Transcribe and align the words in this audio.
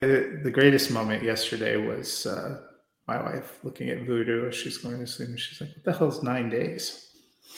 The 0.00 0.40
the 0.42 0.50
greatest 0.50 0.90
moment 0.90 1.22
yesterday 1.22 1.76
was 1.76 2.26
uh, 2.26 2.60
my 3.06 3.22
wife 3.22 3.58
looking 3.62 3.90
at 3.90 4.02
Voodoo 4.06 4.48
as 4.48 4.54
she's 4.54 4.78
going 4.78 4.98
to 4.98 5.06
sleep, 5.06 5.28
and 5.30 5.40
she's 5.40 5.60
like, 5.60 5.70
"What 5.70 5.84
the 5.84 5.92
hell's 5.92 6.22
nine 6.22 6.50
days?" 6.50 7.08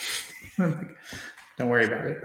I'm 0.58 0.76
like, 0.76 0.96
"Don't 1.58 1.68
worry 1.68 1.86
about 1.86 2.06
it." 2.06 2.18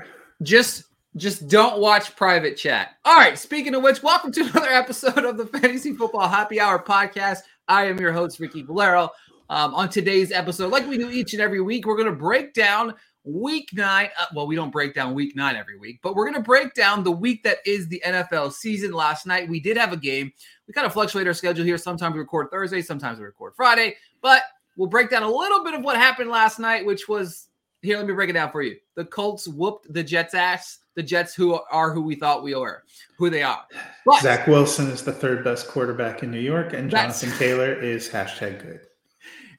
Just 0.43 0.83
just 1.17 1.47
don't 1.47 1.79
watch 1.79 2.15
private 2.15 2.55
chat. 2.55 2.95
All 3.03 3.15
right. 3.15 3.37
Speaking 3.37 3.75
of 3.75 3.83
which, 3.83 4.01
welcome 4.01 4.31
to 4.33 4.41
another 4.51 4.69
episode 4.69 5.25
of 5.25 5.37
the 5.37 5.45
Fantasy 5.45 5.93
Football 5.93 6.27
Happy 6.27 6.59
Hour 6.59 6.83
podcast. 6.83 7.39
I 7.67 7.85
am 7.85 7.99
your 7.99 8.13
host, 8.13 8.39
Ricky 8.39 8.61
Valero. 8.63 9.09
Um, 9.49 9.75
on 9.75 9.89
today's 9.89 10.31
episode, 10.31 10.71
like 10.71 10.87
we 10.87 10.97
do 10.97 11.09
each 11.09 11.33
and 11.33 11.41
every 11.41 11.59
week, 11.59 11.85
we're 11.85 11.97
going 11.97 12.07
to 12.07 12.15
break 12.15 12.53
down 12.53 12.93
week 13.23 13.69
nine. 13.73 14.09
Uh, 14.19 14.25
well, 14.35 14.47
we 14.47 14.55
don't 14.55 14.71
break 14.71 14.93
down 14.93 15.13
week 15.13 15.35
nine 15.35 15.55
every 15.55 15.77
week, 15.77 15.99
but 16.01 16.15
we're 16.15 16.25
going 16.25 16.41
to 16.41 16.47
break 16.47 16.73
down 16.73 17.03
the 17.03 17.11
week 17.11 17.43
that 17.43 17.57
is 17.65 17.87
the 17.87 18.01
NFL 18.05 18.53
season. 18.53 18.91
Last 18.91 19.25
night, 19.25 19.47
we 19.47 19.59
did 19.59 19.77
have 19.77 19.93
a 19.93 19.97
game. 19.97 20.31
We 20.67 20.73
kind 20.73 20.87
of 20.87 20.93
fluctuate 20.93 21.27
our 21.27 21.33
schedule 21.33 21.65
here. 21.65 21.77
Sometimes 21.77 22.13
we 22.13 22.19
record 22.19 22.49
Thursday, 22.51 22.81
sometimes 22.81 23.19
we 23.19 23.25
record 23.25 23.53
Friday, 23.55 23.95
but 24.21 24.43
we'll 24.75 24.89
break 24.89 25.09
down 25.09 25.23
a 25.23 25.29
little 25.29 25.63
bit 25.63 25.73
of 25.73 25.83
what 25.83 25.97
happened 25.97 26.29
last 26.29 26.59
night, 26.59 26.85
which 26.85 27.07
was 27.07 27.47
here. 27.81 27.97
Let 27.97 28.07
me 28.07 28.13
break 28.13 28.29
it 28.29 28.33
down 28.33 28.51
for 28.51 28.61
you. 28.61 28.77
The 28.95 29.05
Colts 29.05 29.47
whooped 29.47 29.91
the 29.93 30.03
Jets' 30.03 30.33
ass. 30.33 30.79
The 30.93 31.03
Jets, 31.03 31.33
who 31.33 31.57
are 31.71 31.93
who 31.93 32.01
we 32.01 32.15
thought 32.15 32.43
we 32.43 32.53
were, 32.53 32.83
who 33.17 33.29
they 33.29 33.43
are. 33.43 33.63
But 34.05 34.21
Zach 34.23 34.45
Wilson 34.45 34.87
is 34.89 35.03
the 35.05 35.13
third 35.13 35.41
best 35.41 35.69
quarterback 35.69 36.21
in 36.21 36.31
New 36.31 36.39
York, 36.39 36.73
and 36.73 36.91
Jonathan 36.91 37.31
Taylor 37.37 37.73
is 37.73 38.09
hashtag 38.09 38.61
good. 38.61 38.81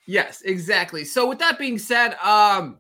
Yes, 0.05 0.43
exactly. 0.43 1.05
So 1.05 1.29
with 1.29 1.39
that 1.39 1.61
being 1.61 1.79
said, 1.79 2.15
um, 2.15 2.79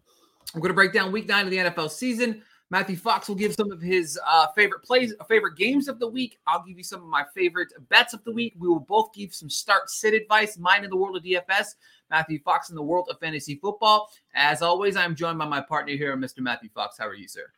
I'm 0.55 0.61
going 0.61 0.71
to 0.71 0.75
break 0.75 0.93
down 0.93 1.13
Week 1.13 1.27
Nine 1.27 1.45
of 1.47 1.51
the 1.51 1.57
NFL 1.59 1.91
season. 1.91 2.43
Matthew 2.71 2.97
Fox 2.97 3.29
will 3.29 3.37
give 3.37 3.55
some 3.55 3.71
of 3.71 3.83
his 3.83 4.19
uh, 4.27 4.47
favorite 4.57 4.83
plays, 4.83 5.13
favorite 5.29 5.57
games 5.59 5.89
of 5.89 5.99
the 5.99 6.09
week. 6.09 6.39
I'll 6.47 6.65
give 6.65 6.79
you 6.79 6.85
some 6.85 7.03
of 7.03 7.07
my 7.07 7.23
favorite 7.35 7.71
bets 7.91 8.15
of 8.15 8.25
the 8.25 8.33
week. 8.33 8.55
We 8.59 8.67
will 8.67 8.81
both 8.81 9.13
give 9.13 9.35
some 9.35 9.51
start 9.51 9.91
sit 9.91 10.15
advice, 10.15 10.57
mine 10.57 10.83
in 10.83 10.89
the 10.89 10.97
world 10.97 11.17
of 11.17 11.23
DFS, 11.23 11.75
Matthew 12.11 12.39
Fox 12.43 12.71
in 12.71 12.77
the 12.77 12.83
world 12.83 13.09
of 13.11 13.21
fantasy 13.21 13.57
football. 13.57 14.11
As 14.35 14.63
always, 14.63 14.97
I'm 14.97 15.15
joined 15.15 15.39
by 15.39 15.45
my 15.45 15.61
partner 15.61 15.93
here, 15.93 16.17
Mr. 16.17 16.39
Matthew 16.39 16.71
Fox. 16.75 16.97
How 16.99 17.07
are 17.07 17.15
you, 17.15 17.29
sir? 17.29 17.51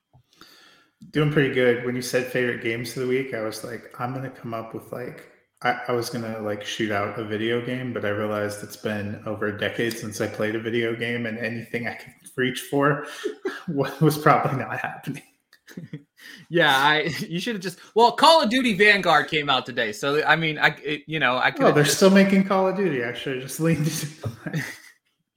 Doing 1.13 1.33
pretty 1.33 1.55
good. 1.55 1.85
When 1.85 1.95
you 1.95 2.03
said 2.03 2.27
favorite 2.27 2.63
games 2.63 2.97
of 2.97 3.03
the 3.03 3.09
week, 3.09 3.35
I 3.35 3.43
was 3.43 3.63
like, 3.63 3.95
I'm 4.01 4.15
going 4.15 4.25
to 4.25 4.31
come 4.31 4.53
up 4.53 4.75
with 4.75 4.91
like 4.91 5.31
I, 5.65 5.81
I 5.89 5.93
was 5.93 6.11
gonna 6.11 6.39
like 6.41 6.63
shoot 6.65 6.93
out 6.93 7.19
a 7.19 7.25
video 7.25 7.65
game, 7.65 7.93
but 7.93 8.05
I 8.05 8.11
realized 8.11 8.63
it's 8.63 8.77
been 8.77 9.23
over 9.25 9.47
a 9.47 9.59
decade 9.59 9.97
since 9.97 10.21
I 10.21 10.27
played 10.27 10.55
a 10.55 10.61
video 10.61 10.95
game, 10.95 11.25
and 11.25 11.39
anything 11.39 11.89
I 11.89 11.95
could 11.95 12.13
reach 12.37 12.63
for 12.63 13.07
what 13.67 14.01
was 14.01 14.19
probably 14.19 14.59
not 14.59 14.79
happening. 14.79 15.23
yeah, 16.49 16.77
I 16.77 17.03
you 17.29 17.41
should 17.41 17.55
have 17.55 17.63
just 17.63 17.79
well, 17.95 18.13
Call 18.13 18.43
of 18.43 18.51
Duty 18.51 18.75
Vanguard 18.75 19.29
came 19.29 19.49
out 19.49 19.67
today, 19.67 19.93
so 19.93 20.25
I 20.25 20.37
mean, 20.37 20.59
I 20.59 20.69
it, 20.83 21.03
you 21.07 21.19
know 21.19 21.39
I 21.39 21.51
could. 21.51 21.65
Oh, 21.65 21.73
they're 21.73 21.85
just, 21.85 21.97
still 21.97 22.11
making 22.11 22.45
Call 22.45 22.69
of 22.69 22.77
Duty. 22.77 23.05
I 23.05 23.13
should 23.13 23.35
have 23.35 23.43
just 23.43 23.61
leaned. 23.61 23.87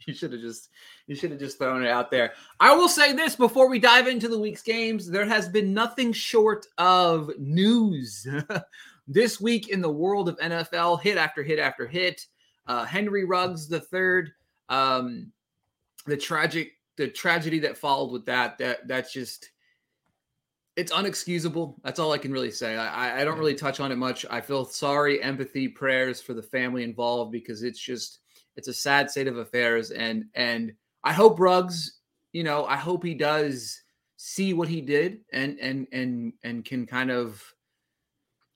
you 0.06 0.14
should 0.14 0.32
have 0.32 0.42
just 0.42 0.70
you 1.08 1.16
should 1.16 1.32
have 1.32 1.40
just 1.40 1.58
thrown 1.58 1.84
it 1.84 1.90
out 1.90 2.12
there. 2.12 2.34
I 2.60 2.76
will 2.76 2.90
say 2.90 3.14
this 3.14 3.36
before 3.36 3.70
we 3.70 3.80
dive 3.80 4.08
into 4.08 4.28
the 4.28 4.40
week's 4.40 4.64
games: 4.64 5.10
there 5.10 5.26
has 5.26 5.50
been 5.50 5.74
nothing 5.74 6.12
short 6.12 6.66
of 6.78 7.32
news 7.38 8.28
this 9.08 9.40
week 9.40 9.70
in 9.70 9.82
the 9.82 9.90
world 9.90 10.28
of 10.28 10.38
NFL, 10.40 11.02
hit 11.02 11.18
after 11.18 11.42
hit 11.42 11.60
after 11.60 11.88
hit. 11.88 12.26
Uh, 12.68 12.84
Henry 12.84 13.24
Ruggs 13.24 13.70
the 13.70 13.80
third, 13.80 14.32
um, 14.68 15.32
the 16.06 16.18
tragic, 16.18 16.74
the 16.98 17.08
tragedy 17.08 17.60
that 17.60 17.78
followed 17.78 18.12
with 18.12 18.26
that. 18.26 18.58
That 18.58 18.88
that's 18.88 19.14
just 19.14 19.52
it's 20.76 20.92
unexcusable. 20.92 21.76
That's 21.84 22.00
all 22.00 22.12
I 22.12 22.18
can 22.18 22.32
really 22.32 22.52
say. 22.52 22.76
I, 22.78 23.22
I 23.22 23.26
don't 23.26 23.40
really 23.40 23.56
touch 23.56 23.80
on 23.80 23.92
it 23.92 23.96
much. 23.96 24.26
I 24.30 24.42
feel 24.42 24.64
sorry, 24.64 25.22
empathy, 25.24 25.68
prayers 25.68 26.22
for 26.22 26.34
the 26.34 26.44
family 26.44 26.84
involved 26.84 27.32
because 27.32 27.64
it's 27.64 27.80
just 27.80 28.20
it's 28.56 28.68
a 28.68 28.74
sad 28.74 29.10
state 29.10 29.28
of 29.28 29.38
affairs. 29.38 29.92
And 29.92 30.26
and 30.36 30.74
I 31.04 31.14
hope 31.14 31.40
Ruggs, 31.40 32.00
you 32.34 32.44
know, 32.44 32.66
I 32.66 32.76
hope 32.76 33.04
he 33.04 33.16
does 33.16 33.82
see 34.18 34.54
what 34.54 34.68
he 34.68 34.82
did 34.82 35.20
and 35.32 35.60
and 35.60 35.88
and 35.92 36.34
and 36.44 36.66
can 36.66 36.86
kind 36.86 37.12
of 37.12 37.44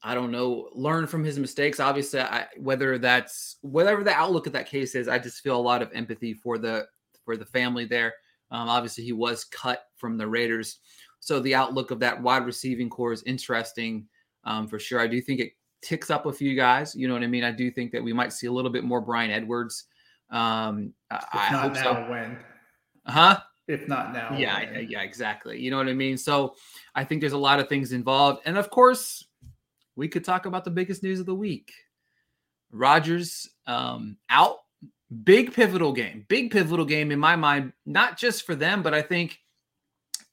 I 0.04 0.16
don't 0.16 0.32
know, 0.32 0.70
learn 0.74 1.06
from 1.06 1.24
his 1.24 1.38
mistakes. 1.38 1.80
Obviously, 1.80 2.22
I, 2.22 2.48
whether 2.58 2.98
that's 2.98 3.58
whatever 3.62 4.04
the 4.04 4.14
outlook 4.14 4.48
of 4.48 4.54
that 4.54 4.68
case 4.68 4.96
is, 4.96 5.08
I 5.08 5.20
just 5.20 5.42
feel 5.42 5.56
a 5.56 5.62
lot 5.62 5.84
of 5.84 5.92
empathy 5.94 6.34
for 6.34 6.58
the 6.58 6.88
for 7.24 7.38
the 7.38 7.46
family 7.46 7.86
there. 7.86 8.14
Um, 8.52 8.68
obviously, 8.68 9.04
he 9.04 9.14
was 9.14 9.46
cut 9.46 9.86
from 9.98 10.18
the 10.18 10.28
Raiders, 10.28 10.80
so 11.20 11.40
the 11.40 11.56
outlook 11.56 11.92
of 11.92 12.00
that 12.00 12.22
wide 12.22 12.46
receiving 12.46 12.90
core 12.90 13.14
is 13.14 13.24
interesting 13.24 14.08
um, 14.44 14.68
for 14.68 14.80
sure. 14.80 15.00
I 15.00 15.08
do 15.08 15.22
think 15.22 15.40
it 15.40 15.54
ticks 15.82 16.10
up 16.10 16.26
a 16.26 16.34
few 16.34 16.56
guys. 16.56 16.96
You 16.96 17.08
know 17.08 17.14
what 17.14 17.24
I 17.24 17.28
mean? 17.28 17.44
I 17.44 17.52
do 17.52 17.72
think 17.72 17.92
that 17.92 18.04
we 18.04 18.14
might 18.14 18.34
see 18.34 18.48
a 18.48 18.52
little 18.52 18.72
bit 18.72 18.84
more 18.84 19.02
Bryan 19.02 19.32
Edwards. 19.32 19.86
Um, 20.30 20.94
if 21.12 21.26
I 21.34 21.52
not 21.52 21.74
now, 21.74 21.84
so. 21.84 22.10
when? 22.10 22.38
Huh? 23.06 23.40
If 23.68 23.88
not 23.88 24.14
now, 24.14 24.36
yeah, 24.38 24.72
when? 24.72 24.90
yeah, 24.90 25.02
exactly. 25.02 25.60
You 25.60 25.72
know 25.72 25.78
what 25.78 25.88
I 25.88 25.94
mean? 25.94 26.18
So 26.18 26.56
I 26.96 27.04
think 27.04 27.22
there's 27.22 27.34
a 27.34 27.38
lot 27.38 27.60
of 27.60 27.70
things 27.70 27.92
involved, 27.92 28.42
and 28.46 28.58
of 28.58 28.70
course, 28.70 29.26
we 29.96 30.08
could 30.08 30.24
talk 30.24 30.46
about 30.46 30.66
the 30.66 30.72
biggest 30.72 31.04
news 31.04 31.20
of 31.20 31.26
the 31.26 31.36
week. 31.36 31.72
Rodgers 32.72 33.50
um, 33.68 34.18
out. 34.30 34.58
Big 35.24 35.54
pivotal 35.54 35.92
game. 35.92 36.26
Big 36.28 36.52
pivotal 36.52 36.86
game 36.86 37.12
in 37.12 37.20
my 37.20 37.36
mind, 37.36 37.74
not 37.86 38.18
just 38.18 38.46
for 38.46 38.56
them, 38.56 38.82
but 38.82 38.94
I 38.94 39.02
think 39.02 39.40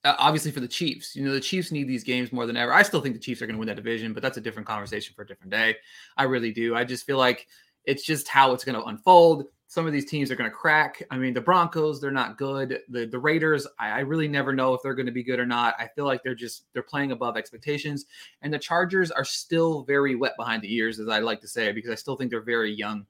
uh, 0.04 0.14
obviously 0.18 0.50
for 0.50 0.60
the 0.60 0.68
Chiefs. 0.68 1.16
You 1.16 1.24
know, 1.24 1.32
the 1.32 1.40
Chiefs 1.40 1.72
need 1.72 1.88
these 1.88 2.04
games 2.04 2.32
more 2.32 2.46
than 2.46 2.56
ever. 2.56 2.72
I 2.72 2.82
still 2.82 3.00
think 3.00 3.14
the 3.14 3.20
Chiefs 3.20 3.42
are 3.42 3.46
going 3.46 3.56
to 3.56 3.58
win 3.58 3.68
that 3.68 3.76
division, 3.76 4.12
but 4.12 4.22
that's 4.22 4.36
a 4.36 4.40
different 4.40 4.68
conversation 4.68 5.14
for 5.14 5.22
a 5.22 5.26
different 5.26 5.50
day. 5.50 5.76
I 6.16 6.24
really 6.24 6.52
do. 6.52 6.76
I 6.76 6.84
just 6.84 7.06
feel 7.06 7.18
like 7.18 7.48
it's 7.84 8.04
just 8.04 8.28
how 8.28 8.52
it's 8.52 8.64
going 8.64 8.80
to 8.80 8.84
unfold 8.84 9.46
some 9.70 9.86
of 9.86 9.92
these 9.92 10.06
teams 10.06 10.30
are 10.30 10.36
going 10.36 10.50
to 10.50 10.56
crack. 10.56 11.02
I 11.10 11.18
mean, 11.18 11.34
the 11.34 11.42
Broncos, 11.42 12.00
they're 12.00 12.10
not 12.10 12.38
good. 12.38 12.80
The 12.88 13.04
the 13.04 13.18
Raiders, 13.18 13.66
I, 13.78 13.90
I 13.90 13.98
really 14.00 14.26
never 14.26 14.54
know 14.54 14.72
if 14.72 14.82
they're 14.82 14.94
going 14.94 15.06
to 15.06 15.12
be 15.12 15.22
good 15.22 15.38
or 15.38 15.46
not. 15.46 15.74
I 15.78 15.88
feel 15.94 16.06
like 16.06 16.22
they're 16.22 16.34
just 16.34 16.64
they're 16.72 16.82
playing 16.82 17.12
above 17.12 17.36
expectations. 17.36 18.06
And 18.40 18.52
the 18.52 18.58
Chargers 18.58 19.10
are 19.10 19.24
still 19.24 19.82
very 19.82 20.14
wet 20.14 20.36
behind 20.38 20.62
the 20.62 20.74
ears, 20.74 20.98
as 20.98 21.08
I 21.08 21.18
like 21.18 21.40
to 21.42 21.48
say, 21.48 21.70
because 21.70 21.90
I 21.90 21.96
still 21.96 22.16
think 22.16 22.30
they're 22.30 22.40
very 22.40 22.72
young. 22.72 23.06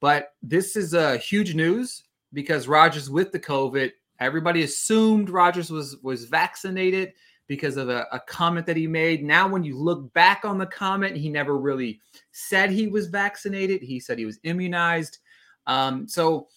But 0.00 0.34
this 0.42 0.76
is 0.76 0.94
a 0.94 1.00
uh, 1.00 1.18
huge 1.18 1.54
news 1.54 2.04
because 2.32 2.68
Rodgers 2.68 3.10
with 3.10 3.32
the 3.32 3.40
COVID, 3.40 3.92
everybody 4.20 4.62
assumed 4.62 5.30
Rodgers 5.30 5.70
was 5.70 5.96
was 6.02 6.24
vaccinated 6.24 7.12
because 7.48 7.76
of 7.76 7.88
a, 7.88 8.06
a, 8.12 8.20
comment 8.20 8.66
that 8.66 8.76
he 8.76 8.86
made. 8.86 9.24
Now, 9.24 9.48
when 9.48 9.64
you 9.64 9.76
look 9.76 10.12
back 10.12 10.44
on 10.44 10.58
the 10.58 10.66
comment, 10.66 11.16
he 11.16 11.30
never 11.30 11.56
really 11.56 11.98
said 12.30 12.70
he 12.70 12.88
was 12.88 13.06
vaccinated. 13.06 13.82
He 13.82 13.98
said 13.98 14.18
he 14.18 14.26
was 14.26 14.38
immunized. 14.44 15.18
Um, 15.66 16.06
so 16.06 16.48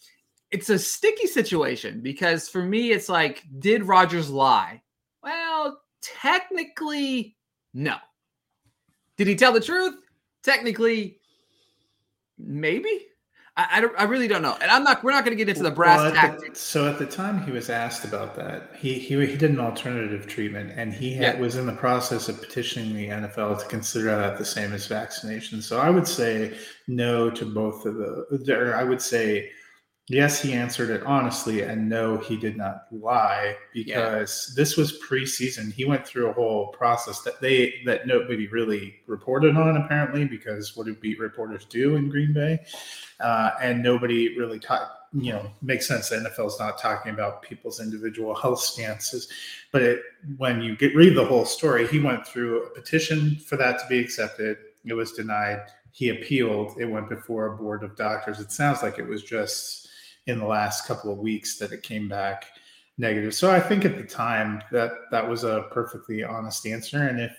it's 0.52 0.70
a 0.70 0.78
sticky 0.78 1.28
situation 1.28 2.02
because 2.02 2.50
for 2.50 2.62
me, 2.62 2.92
it's 2.92 3.08
like, 3.08 3.44
did 3.60 3.84
Rodgers 3.84 4.30
lie? 4.30 4.82
Well, 5.24 5.82
technically, 6.02 7.38
no. 7.74 7.96
Did 9.16 9.28
he 9.28 9.36
tell 9.36 9.54
the 9.54 9.62
truth? 9.62 9.96
Technically, 10.44 11.20
maybe. 12.38 13.08
I, 13.62 13.78
I, 13.78 13.82
don't, 13.82 13.94
I 13.98 14.04
really 14.04 14.28
don't 14.28 14.42
know, 14.42 14.58
and 14.62 14.72
I'm 14.72 14.84
not. 14.84 15.04
We're 15.04 15.12
not 15.12 15.24
going 15.24 15.38
to 15.38 15.44
get 15.44 15.50
into 15.50 15.64
the 15.64 15.72
brass 15.72 16.00
well, 16.00 16.12
tactics. 16.12 16.60
The, 16.60 16.66
so 16.66 16.88
at 16.90 16.98
the 16.98 17.06
time 17.06 17.44
he 17.44 17.52
was 17.52 17.70
asked 17.70 18.04
about 18.04 18.36
that, 18.36 18.72
he 18.78 18.94
he, 18.94 19.26
he 19.26 19.38
did 19.38 19.52
an 19.52 19.60
alternative 19.60 20.28
treatment, 20.28 20.72
and 20.76 20.94
he 20.94 21.14
had, 21.14 21.36
yeah. 21.36 21.42
was 21.42 21.56
in 21.56 21.66
the 21.66 21.74
process 21.74 22.30
of 22.30 22.40
petitioning 22.42 22.96
the 22.96 23.08
NFL 23.08 23.60
to 23.60 23.66
consider 23.68 24.16
that 24.16 24.38
the 24.38 24.46
same 24.46 24.74
as 24.74 24.88
vaccination. 24.88 25.62
So 25.62 25.80
I 25.80 25.90
would 25.90 26.08
say 26.08 26.58
no 26.88 27.30
to 27.30 27.46
both 27.46 27.86
of 27.86 27.96
the. 27.96 28.56
Or 28.56 28.76
I 28.76 28.84
would 28.84 29.02
say 29.02 29.52
yes, 30.14 30.42
he 30.42 30.54
answered 30.54 30.90
it 30.90 31.04
honestly, 31.04 31.62
and 31.62 31.88
no, 31.88 32.18
he 32.18 32.38
did 32.38 32.58
not 32.58 32.86
lie 32.92 33.56
because 33.74 34.50
yeah. 34.50 34.62
this 34.62 34.78
was 34.78 35.00
preseason. 35.00 35.72
He 35.72 35.86
went 35.86 36.06
through 36.06 36.30
a 36.30 36.34
whole 36.34 36.68
process 36.70 37.22
that 37.22 37.40
they 37.42 37.82
that 37.86 38.08
nobody 38.08 38.48
really 38.48 38.96
reported 39.08 39.56
on 39.56 39.78
apparently 39.78 40.26
because 40.26 40.76
what 40.76 40.86
do 40.86 40.96
beat 40.96 41.20
reporters 41.20 41.66
do 41.66 41.96
in 41.96 42.10
Green 42.10 42.34
Bay? 42.34 42.64
Uh, 43.20 43.52
and 43.62 43.84
nobody 43.84 44.38
really 44.38 44.60
talked. 44.60 44.98
You 45.14 45.34
know, 45.34 45.52
makes 45.62 45.90
sense. 45.90 46.08
The 46.08 46.16
NFL 46.16 46.48
is 46.48 46.58
not 46.58 46.78
talking 46.78 47.12
about 47.12 47.42
people's 47.42 47.82
individual 47.82 48.34
health 48.42 48.62
stances, 48.62 49.28
but 49.74 49.82
it, 49.82 50.02
when 50.38 50.62
you 50.62 50.78
get 50.78 50.96
read 50.96 51.16
the 51.16 51.26
whole 51.26 51.44
story, 51.44 51.86
he 51.86 52.00
went 52.00 52.26
through 52.26 52.64
a 52.64 52.70
petition 52.70 53.36
for 53.36 53.58
that 53.58 53.78
to 53.80 53.86
be 53.88 54.00
accepted. 54.00 54.58
It 54.86 54.94
was 54.94 55.12
denied. 55.12 55.64
he 55.92 56.10
appealed. 56.10 56.78
It 56.80 56.86
went 56.86 57.10
before 57.10 57.48
a 57.48 57.58
board 57.58 57.84
of 57.84 57.98
doctors. 57.98 58.40
It 58.40 58.54
sounds 58.54 58.82
like 58.82 59.00
it 59.00 59.06
was 59.06 59.22
just 59.22 59.90
in 60.28 60.40
the 60.40 60.46
last 60.46 60.88
couple 60.88 61.12
of 61.12 61.20
weeks 61.20 61.58
that 61.58 61.72
it 61.72 61.84
came 61.84 62.08
back 62.08 62.46
negative. 62.98 63.34
So 63.34 63.52
I 63.52 63.60
think 63.60 63.86
at 63.86 63.98
the 63.98 64.04
time 64.04 64.62
that 64.72 64.92
that 65.12 65.28
was 65.28 65.44
a 65.44 65.66
perfectly 65.72 66.24
honest 66.24 66.66
answer. 66.66 67.08
And 67.08 67.20
if 67.20 67.36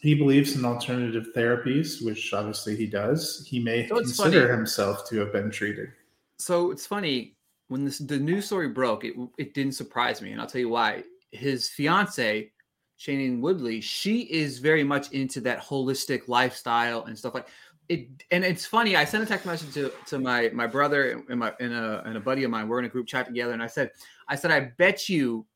he 0.00 0.14
believes 0.14 0.56
in 0.56 0.64
alternative 0.64 1.28
therapies, 1.34 2.04
which 2.04 2.32
obviously 2.32 2.76
he 2.76 2.86
does, 2.86 3.46
he 3.48 3.58
may 3.58 3.88
so 3.88 3.96
consider 3.96 4.42
funny. 4.42 4.56
himself 4.56 5.08
to 5.08 5.18
have 5.18 5.32
been 5.32 5.50
treated. 5.50 5.90
So 6.38 6.70
it's 6.70 6.86
funny 6.86 7.36
when 7.68 7.84
this, 7.84 7.98
the 7.98 8.18
news 8.18 8.46
story 8.46 8.68
broke, 8.68 9.04
it, 9.04 9.14
it 9.38 9.54
didn't 9.54 9.72
surprise 9.72 10.20
me. 10.20 10.32
And 10.32 10.40
I'll 10.40 10.46
tell 10.46 10.60
you 10.60 10.68
why. 10.68 11.04
His 11.30 11.68
fiance, 11.68 12.50
Shailene 12.98 13.40
Woodley, 13.40 13.80
she 13.80 14.20
is 14.22 14.58
very 14.58 14.84
much 14.84 15.10
into 15.12 15.40
that 15.42 15.62
holistic 15.62 16.28
lifestyle 16.28 17.04
and 17.04 17.18
stuff 17.18 17.34
like 17.34 17.48
it. 17.88 18.08
And 18.30 18.44
it's 18.44 18.64
funny. 18.66 18.96
I 18.96 19.04
sent 19.04 19.22
a 19.22 19.26
text 19.26 19.46
message 19.46 19.74
to, 19.74 19.92
to 20.06 20.18
my 20.18 20.50
my 20.52 20.66
brother 20.66 21.22
and 21.28 21.38
my 21.38 21.52
and 21.60 21.72
a, 21.72 22.02
and 22.04 22.16
a 22.16 22.20
buddy 22.20 22.44
of 22.44 22.50
mine. 22.50 22.68
We're 22.68 22.78
in 22.78 22.84
a 22.84 22.88
group 22.88 23.06
chat 23.06 23.26
together, 23.26 23.52
and 23.52 23.62
I 23.62 23.66
said, 23.66 23.90
I 24.28 24.36
said, 24.36 24.50
I 24.50 24.72
bet 24.78 25.08
you 25.08 25.46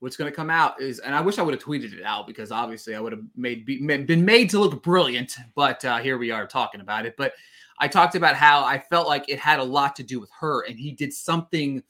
what's 0.00 0.16
going 0.16 0.30
to 0.30 0.34
come 0.34 0.50
out 0.50 0.80
is, 0.80 0.98
and 0.98 1.14
I 1.14 1.20
wish 1.20 1.38
I 1.38 1.42
would 1.42 1.54
have 1.54 1.62
tweeted 1.62 1.92
it 1.92 2.02
out 2.02 2.26
because 2.26 2.50
obviously 2.50 2.94
I 2.94 3.00
would 3.00 3.12
have 3.12 3.22
made 3.36 3.66
been 3.66 4.24
made 4.24 4.50
to 4.50 4.58
look 4.58 4.82
brilliant. 4.82 5.36
But 5.54 5.84
uh, 5.84 5.98
here 5.98 6.18
we 6.18 6.30
are 6.30 6.46
talking 6.46 6.80
about 6.80 7.06
it. 7.06 7.14
But 7.16 7.32
I 7.78 7.88
talked 7.88 8.14
about 8.14 8.34
how 8.34 8.64
I 8.64 8.78
felt 8.78 9.06
like 9.06 9.28
it 9.28 9.38
had 9.38 9.58
a 9.58 9.64
lot 9.64 9.96
to 9.96 10.02
do 10.02 10.20
with 10.20 10.30
her, 10.40 10.64
and 10.66 10.78
he 10.78 10.92
did 10.92 11.12
something 11.12 11.82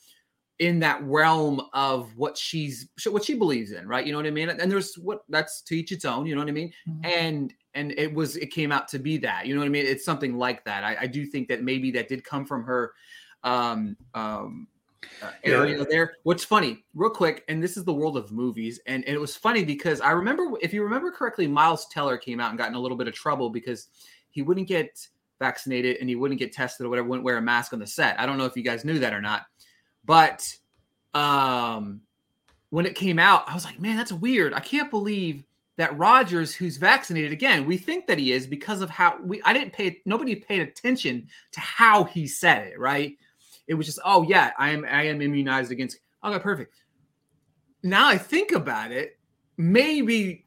in 0.60 0.78
that 0.78 1.02
realm 1.02 1.62
of 1.72 2.14
what 2.16 2.36
she's 2.36 2.88
what 3.08 3.24
she 3.24 3.34
believes 3.34 3.72
in, 3.72 3.88
right? 3.88 4.04
You 4.04 4.12
know 4.12 4.18
what 4.18 4.26
I 4.26 4.30
mean? 4.30 4.50
And 4.50 4.70
there's 4.70 4.94
what 4.96 5.22
that's 5.28 5.62
to 5.62 5.76
each 5.76 5.90
its 5.90 6.04
own. 6.04 6.26
You 6.26 6.34
know 6.34 6.42
what 6.42 6.48
I 6.48 6.52
mean? 6.52 6.72
Mm-hmm. 6.88 7.04
And 7.04 7.54
and 7.74 7.92
it 7.92 8.12
was 8.12 8.36
it 8.36 8.46
came 8.46 8.72
out 8.72 8.88
to 8.88 8.98
be 8.98 9.16
that. 9.18 9.46
You 9.46 9.54
know 9.54 9.60
what 9.60 9.66
I 9.66 9.70
mean? 9.70 9.86
It's 9.86 10.04
something 10.04 10.36
like 10.36 10.64
that. 10.64 10.84
I, 10.84 10.96
I 11.02 11.06
do 11.06 11.24
think 11.24 11.48
that 11.48 11.62
maybe 11.62 11.90
that 11.92 12.08
did 12.08 12.24
come 12.24 12.44
from 12.44 12.64
her 12.64 12.92
um 13.42 13.96
um 14.14 14.66
uh, 15.22 15.30
area 15.44 15.78
yeah. 15.78 15.84
there. 15.88 16.14
What's 16.24 16.44
funny, 16.44 16.84
real 16.94 17.10
quick, 17.10 17.44
and 17.48 17.62
this 17.62 17.76
is 17.76 17.84
the 17.84 17.92
world 17.92 18.16
of 18.16 18.32
movies, 18.32 18.80
and, 18.86 19.04
and 19.04 19.14
it 19.14 19.20
was 19.20 19.36
funny 19.36 19.64
because 19.64 20.00
I 20.00 20.10
remember, 20.10 20.52
if 20.60 20.74
you 20.74 20.82
remember 20.82 21.10
correctly, 21.10 21.46
Miles 21.46 21.86
Teller 21.88 22.18
came 22.18 22.40
out 22.40 22.50
and 22.50 22.58
got 22.58 22.68
in 22.68 22.74
a 22.74 22.80
little 22.80 22.96
bit 22.96 23.08
of 23.08 23.14
trouble 23.14 23.50
because 23.50 23.88
he 24.30 24.42
wouldn't 24.42 24.68
get 24.68 25.06
vaccinated 25.38 25.96
and 26.00 26.08
he 26.08 26.16
wouldn't 26.16 26.38
get 26.38 26.52
tested 26.52 26.86
or 26.86 26.90
whatever, 26.90 27.08
wouldn't 27.08 27.24
wear 27.24 27.38
a 27.38 27.42
mask 27.42 27.72
on 27.72 27.78
the 27.78 27.86
set. 27.86 28.20
I 28.20 28.26
don't 28.26 28.36
know 28.36 28.44
if 28.44 28.56
you 28.56 28.62
guys 28.62 28.84
knew 28.84 28.98
that 28.98 29.14
or 29.14 29.22
not, 29.22 29.46
but 30.04 30.54
um, 31.14 32.02
when 32.70 32.86
it 32.86 32.94
came 32.94 33.18
out, 33.18 33.48
I 33.48 33.54
was 33.54 33.64
like, 33.64 33.80
man, 33.80 33.96
that's 33.96 34.12
weird. 34.12 34.54
I 34.54 34.60
can't 34.60 34.90
believe 34.90 35.44
that 35.80 35.96
Rodgers, 35.98 36.54
who's 36.54 36.76
vaccinated, 36.76 37.32
again, 37.32 37.66
we 37.66 37.76
think 37.76 38.06
that 38.06 38.18
he 38.18 38.32
is 38.32 38.46
because 38.46 38.82
of 38.82 38.90
how 38.90 39.18
we. 39.22 39.40
I 39.42 39.52
didn't 39.52 39.72
pay. 39.72 40.00
Nobody 40.04 40.36
paid 40.36 40.60
attention 40.60 41.28
to 41.52 41.60
how 41.60 42.04
he 42.04 42.26
said 42.26 42.68
it. 42.68 42.78
Right? 42.78 43.16
It 43.66 43.74
was 43.74 43.86
just, 43.86 44.00
oh 44.04 44.22
yeah, 44.22 44.50
I 44.58 44.70
am. 44.70 44.84
I 44.84 45.04
am 45.04 45.22
immunized 45.22 45.72
against. 45.72 45.98
Okay, 46.22 46.38
perfect. 46.38 46.74
Now 47.82 48.08
I 48.08 48.18
think 48.18 48.52
about 48.52 48.92
it, 48.92 49.18
maybe 49.56 50.46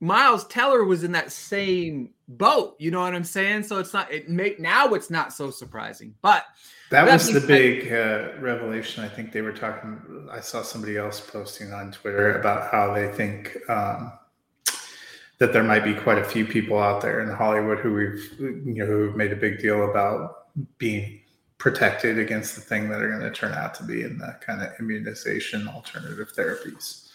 Miles 0.00 0.46
Teller 0.46 0.84
was 0.84 1.04
in 1.04 1.12
that 1.12 1.30
same 1.30 2.14
boat. 2.26 2.76
You 2.78 2.90
know 2.90 3.00
what 3.00 3.14
I'm 3.14 3.24
saying? 3.24 3.64
So 3.64 3.78
it's 3.78 3.92
not 3.92 4.10
it 4.10 4.28
make 4.28 4.58
now 4.58 4.94
it's 4.94 5.10
not 5.10 5.32
so 5.32 5.50
surprising. 5.50 6.14
But 6.22 6.44
that, 6.90 7.04
that 7.04 7.12
was 7.12 7.32
the 7.32 7.40
big 7.40 7.92
uh, 7.92 8.40
revelation. 8.40 9.04
I 9.04 9.08
think 9.08 9.32
they 9.32 9.42
were 9.42 9.52
talking. 9.52 10.28
I 10.30 10.40
saw 10.40 10.62
somebody 10.62 10.96
else 10.96 11.20
posting 11.20 11.72
on 11.72 11.92
Twitter 11.92 12.40
about 12.40 12.72
how 12.72 12.94
they 12.94 13.08
think 13.12 13.58
um, 13.68 14.12
that 15.40 15.54
there 15.54 15.64
might 15.64 15.82
be 15.82 15.94
quite 15.94 16.18
a 16.18 16.24
few 16.24 16.44
people 16.44 16.78
out 16.78 17.00
there 17.00 17.20
in 17.20 17.30
Hollywood 17.30 17.78
who 17.78 17.94
we've 17.94 18.30
you 18.38 18.74
know 18.74 18.86
who've 18.86 19.16
made 19.16 19.32
a 19.32 19.36
big 19.36 19.58
deal 19.58 19.90
about 19.90 20.46
being 20.78 21.18
protected 21.58 22.18
against 22.18 22.54
the 22.54 22.60
thing 22.60 22.88
that 22.90 23.02
are 23.02 23.08
going 23.08 23.20
to 23.20 23.30
turn 23.30 23.52
out 23.52 23.74
to 23.74 23.82
be 23.82 24.02
in 24.02 24.18
the 24.18 24.36
kind 24.40 24.62
of 24.62 24.68
immunization 24.78 25.66
alternative 25.68 26.32
therapies. 26.34 27.08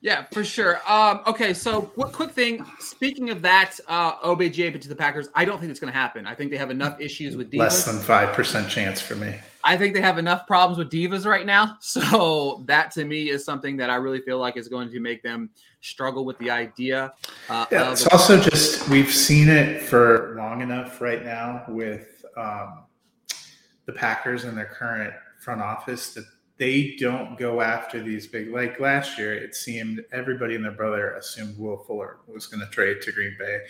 Yeah, 0.00 0.24
for 0.32 0.44
sure. 0.44 0.80
Um, 0.86 1.22
okay, 1.26 1.54
so 1.54 1.82
quick, 1.82 2.12
quick 2.12 2.30
thing. 2.32 2.64
Speaking 2.78 3.30
of 3.30 3.40
that, 3.42 3.80
uh, 3.88 4.12
OBJ 4.22 4.80
to 4.80 4.88
the 4.88 4.94
Packers, 4.94 5.28
I 5.34 5.46
don't 5.46 5.58
think 5.58 5.70
it's 5.70 5.80
going 5.80 5.92
to 5.92 5.98
happen. 5.98 6.26
I 6.26 6.34
think 6.34 6.50
they 6.50 6.58
have 6.58 6.70
enough 6.70 7.00
issues 7.00 7.36
with 7.36 7.50
divas. 7.50 7.58
Less 7.58 7.84
than 7.86 7.98
five 8.00 8.34
percent 8.34 8.68
chance 8.68 9.00
for 9.00 9.14
me. 9.14 9.36
I 9.64 9.76
think 9.78 9.94
they 9.94 10.00
have 10.02 10.18
enough 10.18 10.46
problems 10.46 10.78
with 10.78 10.90
divas 10.90 11.24
right 11.24 11.46
now. 11.46 11.78
So 11.94 12.62
that 12.66 12.90
to 12.92 13.04
me 13.04 13.30
is 13.30 13.44
something 13.44 13.76
that 13.76 13.88
I 13.88 13.94
really 13.96 14.20
feel 14.20 14.38
like 14.38 14.56
is 14.56 14.68
going 14.68 14.90
to 14.90 15.00
make 15.00 15.22
them 15.22 15.50
struggle 15.80 16.24
with 16.24 16.38
the 16.38 16.50
idea. 16.50 17.14
Uh, 17.48 17.66
yeah, 17.70 17.92
it's 17.92 18.06
also 18.08 18.40
just 18.40 18.88
we've 18.88 19.12
seen 19.12 19.48
it 19.48 19.82
for 19.82 20.34
long 20.36 20.60
enough 20.60 21.00
right 21.00 21.24
now 21.24 21.64
with 21.68 22.24
um, 22.36 22.84
the 23.86 23.92
Packers 23.92 24.44
and 24.44 24.56
their 24.56 24.66
current 24.66 25.14
front 25.40 25.60
office 25.60 26.14
that 26.14 26.24
they 26.56 26.96
don't 26.98 27.38
go 27.38 27.60
after 27.60 28.02
these 28.02 28.26
big 28.26 28.50
like 28.50 28.78
last 28.80 29.18
year 29.18 29.34
it 29.34 29.54
seemed 29.54 30.02
everybody 30.12 30.54
and 30.54 30.64
their 30.64 30.72
brother 30.72 31.14
assumed 31.14 31.58
will 31.58 31.78
fuller 31.78 32.18
was 32.26 32.46
going 32.46 32.60
to 32.60 32.70
trade 32.70 33.02
to 33.02 33.12
green 33.12 33.36
bay 33.38 33.60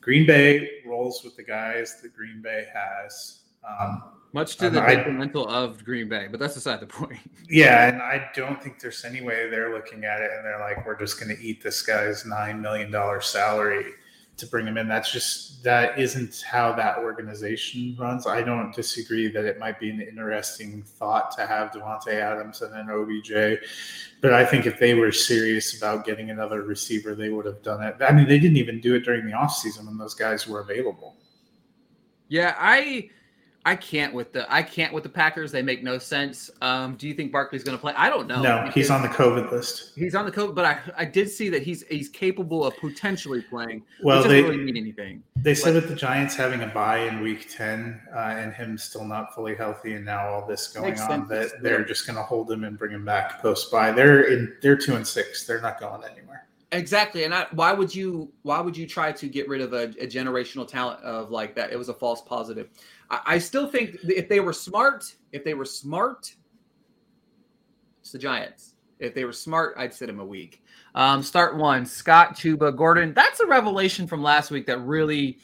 green 0.00 0.24
bay 0.24 0.68
rolls 0.86 1.22
with 1.24 1.36
the 1.36 1.42
guys 1.42 2.00
that 2.00 2.14
green 2.14 2.40
bay 2.40 2.66
has 2.72 3.41
um, 3.68 4.02
much 4.32 4.56
to 4.56 4.70
the 4.70 4.80
detrimental 4.80 5.46
of 5.48 5.84
green 5.84 6.08
bay 6.08 6.26
but 6.30 6.40
that's 6.40 6.56
aside 6.56 6.80
the 6.80 6.86
point 6.86 7.18
yeah 7.50 7.88
and 7.88 8.00
i 8.02 8.30
don't 8.34 8.62
think 8.62 8.80
there's 8.80 9.04
any 9.04 9.20
way 9.20 9.48
they're 9.50 9.72
looking 9.74 10.04
at 10.04 10.20
it 10.20 10.30
and 10.34 10.44
they're 10.44 10.60
like 10.60 10.84
we're 10.86 10.98
just 10.98 11.20
going 11.20 11.34
to 11.34 11.42
eat 11.42 11.62
this 11.62 11.82
guy's 11.82 12.24
nine 12.24 12.60
million 12.60 12.90
dollar 12.90 13.20
salary 13.20 13.92
to 14.36 14.46
bring 14.46 14.66
him 14.66 14.76
in. 14.76 14.88
That's 14.88 15.12
just 15.12 15.62
that 15.62 15.98
isn't 15.98 16.42
how 16.42 16.72
that 16.72 16.98
organization 16.98 17.96
runs. 17.98 18.26
I 18.26 18.42
don't 18.42 18.74
disagree 18.74 19.28
that 19.28 19.44
it 19.44 19.58
might 19.58 19.78
be 19.78 19.90
an 19.90 20.00
interesting 20.00 20.82
thought 20.82 21.30
to 21.36 21.46
have 21.46 21.70
Davante 21.70 22.14
Adams 22.14 22.62
and 22.62 22.74
an 22.74 22.90
OBJ, 22.90 23.62
but 24.20 24.32
I 24.32 24.44
think 24.44 24.66
if 24.66 24.78
they 24.78 24.94
were 24.94 25.12
serious 25.12 25.76
about 25.76 26.04
getting 26.04 26.30
another 26.30 26.62
receiver, 26.62 27.14
they 27.14 27.28
would 27.28 27.46
have 27.46 27.62
done 27.62 27.82
it. 27.82 27.96
I 28.00 28.12
mean, 28.12 28.26
they 28.26 28.38
didn't 28.38 28.56
even 28.56 28.80
do 28.80 28.94
it 28.94 29.00
during 29.00 29.26
the 29.26 29.32
offseason 29.32 29.86
when 29.86 29.98
those 29.98 30.14
guys 30.14 30.46
were 30.48 30.60
available. 30.60 31.16
Yeah, 32.28 32.56
I 32.58 33.10
I 33.64 33.76
can't 33.76 34.12
with 34.12 34.32
the 34.32 34.52
I 34.52 34.62
can't 34.62 34.92
with 34.92 35.04
the 35.04 35.08
Packers. 35.08 35.52
They 35.52 35.62
make 35.62 35.84
no 35.84 35.98
sense. 35.98 36.50
Um, 36.60 36.96
do 36.96 37.06
you 37.06 37.14
think 37.14 37.30
Barkley's 37.30 37.62
going 37.62 37.76
to 37.76 37.80
play? 37.80 37.92
I 37.96 38.10
don't 38.10 38.26
know. 38.26 38.42
No, 38.42 38.70
he's 38.74 38.90
on 38.90 39.02
the 39.02 39.08
COVID 39.08 39.52
list. 39.52 39.92
He's 39.94 40.16
on 40.16 40.24
the 40.24 40.32
COVID, 40.32 40.54
but 40.54 40.64
I, 40.64 40.80
I 40.96 41.04
did 41.04 41.30
see 41.30 41.48
that 41.50 41.62
he's 41.62 41.82
he's 41.84 42.08
capable 42.08 42.64
of 42.64 42.76
potentially 42.78 43.40
playing. 43.42 43.84
Well, 44.02 44.24
they 44.24 44.42
really 44.42 44.56
mean 44.56 44.76
anything. 44.76 45.22
They 45.36 45.54
said 45.54 45.74
that 45.74 45.86
the 45.86 45.94
Giants 45.94 46.34
having 46.34 46.62
a 46.62 46.66
bye 46.66 46.98
in 47.00 47.20
Week 47.20 47.48
Ten 47.50 48.00
uh, 48.12 48.18
and 48.18 48.52
him 48.52 48.76
still 48.76 49.04
not 49.04 49.32
fully 49.32 49.54
healthy, 49.54 49.94
and 49.94 50.04
now 50.04 50.28
all 50.28 50.46
this 50.46 50.66
going 50.66 50.98
on, 50.98 51.28
that 51.28 51.62
they're 51.62 51.84
just 51.84 52.04
going 52.04 52.16
to 52.16 52.22
hold 52.22 52.50
him 52.50 52.64
and 52.64 52.76
bring 52.76 52.92
him 52.92 53.04
back 53.04 53.40
post 53.40 53.70
bye. 53.70 53.92
They're 53.92 54.24
in 54.24 54.56
they're 54.60 54.76
two 54.76 54.96
and 54.96 55.06
six. 55.06 55.46
They're 55.46 55.60
not 55.60 55.78
going 55.78 56.02
anywhere. 56.02 56.48
Exactly, 56.72 57.24
and 57.24 57.34
I, 57.34 57.46
why 57.52 57.74
would 57.74 57.94
you 57.94 58.32
why 58.44 58.58
would 58.60 58.74
you 58.74 58.86
try 58.86 59.12
to 59.12 59.28
get 59.28 59.46
rid 59.46 59.60
of 59.60 59.74
a, 59.74 59.82
a 60.00 60.06
generational 60.06 60.66
talent 60.66 61.02
of 61.02 61.30
like 61.30 61.54
that? 61.56 61.70
It 61.70 61.76
was 61.76 61.90
a 61.90 61.94
false 61.94 62.22
positive. 62.22 62.70
I, 63.12 63.38
still 63.38 63.66
think 63.66 63.98
if 64.04 64.28
they 64.28 64.40
were 64.40 64.54
smart, 64.54 65.14
if 65.32 65.44
they 65.44 65.54
were 65.54 65.66
smart, 65.66 66.34
it's 68.00 68.12
the 68.12 68.18
Giants. 68.18 68.74
If 68.98 69.14
they 69.14 69.24
were 69.24 69.32
smart, 69.32 69.74
I'd 69.76 69.92
sit 69.92 70.08
him 70.08 70.20
a 70.20 70.24
week. 70.24 70.64
Um, 70.94 71.22
start 71.22 71.56
one, 71.56 71.84
Scott 71.84 72.36
Chuba 72.36 72.74
Gordon. 72.74 73.12
That's 73.12 73.40
a 73.40 73.46
revelation 73.46 74.06
from 74.06 74.22
last 74.22 74.50
week 74.50 74.66
that 74.66 74.78
really, 74.78 75.38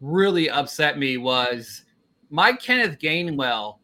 really 0.00 0.48
upset 0.48 0.98
me. 0.98 1.16
Was 1.16 1.82
my 2.30 2.52
Kenneth 2.52 2.98
Gainwell 2.98 3.78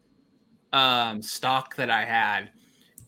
um, 0.72 1.20
stock 1.22 1.74
that 1.76 1.90
I 1.90 2.04
had 2.04 2.50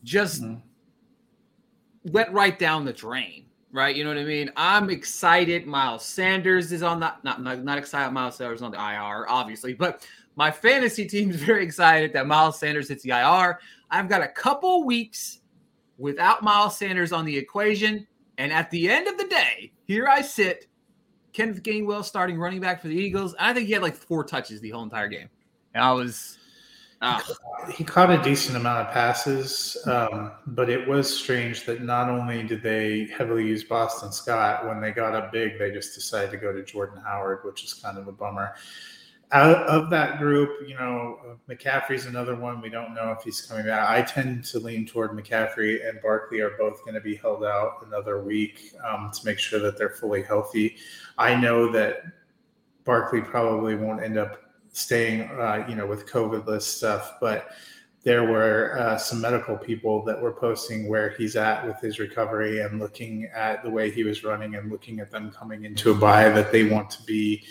just 0.03 0.41
mm-hmm. 0.41 2.11
went 2.11 2.31
right 2.31 2.57
down 2.57 2.85
the 2.85 2.93
drain 2.93 3.46
right? 3.77 3.95
You 3.95 4.03
know 4.03 4.09
what 4.09 4.17
I 4.17 4.23
mean? 4.23 4.51
I'm 4.57 4.89
excited. 4.89 5.67
Miles 5.67 6.03
Sanders 6.03 6.71
is 6.71 6.81
on 6.81 6.99
the 6.99 7.13
not 7.23 7.43
not, 7.43 7.63
not 7.63 7.77
excited. 7.77 8.11
Miles 8.11 8.35
Sanders 8.35 8.63
on 8.63 8.71
the 8.71 8.77
IR, 8.77 9.29
obviously, 9.29 9.73
but 9.73 10.05
my 10.35 10.49
fantasy 10.49 11.05
team 11.05 11.29
is 11.29 11.35
very 11.43 11.63
excited 11.63 12.11
that 12.13 12.25
Miles 12.25 12.59
Sanders 12.59 12.89
hits 12.89 13.03
the 13.03 13.11
IR. 13.11 13.59
I've 13.91 14.09
got 14.09 14.23
a 14.23 14.27
couple 14.27 14.83
weeks 14.83 15.41
without 15.99 16.41
Miles 16.41 16.75
Sanders 16.75 17.11
on 17.13 17.23
the 17.23 17.37
equation, 17.37 18.07
and 18.39 18.51
at 18.51 18.71
the 18.71 18.89
end 18.89 19.07
of 19.07 19.17
the 19.17 19.27
day, 19.27 19.71
here 19.85 20.07
I 20.07 20.21
sit. 20.21 20.67
Kenneth 21.31 21.61
Gainwell 21.61 22.03
starting 22.03 22.39
running 22.39 22.59
back 22.59 22.81
for 22.81 22.87
the 22.87 22.95
Eagles. 22.95 23.35
I 23.37 23.53
think 23.53 23.67
he 23.67 23.73
had 23.73 23.83
like 23.83 23.95
four 23.95 24.23
touches 24.23 24.59
the 24.59 24.71
whole 24.71 24.81
entire 24.81 25.07
game, 25.07 25.29
and 25.75 25.83
I 25.83 25.91
was 25.91 26.36
Oh. 27.01 27.21
He 27.71 27.83
caught 27.83 28.09
a 28.09 28.21
decent 28.23 28.57
amount 28.57 28.87
of 28.87 28.93
passes, 28.93 29.77
um, 29.85 30.31
but 30.47 30.69
it 30.69 30.87
was 30.87 31.15
strange 31.15 31.65
that 31.65 31.83
not 31.83 32.09
only 32.09 32.41
did 32.41 32.63
they 32.63 33.07
heavily 33.15 33.45
use 33.45 33.63
Boston 33.63 34.11
Scott, 34.11 34.65
when 34.65 34.81
they 34.81 34.91
got 34.91 35.13
up 35.13 35.31
big, 35.31 35.59
they 35.59 35.69
just 35.69 35.93
decided 35.93 36.31
to 36.31 36.37
go 36.37 36.51
to 36.51 36.63
Jordan 36.63 37.01
Howard, 37.03 37.39
which 37.43 37.63
is 37.63 37.73
kind 37.73 37.99
of 37.99 38.07
a 38.07 38.11
bummer. 38.11 38.55
Out 39.31 39.67
of 39.67 39.89
that 39.91 40.17
group, 40.19 40.49
you 40.67 40.73
know, 40.75 41.37
McCaffrey's 41.49 42.05
another 42.05 42.33
one. 42.33 42.61
We 42.61 42.69
don't 42.69 42.95
know 42.95 43.11
if 43.11 43.23
he's 43.23 43.41
coming 43.41 43.65
back. 43.65 43.89
I 43.89 44.01
tend 44.01 44.45
to 44.45 44.59
lean 44.59 44.87
toward 44.87 45.11
McCaffrey 45.11 45.87
and 45.87 46.01
Barkley 46.01 46.39
are 46.39 46.57
both 46.57 46.81
going 46.85 46.95
to 46.95 47.01
be 47.01 47.15
held 47.15 47.43
out 47.43 47.85
another 47.85 48.23
week 48.23 48.73
um, 48.87 49.11
to 49.13 49.25
make 49.25 49.37
sure 49.37 49.59
that 49.59 49.77
they're 49.77 49.89
fully 49.89 50.23
healthy. 50.23 50.77
I 51.17 51.35
know 51.35 51.69
that 51.73 52.03
Barkley 52.85 53.21
probably 53.21 53.75
won't 53.75 54.01
end 54.01 54.17
up 54.17 54.46
staying, 54.77 55.21
uh, 55.21 55.65
you 55.67 55.75
know, 55.75 55.87
with 55.87 56.05
COVID 56.07 56.45
list 56.45 56.77
stuff, 56.77 57.15
but 57.19 57.49
there 58.03 58.23
were 58.23 58.77
uh, 58.79 58.97
some 58.97 59.19
medical 59.19 59.57
people 59.57 60.03
that 60.05 60.21
were 60.21 60.31
posting 60.31 60.87
where 60.87 61.09
he's 61.17 61.35
at 61.35 61.65
with 61.65 61.79
his 61.81 61.99
recovery 61.99 62.61
and 62.61 62.79
looking 62.79 63.25
at 63.35 63.63
the 63.63 63.69
way 63.69 63.89
he 63.89 64.03
was 64.03 64.23
running 64.23 64.55
and 64.55 64.71
looking 64.71 64.99
at 64.99 65.11
them 65.11 65.31
coming 65.31 65.65
into 65.65 65.91
a 65.91 65.95
bye 65.95 66.29
that 66.29 66.51
they 66.51 66.69
want 66.69 66.89
to 66.91 67.01
be 67.03 67.43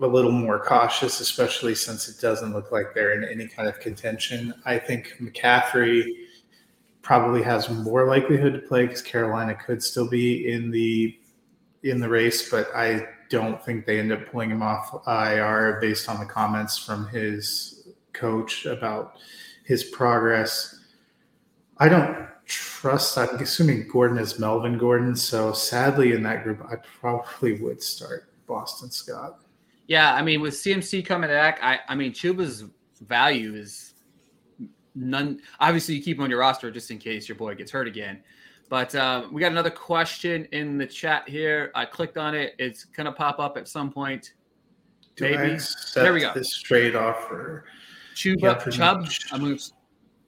a 0.00 0.06
little 0.06 0.30
more 0.30 0.62
cautious, 0.62 1.20
especially 1.20 1.74
since 1.74 2.08
it 2.08 2.20
doesn't 2.20 2.52
look 2.52 2.70
like 2.70 2.94
they're 2.94 3.20
in 3.20 3.24
any 3.24 3.48
kind 3.48 3.66
of 3.68 3.80
contention. 3.80 4.52
I 4.66 4.78
think 4.78 5.16
McCaffrey 5.20 6.08
probably 7.00 7.42
has 7.42 7.70
more 7.70 8.06
likelihood 8.06 8.52
to 8.52 8.58
play 8.60 8.86
because 8.86 9.02
Carolina 9.02 9.54
could 9.54 9.82
still 9.82 10.08
be 10.08 10.52
in 10.52 10.70
the 10.70 11.18
in 11.82 12.00
the 12.00 12.08
race, 12.08 12.50
but 12.50 12.68
I 12.74 13.06
don't 13.34 13.62
think 13.64 13.84
they 13.84 13.98
end 13.98 14.12
up 14.12 14.30
pulling 14.30 14.50
him 14.50 14.62
off 14.62 15.02
IR 15.08 15.78
based 15.80 16.08
on 16.08 16.20
the 16.20 16.26
comments 16.26 16.78
from 16.78 17.08
his 17.08 17.88
coach 18.12 18.64
about 18.64 19.16
his 19.64 19.82
progress. 19.82 20.80
I 21.78 21.88
don't 21.88 22.28
trust. 22.46 23.18
I'm 23.18 23.36
assuming 23.40 23.88
Gordon 23.88 24.18
is 24.18 24.38
Melvin 24.38 24.78
Gordon. 24.78 25.16
So 25.16 25.52
sadly, 25.52 26.12
in 26.12 26.22
that 26.22 26.44
group, 26.44 26.64
I 26.70 26.76
probably 26.76 27.60
would 27.60 27.82
start 27.82 28.28
Boston 28.46 28.90
Scott. 28.90 29.40
Yeah, 29.88 30.14
I 30.14 30.22
mean, 30.22 30.40
with 30.40 30.54
CMC 30.54 31.04
coming 31.04 31.28
back, 31.28 31.58
I, 31.60 31.80
I 31.88 31.96
mean, 31.96 32.12
Chuba's 32.12 32.64
value 33.00 33.54
is 33.56 33.94
none. 34.94 35.40
Obviously, 35.58 35.96
you 35.96 36.02
keep 36.02 36.18
him 36.18 36.22
on 36.22 36.30
your 36.30 36.38
roster 36.38 36.70
just 36.70 36.90
in 36.92 36.98
case 36.98 37.28
your 37.28 37.36
boy 37.36 37.56
gets 37.56 37.72
hurt 37.72 37.88
again. 37.88 38.22
But 38.68 38.94
uh, 38.94 39.28
we 39.30 39.40
got 39.40 39.52
another 39.52 39.70
question 39.70 40.46
in 40.52 40.78
the 40.78 40.86
chat 40.86 41.28
here. 41.28 41.70
I 41.74 41.84
clicked 41.84 42.16
on 42.16 42.34
it. 42.34 42.54
It's 42.58 42.84
gonna 42.84 43.12
pop 43.12 43.38
up 43.38 43.56
at 43.56 43.68
some 43.68 43.90
point. 43.90 44.32
Do 45.16 45.24
Maybe. 45.24 45.58
there 45.94 46.12
we 46.12 46.20
go. 46.20 46.32
This 46.34 46.56
trade 46.56 46.96
offer. 46.96 47.66
Chuba, 48.14 48.42
yeah, 48.42 48.70
Chubb. 48.70 49.08
I 49.32 49.38
moved 49.38 49.72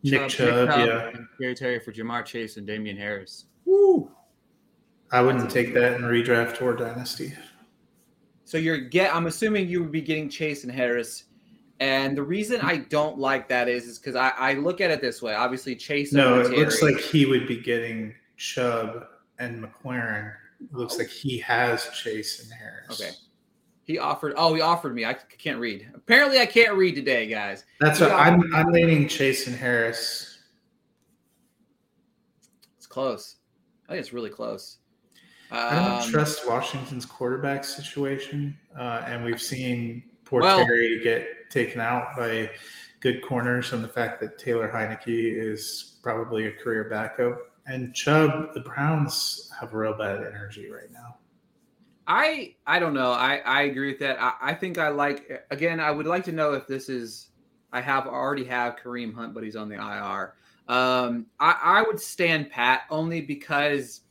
Nick 0.03 0.29
Chubb, 0.29 0.69
Chubb 0.69 0.87
yeah. 0.87 1.13
Gary 1.41 1.55
Terry 1.55 1.81
for 1.81 1.93
Ja'Marr 1.93 2.25
Chase 2.25 2.57
and 2.57 2.67
Damien 2.67 2.97
Harris. 2.97 3.47
Woo! 3.65 4.11
I 5.11 5.23
wouldn't 5.23 5.51
take 5.51 5.73
that 5.75 5.95
in 5.95 6.03
redraft 6.03 6.61
or 6.63 6.75
dynasty. 6.75 7.33
So 8.45 8.59
you're 8.59 8.79
get. 8.79 9.15
I'm 9.15 9.27
assuming 9.27 9.69
you 9.69 9.81
would 9.81 9.93
be 9.93 10.01
getting 10.01 10.29
Chase 10.29 10.63
and 10.63 10.73
Harris, 10.73 11.25
and 11.81 12.17
the 12.17 12.23
reason 12.23 12.61
I 12.61 12.79
don't 12.79 13.19
like 13.19 13.49
that 13.49 13.69
is 13.69 13.87
is 13.87 13.99
because 13.99 14.15
I, 14.15 14.29
I 14.31 14.55
look 14.55 14.81
at 14.81 14.91
it 14.91 15.01
this 15.01 15.21
way. 15.21 15.35
Obviously, 15.35 15.75
Chase. 15.75 16.13
No, 16.13 16.41
it 16.41 16.45
Terry, 16.45 16.59
looks 16.59 16.83
like 16.83 16.99
he 16.99 17.27
would 17.27 17.49
be 17.49 17.61
getting 17.61 18.15
Chubb 18.37 19.07
and 19.39 19.63
McLaurin. 19.63 20.33
Looks 20.73 20.99
like 20.99 21.09
he 21.09 21.39
has 21.39 21.89
Chase 21.91 22.43
and 22.43 22.53
Harris. 22.53 23.01
Okay. 23.01 23.13
He 23.85 23.99
offered. 23.99 24.35
Oh, 24.37 24.53
he 24.55 24.61
offered 24.61 24.95
me. 24.95 25.05
I 25.05 25.15
can't 25.15 25.61
read. 25.61 25.89
Apparently, 25.95 26.41
I 26.41 26.47
can't 26.47 26.75
read 26.75 26.97
today, 26.97 27.27
guys. 27.29 27.65
That's 27.81 28.01
what 28.01 28.11
I'm. 28.11 28.41
Me. 28.41 28.47
I'm 28.53 28.73
leaning 28.73 29.07
Chase 29.07 29.47
and 29.47 29.55
Harris. 29.55 30.39
It's 32.77 32.87
close. 32.87 33.37
I 33.89 33.93
think 33.93 34.01
it's 34.01 34.13
really 34.13 34.31
close. 34.31 34.79
I 35.53 35.75
don't 35.77 36.03
um, 36.03 36.11
trust 36.11 36.49
Washington's 36.49 37.07
quarterback 37.07 37.63
situation, 37.65 38.59
uh, 38.77 39.05
and 39.07 39.25
we've 39.25 39.41
seen 39.41 40.03
poor 40.25 40.43
well, 40.43 40.65
Terry 40.65 41.01
get 41.05 41.51
taken 41.51 41.81
out 41.81 42.17
by 42.17 42.51
good 42.99 43.23
corners, 43.23 43.73
and 43.73 43.85
the 43.85 43.89
fact 43.89 44.21
that 44.21 44.39
Taylor 44.39 44.69
Heinicke 44.69 45.07
is 45.07 45.99
probably 46.03 46.47
a 46.47 46.53
career 46.53 46.89
backup. 46.91 47.39
And 47.67 47.95
Chubb, 47.95 48.55
the 48.55 48.61
Browns 48.61 49.51
have 49.59 49.75
real 49.75 49.97
bad 49.97 50.19
energy 50.19 50.71
right 50.71 50.91
now. 50.93 51.17
I 52.07 52.55
I 52.67 52.79
don't 52.79 52.95
know. 52.95 53.11
I 53.11 53.39
I 53.39 53.63
agree 53.63 53.91
with 53.91 53.99
that. 54.01 54.21
I, 54.21 54.35
I 54.41 54.55
think 54.55 54.79
I 54.79 54.89
like 54.89 55.45
again. 55.51 55.81
I 55.81 55.91
would 55.91 56.07
like 56.07 56.25
to 56.25 56.33
know 56.33 56.53
if 56.53 56.67
this 56.67 56.89
is. 56.89 57.31
I 57.73 57.81
have 57.81 58.07
already 58.07 58.45
have 58.45 58.77
Kareem 58.77 59.13
Hunt, 59.13 59.35
but 59.35 59.43
he's 59.43 59.57
on 59.57 59.69
the 59.69 59.75
IR. 59.75 60.35
Um, 60.69 61.27
I 61.41 61.59
I 61.63 61.83
would 61.83 62.01
stand 62.01 62.51
pat 62.51 62.83
only 62.91 63.21
because 63.21 64.03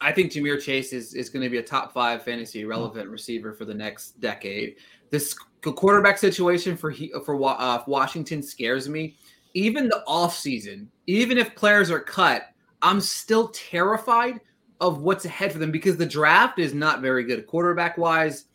I 0.00 0.12
think 0.12 0.32
Ja'Marr 0.32 0.60
Chase 0.60 0.92
is 0.92 1.14
is 1.14 1.28
going 1.28 1.42
to 1.42 1.48
be 1.48 1.58
a 1.58 1.62
top 1.62 1.92
five 1.92 2.24
fantasy 2.24 2.64
relevant 2.64 3.08
receiver 3.08 3.52
for 3.52 3.64
the 3.64 3.74
next 3.74 4.20
decade. 4.20 4.76
This 5.10 5.34
quarterback 5.62 6.18
situation 6.18 6.76
for 6.76 6.90
he, 6.90 7.12
for 7.24 7.42
uh, 7.42 7.82
Washington 7.86 8.42
scares 8.42 8.88
me. 8.88 9.16
Even 9.54 9.88
the 9.88 10.02
offseason, 10.06 10.88
even 11.06 11.38
if 11.38 11.54
players 11.54 11.90
are 11.90 12.00
cut, 12.00 12.48
I'm 12.82 13.00
still 13.00 13.48
terrified 13.48 14.40
of 14.80 15.00
what's 15.00 15.24
ahead 15.24 15.52
for 15.52 15.58
them 15.58 15.70
because 15.70 15.96
the 15.96 16.06
draft 16.06 16.58
is 16.58 16.74
not 16.74 17.00
very 17.00 17.24
good 17.24 17.46
quarterback 17.46 17.96
wise. 17.96 18.46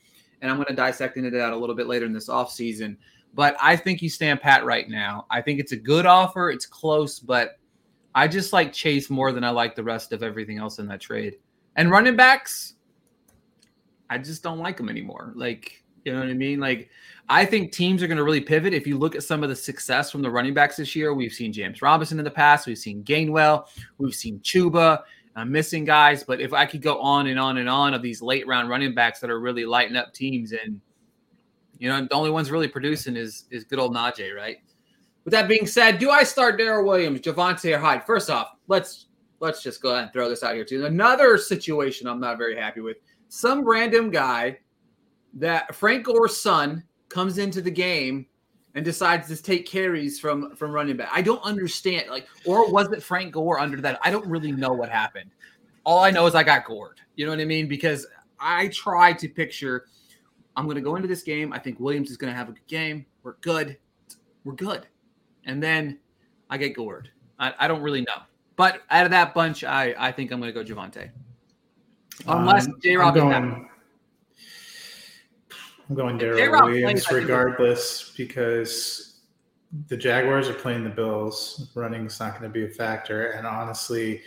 And 0.41 0.50
I'm 0.50 0.58
going 0.58 0.68
to 0.68 0.74
dissect 0.74 1.18
into 1.18 1.32
that 1.32 1.51
a 1.51 1.58
little 1.58 1.75
bit 1.75 1.88
later 1.88 2.06
in 2.06 2.13
this 2.13 2.29
offseason. 2.29 2.98
But 3.34 3.56
I 3.62 3.75
think 3.75 4.01
you 4.01 4.10
stand 4.10 4.41
pat 4.41 4.65
right 4.65 4.89
now. 4.89 5.25
I 5.29 5.41
think 5.41 5.60
it's 5.60 5.72
a 5.72 5.77
good 5.77 6.06
offer. 6.06 6.50
It's 6.50 6.65
close, 6.65 7.20
but 7.20 7.60
I 8.15 8.27
just 8.27 8.53
like 8.53 8.74
Chase 8.74 9.10
more 9.10 9.32
than 9.32 9.44
I 9.44 9.50
like 9.50 9.75
the 9.75 9.84
rest 9.84 10.12
of 10.12 10.24
everything 10.24 10.58
else 10.58 10.79
in 10.79 10.88
that 10.88 11.01
trade. 11.01 11.38
And 11.75 11.91
running 11.91 12.15
backs, 12.15 12.75
I 14.10 14.18
just 14.18 14.44
don't 14.44 14.60
like 14.60 14.77
them 14.77 14.89
anymore. 14.89 15.34
Like, 15.36 15.84
you 16.03 16.13
know 16.13 16.20
what 16.20 16.29
I 16.29 16.34
mean? 16.34 16.60
Like, 16.60 16.89
I 17.27 17.46
think 17.46 17.72
teams 17.72 18.01
are 18.01 18.08
going 18.08 18.18
to 18.18 18.24
really 18.24 18.41
pivot. 18.41 18.74
If 18.74 18.88
you 18.88 18.98
look 18.98 19.15
at 19.15 19.24
some 19.24 19.44
of 19.44 19.50
the 19.50 19.56
success 19.56 20.12
from 20.12 20.22
the 20.22 20.32
running 20.32 20.53
backs 20.53 20.77
this 20.77 20.96
year, 20.96 21.13
we've 21.13 21.32
seen 21.32 21.53
James 21.53 21.82
Robinson 21.82 22.18
in 22.18 22.25
the 22.25 22.32
past, 22.32 22.65
we've 22.65 22.77
seen 22.77 23.03
Gainwell, 23.03 23.68
we've 23.98 24.15
seen 24.15 24.39
Chuba. 24.39 25.03
I'm 25.36 25.51
missing 25.51 25.86
guys, 25.86 26.24
but 26.24 26.41
if 26.41 26.53
I 26.53 26.65
could 26.65 26.82
go 26.82 27.00
on 27.00 27.27
and 27.27 27.39
on 27.39 27.58
and 27.58 27.70
on 27.70 27.94
of 27.94 28.01
these 28.01 28.22
late 28.22 28.48
round 28.48 28.68
running 28.68 28.94
backs 28.94 29.20
that 29.20 29.29
are 29.29 29.39
really 29.39 29.63
lighting 29.63 29.96
up 29.96 30.13
teams, 30.13 30.51
and 30.51 30.82
you 31.77 31.88
know, 31.88 32.01
the 32.01 32.13
only 32.13 32.32
ones 32.32 32.51
really 32.51 32.68
producing 32.68 33.15
is 33.15 33.46
is 33.51 33.63
good 33.63 33.79
old 33.79 33.96
Najee, 33.96 34.36
right? 34.36 34.58
With 35.24 35.32
that 35.32 35.48
being 35.48 35.68
said, 35.68 36.00
do 36.00 36.10
I 36.10 36.24
start 36.24 36.58
Darrel 36.58 36.84
Williams, 36.84 37.22
Javonte, 37.22 37.74
or 37.74 37.79
Hyde? 37.79 38.06
First 38.06 38.29
off, 38.29 38.50
let's 38.68 39.06
let's 39.39 39.62
just 39.62 39.82
go 39.82 39.91
ahead 39.91 40.06
and 40.06 40.13
throw 40.13 40.27
this 40.27 40.44
out 40.44 40.56
here 40.56 40.65
too. 40.65 40.86
Another 40.86 41.38
situation 41.38 42.08
I'm 42.08 42.20
not 42.20 42.38
very 42.38 42.58
happy 42.58 42.82
with. 42.82 42.98
Some 43.29 43.63
random 43.63 44.10
guy 44.10 44.58
that 45.33 45.74
Frank 45.75 46.05
Gore's 46.05 46.38
son 46.38 46.83
comes 47.09 47.38
into 47.38 47.62
the 47.62 47.71
game 47.71 48.25
and 48.75 48.86
decides 48.86 49.27
to 49.27 49.41
take 49.41 49.65
carries 49.65 50.19
from 50.19 50.55
from 50.55 50.71
running 50.71 50.98
back. 50.98 51.09
I 51.12 51.21
don't 51.21 51.41
understand. 51.43 52.09
Like, 52.09 52.27
or 52.45 52.71
was 52.71 52.91
it 52.91 53.01
Frank 53.03 53.33
Gore 53.33 53.59
under 53.59 53.81
that? 53.81 54.00
I 54.03 54.12
don't 54.12 54.25
really 54.27 54.51
know 54.51 54.71
what 54.71 54.89
happened. 54.89 55.31
All 55.86 56.00
I 56.00 56.12
know 56.12 56.25
is 56.27 56.36
I 56.36 56.43
got 56.43 56.65
gored. 56.65 57.01
You 57.15 57.25
know 57.25 57.31
what 57.31 57.39
I 57.39 57.45
mean? 57.45 57.67
Because 57.67 58.05
I 58.39 58.67
try 58.69 59.13
to 59.13 59.27
picture. 59.27 59.86
I'm 60.55 60.65
going 60.65 60.75
to 60.75 60.81
go 60.81 60.95
into 60.95 61.07
this 61.07 61.24
game. 61.24 61.53
I 61.53 61.59
think 61.59 61.79
Williams 61.79 62.12
is 62.12 62.17
going 62.17 62.31
to 62.31 62.38
have 62.38 62.50
a 62.50 62.51
good 62.51 62.67
game. 62.67 63.05
We're 63.24 63.36
good. 63.41 63.77
We're 64.43 64.53
good. 64.53 64.88
And 65.45 65.63
then 65.63 66.00
I 66.50 66.57
get 66.57 66.75
gored. 66.75 67.09
I, 67.39 67.53
I 67.59 67.67
don't 67.67 67.81
really 67.81 68.01
know. 68.01 68.24
But 68.55 68.81
out 68.89 69.05
of 69.05 69.12
that 69.12 69.33
bunch, 69.33 69.63
I, 69.63 69.95
I 69.98 70.12
think 70.12 70.31
I'm 70.31 70.39
going 70.41 70.53
to 70.53 70.63
go 70.63 70.75
Javonte. 70.75 71.12
Unless 72.27 72.67
um, 72.67 72.75
J 72.81 72.98
Rob 72.98 73.15
I'm 75.89 75.96
going 75.96 76.17
Darrel 76.17 76.65
Williams 76.65 77.10
regardless 77.12 78.13
because 78.15 79.22
the 79.88 79.98
Jaguars 79.98 80.48
are 80.48 80.53
playing 80.53 80.84
the 80.84 80.89
Bills. 80.89 81.72
Running 81.74 82.05
is 82.05 82.19
not 82.19 82.31
going 82.31 82.43
to 82.43 82.50
be 82.50 82.65
a 82.65 82.69
factor. 82.69 83.31
And 83.31 83.48
honestly, 83.48 84.22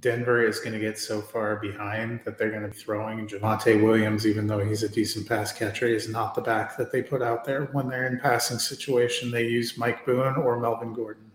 Denver 0.00 0.44
is 0.46 0.60
going 0.60 0.74
to 0.74 0.78
get 0.78 0.98
so 0.98 1.20
far 1.20 1.56
behind 1.56 2.20
that 2.24 2.38
they're 2.38 2.50
going 2.50 2.62
to 2.62 2.68
be 2.68 2.76
throwing 2.76 3.26
Javonte 3.26 3.82
Williams, 3.82 4.26
even 4.26 4.46
though 4.46 4.58
he's 4.58 4.82
a 4.82 4.88
decent 4.88 5.26
pass 5.26 5.52
catcher, 5.52 5.86
is 5.86 6.08
not 6.08 6.34
the 6.34 6.42
back 6.42 6.76
that 6.76 6.92
they 6.92 7.02
put 7.02 7.22
out 7.22 7.44
there 7.44 7.64
when 7.72 7.88
they're 7.88 8.06
in 8.06 8.20
passing 8.20 8.58
situation. 8.58 9.30
They 9.30 9.46
use 9.46 9.78
Mike 9.78 10.04
Boone 10.04 10.36
or 10.36 10.60
Melvin 10.60 10.92
Gordon. 10.92 11.30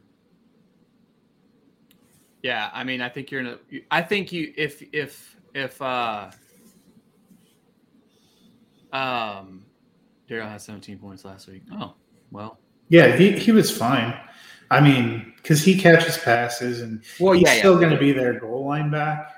Yeah, 2.44 2.70
I 2.74 2.84
mean, 2.84 3.02
I 3.02 3.10
think 3.10 3.32
you're 3.32 3.42
in 3.42 3.48
a. 3.48 3.58
I 3.90 4.02
think 4.02 4.32
you 4.32 4.54
if 4.56 4.84
if 4.94 5.38
if 5.54 5.82
uh 5.82 6.30
um 8.94 9.66
Darrel 10.28 10.48
had 10.48 10.62
17 10.62 10.98
points 11.00 11.26
last 11.26 11.48
week. 11.48 11.64
Oh 11.74 11.94
well. 12.32 12.60
Yeah, 12.90 13.16
he 13.16 13.32
he 13.32 13.52
was 13.52 13.76
fine. 13.76 14.18
I 14.72 14.82
mean, 14.82 15.34
because 15.38 15.64
he 15.64 15.78
catches 15.78 16.18
passes 16.18 16.82
and 16.82 17.04
well, 17.20 17.34
he's 17.34 17.44
yeah, 17.44 17.60
still 17.60 17.74
yeah. 17.74 17.80
going 17.80 17.94
to 17.94 18.00
be 18.00 18.12
their 18.12 18.40
goal 18.40 18.66
line 18.66 18.90
back. 18.90 19.32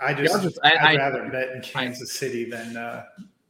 I 0.00 0.14
just, 0.14 0.34
yeah, 0.34 0.42
just 0.42 0.58
I, 0.62 0.92
would 0.92 0.98
rather 0.98 1.28
bet 1.30 1.50
in 1.50 1.62
Kansas 1.62 2.10
I, 2.10 2.18
City 2.18 2.44
than 2.44 2.76
uh, 2.76 3.04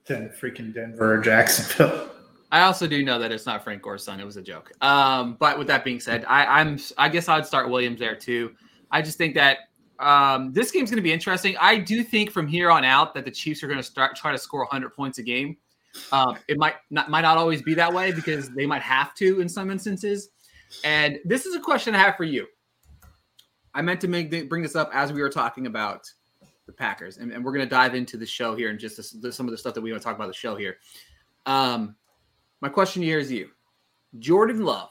than 0.05 0.29
freaking 0.29 0.75
Denver 0.75 1.15
or 1.15 1.19
Jacksonville. 1.19 2.11
I 2.53 2.63
also 2.63 2.89
do 2.89 3.05
know 3.05 3.19
that 3.21 3.31
it's 3.31 3.47
not 3.47 3.63
Frank 3.63 3.83
Gore's 3.83 4.03
son. 4.03 4.19
It 4.19 4.25
was 4.25 4.37
a 4.37 4.43
joke. 4.43 4.73
Um, 4.83 5.37
but 5.39 5.57
with 5.57 5.69
that 5.69 5.85
being 5.85 6.01
said, 6.01 6.25
I, 6.27 6.61
I'm 6.61 6.79
I 6.99 7.09
guess 7.09 7.29
I'd 7.29 7.47
start 7.47 7.71
Williams 7.71 8.01
there 8.01 8.17
too. 8.17 8.53
I 8.91 9.03
just 9.03 9.19
think 9.19 9.35
that 9.37 9.59
um, 10.01 10.53
this 10.53 10.71
game's 10.71 10.91
going 10.91 10.97
to 10.97 11.03
be 11.03 11.13
interesting. 11.13 11.57
I 11.61 11.77
do 11.77 12.03
think 12.03 12.31
from 12.31 12.47
here 12.47 12.71
on 12.71 12.85
out 12.85 13.15
that 13.15 13.25
the 13.25 13.31
Chiefs 13.31 13.63
are 13.63 13.67
going 13.67 13.79
to 13.79 13.85
start 13.85 14.17
try 14.17 14.33
to 14.33 14.39
score 14.39 14.61
100 14.61 14.91
points 14.91 15.19
a 15.19 15.23
game. 15.23 15.57
Um, 16.13 16.39
it 16.49 16.59
might 16.59 16.77
not 16.91 17.11
might 17.11 17.23
not 17.23 17.37
always 17.37 17.63
be 17.63 17.75
that 17.75 17.93
way 17.93 18.13
because 18.13 18.51
they 18.51 18.67
might 18.67 18.83
have 18.83 19.15
to 19.17 19.41
in 19.41 19.49
some 19.49 19.71
instances. 19.71 20.31
And 20.85 21.19
this 21.25 21.47
is 21.47 21.55
a 21.55 21.61
question 21.61 21.95
I 21.95 21.99
have 21.99 22.17
for 22.17 22.25
you. 22.25 22.47
I 23.75 23.83
meant 23.83 24.01
to 24.01 24.09
make 24.09 24.49
bring 24.49 24.63
this 24.63 24.77
up 24.77 24.91
as 24.93 25.13
we 25.13 25.21
were 25.21 25.31
talking 25.31 25.67
about 25.67 26.11
the 26.67 26.73
Packers, 26.73 27.19
and, 27.19 27.33
and 27.33 27.45
we're 27.45 27.53
going 27.53 27.65
to 27.65 27.71
dive 27.71 27.95
into 27.95 28.17
the 28.17 28.27
show 28.27 28.55
here 28.55 28.71
and 28.71 28.79
just 28.79 28.97
this, 28.97 29.11
this, 29.11 29.37
some 29.37 29.47
of 29.47 29.51
the 29.51 29.59
stuff 29.59 29.75
that 29.75 29.81
we 29.81 29.91
want 29.91 30.01
to 30.01 30.05
talk 30.05 30.17
about 30.17 30.29
the 30.29 30.33
show 30.33 30.57
here. 30.57 30.77
Um, 31.47 31.97
my 32.61 32.69
question 32.69 33.03
here 33.03 33.19
is 33.19 33.31
you, 33.31 33.51
Jordan 34.19 34.65
Love 34.65 34.91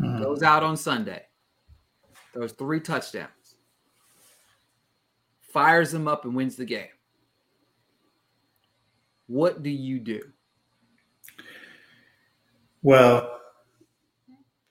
mm-hmm. 0.00 0.22
goes 0.22 0.42
out 0.42 0.62
on 0.62 0.76
Sunday, 0.76 1.22
throws 2.32 2.52
three 2.52 2.80
touchdowns, 2.80 3.30
fires 5.48 5.90
them 5.90 6.08
up, 6.08 6.24
and 6.24 6.34
wins 6.34 6.56
the 6.56 6.64
game. 6.64 6.88
What 9.26 9.62
do 9.62 9.70
you 9.70 9.98
do? 9.98 10.22
Well, 12.82 13.40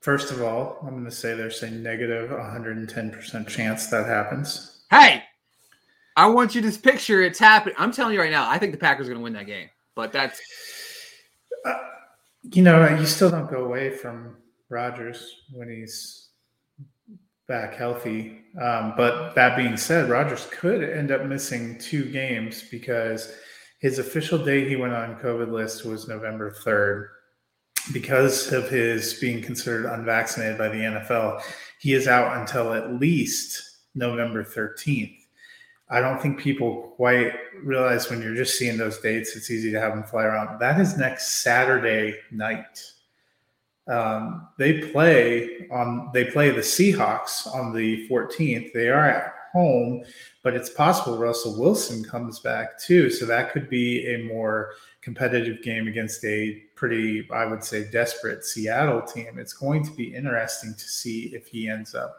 first 0.02 0.32
of 0.32 0.42
all, 0.42 0.80
I'm 0.82 0.92
going 0.92 1.06
to 1.06 1.12
say 1.12 1.36
there's 1.36 1.62
a 1.64 1.70
negative 1.70 2.30
110% 2.30 3.48
chance 3.48 3.88
that 3.88 4.08
happens. 4.08 4.82
Hey, 4.90 5.24
I 6.16 6.28
want 6.28 6.56
you 6.56 6.62
to 6.62 6.80
picture 6.80 7.22
it's 7.22 7.38
happening. 7.38 7.76
I'm 7.78 7.92
telling 7.92 8.14
you 8.14 8.20
right 8.20 8.32
now, 8.32 8.50
I 8.50 8.58
think 8.58 8.72
the 8.72 8.78
Packers 8.78 9.08
are 9.08 9.12
going 9.12 9.20
to 9.20 9.24
win 9.24 9.34
that 9.34 9.46
game, 9.46 9.70
but 9.94 10.12
that's. 10.12 10.42
Uh, 11.66 11.76
you 12.44 12.64
know, 12.64 12.88
you 12.98 13.06
still 13.06 13.30
don't 13.30 13.50
go 13.50 13.66
away 13.66 13.90
from 13.90 14.38
Rodgers 14.70 15.42
when 15.52 15.70
he's 15.70 16.27
back 17.48 17.76
healthy. 17.76 18.42
Um, 18.62 18.94
but 18.98 19.34
that 19.36 19.56
being 19.56 19.78
said, 19.78 20.10
Rodgers 20.10 20.48
could 20.52 20.84
end 20.84 21.12
up 21.12 21.26
missing 21.26 21.78
two 21.80 22.06
games 22.06 22.64
because 22.70 23.34
his 23.80 24.00
official 24.00 24.44
date 24.44 24.68
he 24.68 24.76
went 24.76 24.94
on 24.94 25.20
COVID 25.20 25.52
list 25.52 25.86
was 25.86 26.08
November 26.08 26.52
3rd. 26.52 27.10
Because 27.94 28.52
of 28.52 28.70
his 28.70 29.14
being 29.14 29.42
considered 29.42 29.86
unvaccinated 29.86 30.58
by 30.58 30.68
the 30.68 30.76
NFL, 30.76 31.42
he 31.80 31.94
is 31.94 32.08
out 32.08 32.38
until 32.38 32.74
at 32.74 33.00
least 33.00 33.64
November 33.96 34.44
13th. 34.44 35.16
I 35.90 36.02
don't 36.02 36.22
think 36.22 36.38
people 36.38 36.94
quite 36.98 37.34
realize 37.64 38.10
when 38.10 38.22
you're 38.22 38.36
just 38.36 38.58
seeing 38.58 38.78
those 38.78 39.00
dates, 39.00 39.38
it's 39.38 39.50
easy 39.50 39.72
to 39.72 39.80
have 39.80 39.94
them 39.94 40.04
fly 40.04 40.24
around. 40.24 40.60
That 40.60 40.82
is 40.82 40.98
next 40.98 41.44
Saturday 41.44 42.16
night. 42.30 42.84
Um, 43.88 44.50
they 44.58 44.80
play 44.92 45.68
on 45.72 46.10
they 46.14 46.26
play 46.26 46.50
the 46.50 46.62
Seahawks 46.62 47.48
on 47.54 47.74
the 47.74 48.08
14th. 48.10 48.74
They 48.74 48.90
are 48.90 49.06
at 49.10 49.34
home, 49.54 50.04
but 50.44 50.54
it's 50.54 50.70
possible 50.70 51.18
Russell 51.18 51.60
Wilson 51.60 52.04
comes 52.04 52.40
back 52.40 52.80
too. 52.80 53.10
So 53.10 53.26
that 53.26 53.52
could 53.52 53.70
be 53.70 54.14
a 54.14 54.24
more 54.24 54.74
competitive 55.02 55.64
game 55.64 55.88
against 55.88 56.24
a 56.26 56.64
pretty, 56.76 57.28
I 57.32 57.46
would 57.46 57.64
say, 57.64 57.90
desperate 57.90 58.44
Seattle 58.44 59.02
team. 59.02 59.40
It's 59.40 59.54
going 59.54 59.86
to 59.86 59.92
be 59.92 60.14
interesting 60.14 60.74
to 60.74 60.84
see 60.84 61.32
if 61.34 61.48
he 61.48 61.70
ends 61.70 61.96
up 61.96 62.16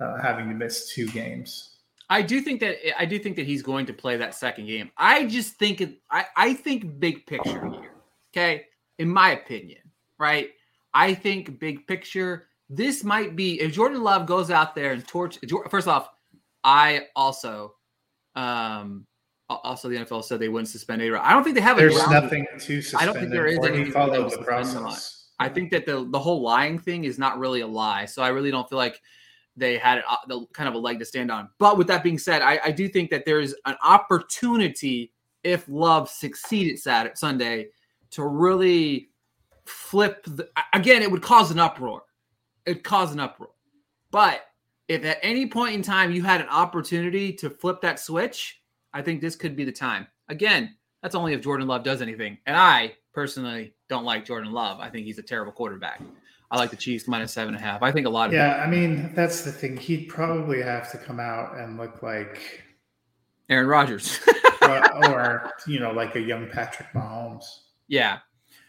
uh, 0.00 0.20
having 0.20 0.48
to 0.48 0.54
miss 0.54 0.92
two 0.92 1.06
games. 1.08 1.76
I 2.08 2.22
do 2.22 2.40
think 2.40 2.60
that 2.60 2.76
I 3.00 3.04
do 3.04 3.18
think 3.18 3.36
that 3.36 3.46
he's 3.46 3.62
going 3.62 3.86
to 3.86 3.92
play 3.92 4.16
that 4.16 4.34
second 4.34 4.66
game. 4.66 4.90
I 4.96 5.26
just 5.26 5.54
think 5.54 5.82
I, 6.10 6.26
I 6.36 6.54
think 6.54 7.00
big 7.00 7.26
picture 7.26 7.68
here. 7.68 7.92
Okay. 8.32 8.66
In 8.98 9.08
my 9.08 9.30
opinion, 9.30 9.80
right? 10.18 10.50
I 10.96 11.12
think 11.12 11.58
big 11.58 11.86
picture, 11.86 12.46
this 12.70 13.04
might 13.04 13.36
be 13.36 13.60
if 13.60 13.74
Jordan 13.74 14.02
Love 14.02 14.24
goes 14.24 14.50
out 14.50 14.74
there 14.74 14.92
and 14.92 15.06
torch. 15.06 15.38
First 15.68 15.88
off, 15.88 16.08
I 16.64 17.08
also, 17.14 17.74
um, 18.34 19.06
also 19.50 19.90
the 19.90 19.96
NFL 19.96 20.24
said 20.24 20.40
they 20.40 20.48
wouldn't 20.48 20.70
suspend 20.70 21.02
A. 21.02 21.22
I 21.22 21.34
don't 21.34 21.44
think 21.44 21.54
they 21.54 21.60
have. 21.60 21.76
There's 21.76 21.94
nothing 22.08 22.46
to 22.60 22.80
suspend. 22.80 23.02
I 23.02 23.04
don't 23.04 23.20
think 23.20 23.30
there 23.30 23.46
is 23.46 23.58
anything 23.58 23.92
follow 23.92 24.28
the 24.30 24.38
process. 24.38 25.28
I 25.38 25.50
think 25.50 25.70
that 25.72 25.84
the 25.84 26.08
the 26.10 26.18
whole 26.18 26.40
lying 26.40 26.78
thing 26.78 27.04
is 27.04 27.18
not 27.18 27.38
really 27.38 27.60
a 27.60 27.66
lie. 27.66 28.06
So 28.06 28.22
I 28.22 28.28
really 28.28 28.50
don't 28.50 28.66
feel 28.66 28.78
like 28.78 29.02
they 29.54 29.76
had 29.76 30.02
uh, 30.08 30.16
the 30.28 30.46
kind 30.54 30.66
of 30.66 30.74
a 30.74 30.78
leg 30.78 30.98
to 31.00 31.04
stand 31.04 31.30
on. 31.30 31.50
But 31.58 31.76
with 31.76 31.88
that 31.88 32.02
being 32.02 32.18
said, 32.18 32.40
I, 32.40 32.58
I 32.64 32.70
do 32.70 32.88
think 32.88 33.10
that 33.10 33.26
there's 33.26 33.54
an 33.66 33.76
opportunity 33.82 35.12
if 35.44 35.68
Love 35.68 36.08
succeeded 36.08 36.78
Saturday 36.78 37.14
Sunday 37.16 37.66
to 38.12 38.24
really 38.24 39.10
flip 39.66 40.24
the, 40.24 40.48
again 40.72 41.02
it 41.02 41.10
would 41.10 41.22
cause 41.22 41.50
an 41.50 41.58
uproar. 41.58 42.02
It'd 42.64 42.84
cause 42.84 43.12
an 43.12 43.20
uproar. 43.20 43.50
But 44.10 44.46
if 44.88 45.04
at 45.04 45.18
any 45.22 45.46
point 45.46 45.74
in 45.74 45.82
time 45.82 46.12
you 46.12 46.22
had 46.22 46.40
an 46.40 46.48
opportunity 46.48 47.32
to 47.32 47.50
flip 47.50 47.80
that 47.80 47.98
switch 47.98 48.62
i 48.92 49.02
think 49.02 49.20
this 49.20 49.36
could 49.36 49.56
be 49.56 49.64
the 49.64 49.72
time. 49.72 50.06
Again 50.28 50.74
that's 51.02 51.14
only 51.14 51.34
if 51.34 51.42
jordan 51.42 51.66
love 51.66 51.84
does 51.84 52.02
anything. 52.02 52.38
And 52.46 52.56
i 52.56 52.94
personally 53.12 53.74
don't 53.88 54.04
like 54.04 54.24
jordan 54.24 54.52
love. 54.52 54.80
I 54.80 54.88
think 54.88 55.06
he's 55.06 55.18
a 55.18 55.22
terrible 55.22 55.52
quarterback. 55.52 56.00
I 56.50 56.58
like 56.58 56.70
the 56.70 56.76
chiefs 56.76 57.08
minus 57.08 57.32
seven 57.32 57.54
and 57.54 57.62
a 57.62 57.66
half. 57.66 57.82
I 57.82 57.90
think 57.90 58.06
a 58.06 58.10
lot 58.10 58.28
of 58.28 58.34
yeah 58.34 58.62
i 58.64 58.68
mean 58.68 59.12
that's 59.14 59.42
the 59.42 59.52
thing. 59.52 59.76
He'd 59.76 60.08
probably 60.08 60.62
have 60.62 60.90
to 60.92 60.98
come 60.98 61.20
out 61.20 61.56
and 61.58 61.76
look 61.76 62.02
like 62.02 62.62
aaron 63.48 63.66
rodgers. 63.66 64.20
Or, 64.62 65.12
or 65.12 65.52
you 65.68 65.78
know 65.78 65.92
like 65.92 66.16
a 66.16 66.20
young 66.20 66.48
patrick 66.48 66.88
mahomes. 66.92 67.44
Yeah 67.86 68.18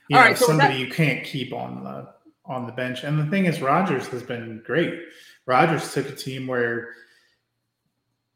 you 0.10 0.16
know, 0.16 0.22
right, 0.22 0.38
so 0.38 0.46
somebody 0.48 0.76
that- 0.76 0.80
you 0.80 0.92
can't 0.92 1.24
keep 1.26 1.54
on 1.54 1.84
the 1.84 2.14
on 2.46 2.66
the 2.66 2.72
bench. 2.72 3.04
And 3.04 3.20
the 3.20 3.26
thing 3.26 3.46
is, 3.46 3.62
Rodgers 3.62 4.08
has 4.08 4.24
been 4.24 4.64
great. 4.66 5.02
Rodgers 5.46 5.94
took 5.94 6.08
a 6.08 6.16
team 6.16 6.48
where 6.48 6.94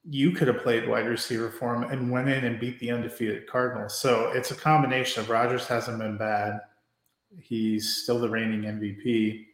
you 0.10 0.32
could 0.32 0.48
have 0.48 0.58
played 0.64 0.88
wide 0.88 1.08
receiver 1.08 1.50
for 1.50 1.76
him 1.76 1.84
and 1.84 2.12
went 2.12 2.28
in 2.28 2.44
and 2.44 2.60
beat 2.60 2.80
the 2.80 2.92
undefeated 2.92 3.48
Cardinals. 3.48 3.98
So 4.00 4.32
it's 4.32 4.52
a 4.52 4.56
combination 4.56 5.22
of 5.22 5.30
Rodgers 5.30 5.68
hasn't 5.68 6.00
been 6.00 6.18
bad. 6.18 6.60
He's 7.40 7.98
still 8.04 8.20
the 8.20 8.30
reigning 8.30 8.64
MVP. 8.64 9.46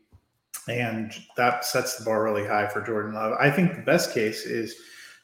And 0.68 1.14
that 1.36 1.66
sets 1.66 1.98
the 1.98 2.06
bar 2.06 2.24
really 2.24 2.46
high 2.48 2.68
for 2.68 2.82
Jordan 2.82 3.14
Love. 3.14 3.38
I 3.40 3.52
think 3.52 3.76
the 3.76 3.82
best 3.82 4.14
case 4.14 4.46
is 4.46 4.76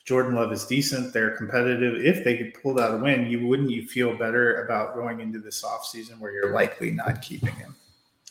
Jordan 0.05 0.35
Love 0.35 0.51
is 0.51 0.65
decent. 0.65 1.13
They're 1.13 1.35
competitive. 1.37 1.95
If 2.03 2.23
they 2.23 2.37
could 2.37 2.53
pull 2.61 2.79
out 2.79 2.93
a 2.93 2.97
win, 2.97 3.27
you 3.27 3.47
wouldn't 3.47 3.71
you 3.71 3.87
feel 3.87 4.17
better 4.17 4.65
about 4.65 4.95
going 4.95 5.21
into 5.21 5.39
this 5.39 5.63
offseason 5.63 6.19
where 6.19 6.31
you're 6.31 6.53
likely 6.53 6.91
not 6.91 7.21
keeping 7.21 7.55
him? 7.55 7.75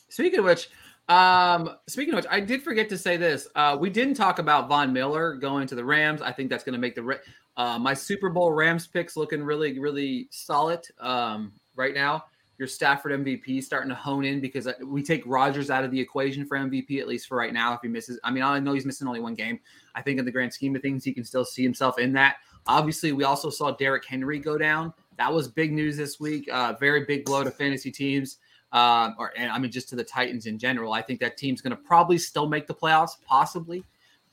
Speaking 0.08 0.40
of 0.40 0.44
which, 0.44 0.68
um, 1.08 1.76
speaking 1.88 2.12
of 2.12 2.18
which, 2.18 2.30
I 2.30 2.40
did 2.40 2.62
forget 2.62 2.90
to 2.90 2.98
say 2.98 3.16
this. 3.16 3.48
Uh, 3.54 3.76
we 3.80 3.88
didn't 3.88 4.14
talk 4.14 4.38
about 4.38 4.68
Von 4.68 4.92
Miller 4.92 5.35
going 5.35 5.66
to 5.68 5.74
the 5.74 5.85
Rams. 5.85 6.20
I 6.20 6.30
think 6.30 6.50
that's 6.50 6.62
going 6.62 6.74
to 6.74 6.78
make 6.78 6.94
the 6.94 7.20
uh, 7.56 7.78
my 7.78 7.94
Super 7.94 8.28
Bowl 8.28 8.52
Rams 8.52 8.87
picks 8.87 9.16
looking 9.16 9.42
really, 9.42 9.78
really 9.78 10.28
solid 10.30 10.87
um, 11.00 11.52
right 11.74 11.94
now 11.94 12.24
your 12.62 12.68
Stafford 12.68 13.24
MVP 13.24 13.61
starting 13.61 13.88
to 13.88 13.94
hone 13.96 14.24
in 14.24 14.40
because 14.40 14.68
uh, 14.68 14.74
we 14.85 15.02
take 15.02 15.24
Rodgers 15.26 15.68
out 15.68 15.82
of 15.82 15.90
the 15.90 15.98
equation 15.98 16.46
for 16.46 16.56
MVP 16.56 17.00
at 17.00 17.08
least 17.08 17.26
for 17.26 17.37
right 17.37 17.52
now. 17.52 17.74
If 17.74 17.80
he 17.82 17.88
misses, 17.88 18.20
I 18.22 18.30
mean, 18.30 18.44
I 18.44 18.61
know 18.61 18.72
he's 18.72 18.87
missing 18.87 19.08
only 19.08 19.18
one 19.18 19.35
game. 19.35 19.58
I 19.94 20.02
think 20.02 20.18
in 20.18 20.24
the 20.24 20.31
grand 20.31 20.52
scheme 20.52 20.74
of 20.76 20.83
things, 20.83 21.05
he 21.05 21.12
can 21.12 21.24
still 21.24 21.44
see 21.44 21.62
himself 21.62 21.98
in 21.98 22.12
that. 22.14 22.37
Obviously, 22.66 23.12
we 23.12 23.24
also 23.24 23.50
saw 23.50 23.72
Derrick 23.72 24.05
Henry 24.05 24.38
go 24.38 24.57
down. 24.57 24.92
That 25.18 25.33
was 25.33 25.48
big 25.48 25.72
news 25.72 25.96
this 25.96 26.20
week. 26.20 26.48
Uh, 26.52 26.74
very 26.78 27.05
big 27.05 27.24
blow 27.24 27.44
to 27.44 27.50
fantasy 27.50 27.90
teams, 27.90 28.38
uh, 28.72 29.11
or 29.18 29.33
and 29.37 29.50
I 29.50 29.59
mean 29.59 29.70
just 29.70 29.88
to 29.90 29.96
the 29.96 30.05
Titans 30.05 30.46
in 30.46 30.59
general. 30.59 30.92
I 30.92 31.02
think 31.02 31.20
that 31.20 31.37
team's 31.37 31.61
going 31.61 31.76
to 31.76 31.83
probably 31.83 32.18
still 32.18 32.48
make 32.48 32.66
the 32.66 32.74
playoffs, 32.74 33.12
possibly. 33.26 33.85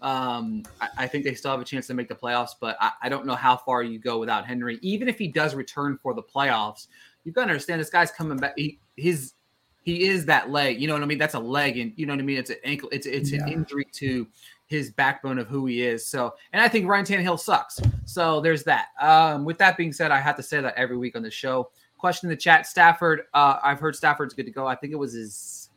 Um, 0.02 0.64
I, 0.80 0.88
I, 1.00 1.08
think 1.08 1.26
they 1.26 1.34
still 1.34 1.52
have 1.52 1.60
a 1.60 1.66
chance 1.66 1.88
to 1.88 1.94
make 1.94 2.08
the 2.08 2.16
playoffs, 2.16 2.52
but 2.58 2.78
I, 2.80 2.92
I 3.02 3.10
don't 3.10 3.26
know 3.26 3.36
how 3.36 3.58
far 3.58 3.84
you 3.84 4.00
go 4.00 4.18
without 4.18 4.46
Henry. 4.46 4.80
Even 4.82 5.10
if 5.10 5.18
he 5.20 5.28
does 5.28 5.56
return 5.56 6.00
for 6.02 6.14
the 6.14 6.24
playoffs, 6.24 6.88
you've 7.26 7.36
got 7.36 7.46
to 7.46 7.52
understand 7.52 7.82
this 7.82 7.90
guy's 7.90 8.10
coming 8.10 8.38
back. 8.38 8.54
He, 8.56 8.80
his 8.96 9.34
he 9.82 10.08
is 10.08 10.26
that 10.26 10.50
leg. 10.50 10.80
You 10.80 10.88
know 10.88 10.94
what 10.94 11.04
I 11.04 11.06
mean? 11.06 11.18
That's 11.18 11.34
a 11.34 11.40
leg, 11.40 11.78
and 11.78 11.94
you 11.96 12.06
know 12.06 12.14
what 12.14 12.22
I 12.22 12.24
mean. 12.24 12.38
It's 12.38 12.50
an 12.50 12.58
ankle. 12.64 12.90
It's 12.92 13.08
it's 13.08 13.32
yeah. 13.32 13.44
an 13.44 13.50
injury 13.50 13.86
to 13.94 14.28
his 14.70 14.92
backbone 14.92 15.40
of 15.40 15.48
who 15.48 15.66
he 15.66 15.82
is. 15.82 16.06
So, 16.06 16.34
and 16.54 16.62
I 16.62 16.68
think 16.68 16.88
Ryan 16.88 17.06
Tannehill 17.06 17.40
sucks. 17.40 17.82
So 18.06 18.40
there's 18.40 18.64
that. 18.64 18.90
Um, 19.02 19.44
with 19.44 19.58
that 19.58 19.76
being 19.76 19.92
said, 19.92 20.12
I 20.12 20.20
have 20.20 20.38
to 20.38 20.44
say 20.44 20.62
that 20.62 20.76
every 20.76 20.98
week 20.98 21.16
on 21.16 21.24
the 21.24 21.32
show. 21.32 21.72
Question 21.98 22.30
in 22.30 22.36
the 22.36 22.42
chat: 22.42 22.66
Stafford. 22.66 23.24
Uh, 23.34 23.60
I've 23.62 23.80
heard 23.80 23.96
Stafford's 23.96 24.34
good 24.34 24.46
to 24.46 24.52
go. 24.52 24.66
I 24.66 24.76
think 24.76 24.94
it 24.94 24.98
was 24.98 25.14
his. 25.14 25.70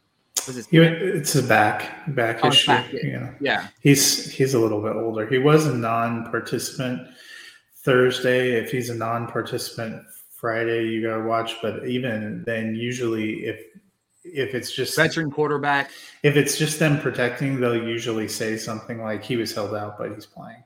Was 0.46 0.56
his 0.56 0.68
it's 0.70 1.36
a 1.36 1.42
back 1.42 2.14
back 2.14 2.40
oh, 2.42 2.48
issue. 2.48 2.66
Back, 2.66 2.92
yeah. 2.92 3.32
yeah, 3.40 3.68
he's 3.80 4.30
he's 4.32 4.54
a 4.54 4.58
little 4.58 4.82
bit 4.82 4.96
older. 4.96 5.26
He 5.26 5.38
was 5.38 5.66
a 5.66 5.74
non-participant 5.74 7.08
Thursday. 7.84 8.52
If 8.52 8.72
he's 8.72 8.90
a 8.90 8.94
non-participant 8.94 10.02
Friday 10.42 10.88
you 10.88 11.06
got 11.06 11.18
to 11.18 11.22
watch. 11.22 11.58
But 11.62 11.86
even 11.86 12.42
then, 12.44 12.74
usually 12.74 13.44
if 13.44 13.64
if 14.24 14.54
it's 14.54 14.72
just 14.72 14.96
veteran 14.96 15.30
quarterback, 15.30 15.90
if 16.22 16.36
it's 16.36 16.56
just 16.56 16.78
them 16.78 17.00
protecting, 17.00 17.60
they'll 17.60 17.76
usually 17.76 18.28
say 18.28 18.56
something 18.56 19.02
like 19.02 19.24
he 19.24 19.36
was 19.36 19.54
held 19.54 19.74
out, 19.74 19.98
but 19.98 20.12
he's 20.12 20.26
playing. 20.26 20.62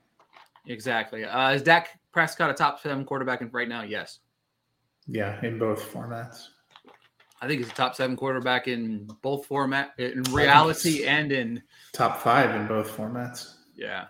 Exactly. 0.67 1.25
Uh, 1.25 1.53
is 1.53 1.63
Dak 1.63 1.99
Prescott 2.13 2.51
a 2.51 2.55
top 2.55 2.81
seven 2.81 3.05
quarterback 3.05 3.43
right 3.53 3.69
now? 3.69 3.83
Yes. 3.83 4.19
Yeah, 5.07 5.41
in 5.45 5.59
both 5.59 5.93
formats. 5.93 6.49
I 7.41 7.47
think 7.47 7.61
he's 7.61 7.71
a 7.71 7.75
top 7.75 7.95
seven 7.95 8.17
quarterback 8.17 8.67
in 8.67 9.09
both 9.23 9.47
format 9.47 9.93
in 9.99 10.23
reality 10.25 11.05
and 11.05 11.31
in 11.31 11.63
top 11.93 12.21
five 12.21 12.55
in 12.55 12.67
both 12.67 12.95
formats. 12.97 13.55
Yeah. 13.75 14.07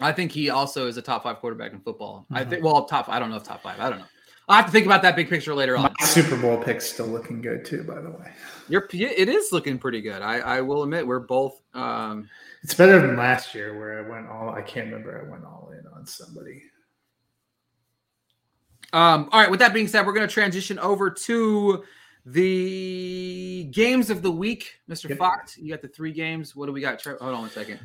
I 0.00 0.12
think 0.12 0.32
he 0.32 0.50
also 0.50 0.86
is 0.86 0.96
a 0.96 1.02
top 1.02 1.24
five 1.24 1.38
quarterback 1.38 1.72
in 1.72 1.80
football. 1.80 2.24
Mm-hmm. 2.24 2.36
I 2.36 2.44
think 2.44 2.64
well 2.64 2.84
top 2.84 3.08
I 3.08 3.18
don't 3.18 3.30
know 3.30 3.36
if 3.36 3.44
top 3.44 3.62
five. 3.62 3.80
I 3.80 3.90
don't 3.90 3.98
know. 3.98 4.06
I'll 4.48 4.56
have 4.56 4.66
to 4.66 4.72
think 4.72 4.84
about 4.84 5.02
that 5.02 5.16
big 5.16 5.30
picture 5.30 5.54
later 5.54 5.76
on. 5.76 5.94
My 5.98 6.06
Super 6.06 6.36
Bowl 6.36 6.62
pick's 6.62 6.86
still 6.86 7.06
looking 7.06 7.40
good 7.40 7.64
too, 7.64 7.82
by 7.82 8.00
the 8.00 8.10
way. 8.10 8.30
Your 8.68 8.86
it 8.92 9.28
is 9.28 9.52
looking 9.52 9.78
pretty 9.78 10.02
good. 10.02 10.20
I, 10.20 10.38
I 10.38 10.60
will 10.60 10.82
admit 10.82 11.06
we're 11.06 11.20
both. 11.20 11.60
Um, 11.72 12.28
it's 12.62 12.74
better 12.74 13.00
than 13.00 13.16
last 13.16 13.54
year 13.54 13.78
where 13.78 14.04
I 14.04 14.08
went 14.08 14.28
all. 14.28 14.50
I 14.50 14.62
can't 14.62 14.86
remember. 14.86 15.26
I 15.26 15.30
went 15.30 15.44
all 15.44 15.72
in 15.72 15.86
on 15.96 16.06
somebody. 16.06 16.62
Um, 18.92 19.28
all 19.32 19.40
right. 19.40 19.50
With 19.50 19.60
that 19.60 19.74
being 19.74 19.88
said, 19.88 20.06
we're 20.06 20.12
going 20.12 20.26
to 20.26 20.32
transition 20.32 20.78
over 20.78 21.10
to 21.10 21.84
the 22.26 23.64
games 23.72 24.08
of 24.08 24.22
the 24.22 24.30
week. 24.30 24.80
Mr. 24.88 25.08
Yep. 25.08 25.18
Fox, 25.18 25.58
you 25.58 25.70
got 25.70 25.82
the 25.82 25.88
three 25.88 26.12
games. 26.12 26.54
What 26.54 26.66
do 26.66 26.72
we 26.72 26.80
got? 26.80 27.02
Hold 27.02 27.20
on 27.20 27.40
one 27.40 27.50
second. 27.50 27.80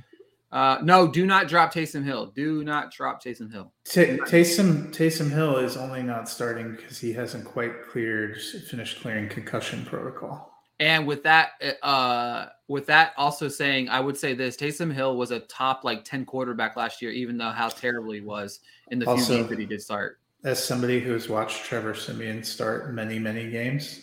Uh, 0.52 0.80
no, 0.82 1.08
do 1.08 1.28
not 1.28 1.48
drop 1.48 1.72
Taysom 1.72 2.04
Hill. 2.04 2.28
Do 2.28 2.64
not 2.64 2.92
drop 2.92 3.24
Taysom 3.24 3.52
Hill. 3.52 3.72
T- 3.84 4.18
Taysom 4.18 4.92
Taysom 4.92 5.30
Hill 5.30 5.58
is 5.58 5.78
only 5.78 6.02
not 6.02 6.28
starting 6.28 6.76
because 6.76 6.98
he 6.98 7.14
hasn't 7.14 7.46
quite 7.46 7.84
cleared, 7.84 8.42
finished 8.42 9.00
clearing 9.02 9.30
concussion 9.30 9.86
protocol. 9.86 10.52
And 10.80 11.06
with 11.06 11.24
that, 11.24 11.52
uh, 11.84 12.48
with 12.68 12.88
that 12.88 13.14
also 13.18 13.48
saying, 13.48 13.90
I 13.90 14.00
would 14.00 14.18
say 14.18 14.34
this: 14.34 14.56
Taysom 14.58 14.92
Hill 14.92 15.18
was 15.18 15.30
a 15.30 15.42
top 15.42 15.84
like 15.84 16.04
ten 16.04 16.26
quarterback 16.26 16.76
last 16.76 17.02
year, 17.02 17.12
even 17.12 17.38
though 17.38 17.52
how 17.52 17.70
terrible 17.70 18.14
he 18.14 18.22
was 18.22 18.62
in 18.90 18.98
the 18.98 19.06
also, 19.06 19.26
few 19.26 19.36
games 19.36 19.50
that 19.50 19.60
he 19.60 19.66
did 19.66 19.82
start. 19.82 20.20
As 20.44 20.64
somebody 20.64 21.00
who 21.00 21.12
has 21.12 21.30
watched 21.30 21.66
Trevor 21.66 21.94
Siemian 21.94 22.44
start 22.44 22.94
many, 22.94 23.20
many 23.20 23.52
games, 23.52 24.00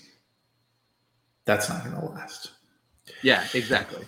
that's 1.47 1.69
not 1.69 1.83
going 1.83 1.97
to 1.97 2.05
last. 2.05 2.51
Yeah, 3.23 3.47
exactly. 3.55 4.05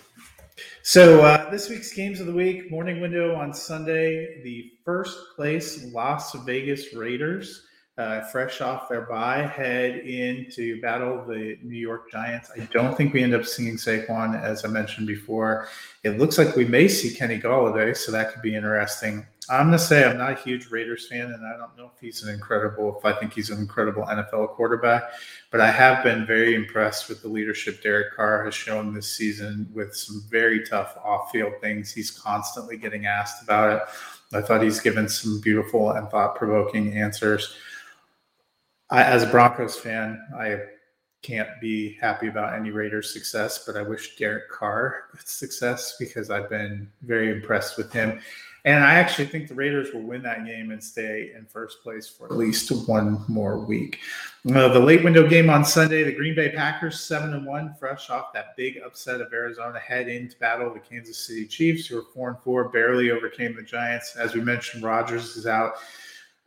So 0.83 1.21
uh, 1.21 1.49
this 1.49 1.69
week's 1.69 1.93
games 1.93 2.19
of 2.19 2.27
the 2.27 2.33
week, 2.33 2.71
morning 2.71 3.01
window 3.01 3.35
on 3.35 3.53
Sunday, 3.53 4.41
the 4.43 4.71
first 4.83 5.17
place 5.35 5.85
Las 5.93 6.33
Vegas 6.45 6.93
Raiders, 6.93 7.65
uh, 7.97 8.21
fresh 8.21 8.61
off 8.61 8.87
their 8.87 9.01
bye, 9.01 9.45
head 9.45 9.97
into 9.97 10.81
battle 10.81 11.25
the 11.27 11.57
New 11.61 11.77
York 11.77 12.09
Giants. 12.09 12.49
I 12.55 12.61
don't 12.71 12.95
think 12.95 13.13
we 13.13 13.21
end 13.21 13.33
up 13.33 13.45
seeing 13.45 13.75
Saquon, 13.75 14.41
as 14.41 14.63
I 14.63 14.69
mentioned 14.69 15.05
before. 15.05 15.67
It 16.03 16.17
looks 16.17 16.37
like 16.37 16.55
we 16.55 16.63
may 16.63 16.87
see 16.87 17.13
Kenny 17.13 17.39
Golladay, 17.39 17.95
so 17.95 18.11
that 18.13 18.31
could 18.31 18.41
be 18.41 18.55
interesting. 18.55 19.27
I'm 19.49 19.71
to 19.71 19.79
say 19.79 20.03
I'm 20.03 20.17
not 20.17 20.31
a 20.31 20.35
huge 20.35 20.69
Raiders 20.69 21.07
fan, 21.07 21.31
and 21.31 21.45
I 21.45 21.57
don't 21.57 21.75
know 21.77 21.91
if 21.93 21.99
he's 21.99 22.23
an 22.23 22.33
incredible, 22.33 22.97
if 22.97 23.05
I 23.05 23.13
think 23.13 23.33
he's 23.33 23.49
an 23.49 23.59
incredible 23.59 24.03
NFL 24.03 24.49
quarterback, 24.49 25.11
but 25.51 25.59
I 25.59 25.71
have 25.71 26.03
been 26.03 26.25
very 26.25 26.55
impressed 26.55 27.09
with 27.09 27.21
the 27.21 27.27
leadership 27.27 27.81
Derek 27.81 28.15
Carr 28.15 28.45
has 28.45 28.53
shown 28.53 28.93
this 28.93 29.09
season 29.09 29.67
with 29.73 29.95
some 29.95 30.23
very 30.29 30.65
tough 30.65 30.97
off 31.03 31.31
field 31.31 31.53
things. 31.61 31.91
He's 31.91 32.11
constantly 32.11 32.77
getting 32.77 33.05
asked 33.05 33.43
about 33.43 33.75
it. 33.77 34.37
I 34.37 34.41
thought 34.41 34.61
he's 34.61 34.79
given 34.79 35.09
some 35.09 35.41
beautiful 35.41 35.91
and 35.91 36.09
thought 36.09 36.35
provoking 36.35 36.93
answers. 36.93 37.55
I, 38.91 39.03
as 39.03 39.23
a 39.23 39.27
Broncos 39.27 39.75
fan, 39.75 40.19
I 40.37 40.59
can't 41.21 41.49
be 41.59 41.97
happy 41.99 42.27
about 42.27 42.53
any 42.53 42.71
Raiders 42.71 43.11
success, 43.11 43.65
but 43.65 43.75
I 43.75 43.81
wish 43.81 44.15
Derek 44.15 44.49
Carr 44.49 45.05
success 45.25 45.95
because 45.99 46.29
I've 46.29 46.49
been 46.49 46.89
very 47.01 47.31
impressed 47.31 47.77
with 47.77 47.91
him. 47.91 48.19
And 48.69 48.83
I 48.83 48.93
actually 48.93 49.25
think 49.25 49.47
the 49.47 49.55
Raiders 49.55 49.95
will 49.95 50.03
win 50.03 50.21
that 50.21 50.45
game 50.45 50.69
and 50.69 50.83
stay 50.83 51.31
in 51.35 51.47
first 51.47 51.81
place 51.81 52.07
for 52.07 52.27
at 52.27 52.37
least 52.37 52.69
one 52.87 53.25
more 53.27 53.57
week. 53.57 53.97
Uh, 54.47 54.67
the 54.67 54.79
late 54.79 55.03
window 55.03 55.27
game 55.27 55.49
on 55.49 55.65
Sunday, 55.65 56.03
the 56.03 56.11
Green 56.11 56.35
Bay 56.35 56.51
Packers 56.51 56.99
seven 56.99 57.33
and 57.33 57.47
one, 57.47 57.73
fresh 57.79 58.11
off 58.11 58.31
that 58.31 58.55
big 58.55 58.77
upset 58.85 59.21
of 59.21 59.33
Arizona, 59.33 59.79
head 59.79 60.07
into 60.07 60.37
battle 60.37 60.71
the 60.71 60.79
Kansas 60.79 61.17
City 61.17 61.47
Chiefs, 61.47 61.87
who 61.87 61.97
are 61.97 62.05
four 62.13 62.29
and 62.29 62.39
four, 62.41 62.69
barely 62.69 63.09
overcame 63.09 63.55
the 63.55 63.63
Giants. 63.63 64.15
As 64.15 64.35
we 64.35 64.41
mentioned, 64.41 64.83
Rodgers 64.83 65.35
is 65.35 65.47
out. 65.47 65.73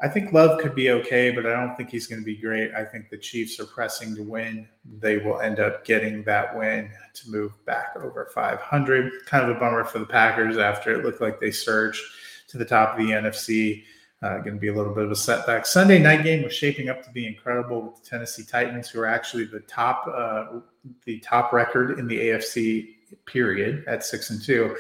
I 0.03 0.09
think 0.09 0.33
Love 0.33 0.61
could 0.61 0.75
be 0.75 0.91
okay, 0.91 1.31
but 1.31 1.47
I 1.47 1.51
don't 1.51 1.77
think 1.77 1.91
he's 1.91 2.09
going 2.09 2.21
to 2.21 2.27
be 2.27 2.37
great. 2.37 2.75
I 2.75 2.85
think 2.85 3.09
the 3.09 3.17
Chiefs 3.17 3.61
are 3.61 3.65
pressing 3.65 4.17
to 4.17 4.25
win. 4.25 4.69
They 4.99 5.19
will 5.19 5.41
end 5.41 5.61
up 5.61 5.85
getting 5.85 6.25
that 6.25 6.57
win 6.57 6.91
to 7.15 7.31
move 7.31 7.53
back 7.67 7.95
over 7.97 8.29
500. 8.35 9.27
Kind 9.27 9.49
of 9.49 9.57
a 9.57 9.61
bummer 9.61 9.85
for 9.85 10.01
the 10.01 10.07
Packers 10.07 10.59
after 10.59 10.93
it 10.93 11.05
looked 11.05 11.21
like 11.21 11.39
they 11.39 11.53
surged 11.53 12.03
to 12.49 12.59
the 12.59 12.65
top 12.65 12.99
of 12.99 12.99
the 12.99 13.13
NFC. 13.13 13.85
Uh, 14.23 14.39
going 14.39 14.55
to 14.55 14.61
be 14.61 14.69
a 14.69 14.75
little 14.75 14.95
bit 14.95 15.05
of 15.05 15.11
a 15.13 15.17
setback. 15.17 15.67
Sunday 15.67 16.01
night 16.01 16.25
game 16.25 16.43
was 16.43 16.53
shaping 16.53 16.89
up 16.89 17.05
to 17.05 17.11
be 17.11 17.27
incredible 17.27 17.83
with 17.83 18.03
the 18.03 18.09
Tennessee 18.09 18.45
Titans, 18.45 18.89
who 18.89 19.01
are 19.01 19.07
actually 19.07 19.45
the 19.45 19.61
top 19.61 20.05
uh, 20.13 20.61
the 21.05 21.19
top 21.21 21.53
record 21.53 21.99
in 21.99 22.09
the 22.09 22.19
AFC 22.19 22.89
period 23.27 23.85
at 23.87 24.05
six 24.05 24.31
and 24.31 24.41
two, 24.41 24.77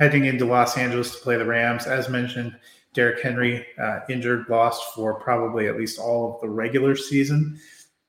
heading 0.00 0.26
into 0.26 0.44
Los 0.44 0.76
Angeles 0.76 1.14
to 1.14 1.22
play 1.22 1.36
the 1.36 1.44
Rams. 1.44 1.86
As 1.86 2.08
mentioned, 2.08 2.56
Derrick 2.92 3.22
Henry 3.22 3.66
uh, 3.80 4.00
injured, 4.08 4.48
lost 4.48 4.94
for 4.94 5.14
probably 5.14 5.68
at 5.68 5.76
least 5.76 5.98
all 5.98 6.34
of 6.34 6.40
the 6.40 6.48
regular 6.48 6.96
season 6.96 7.58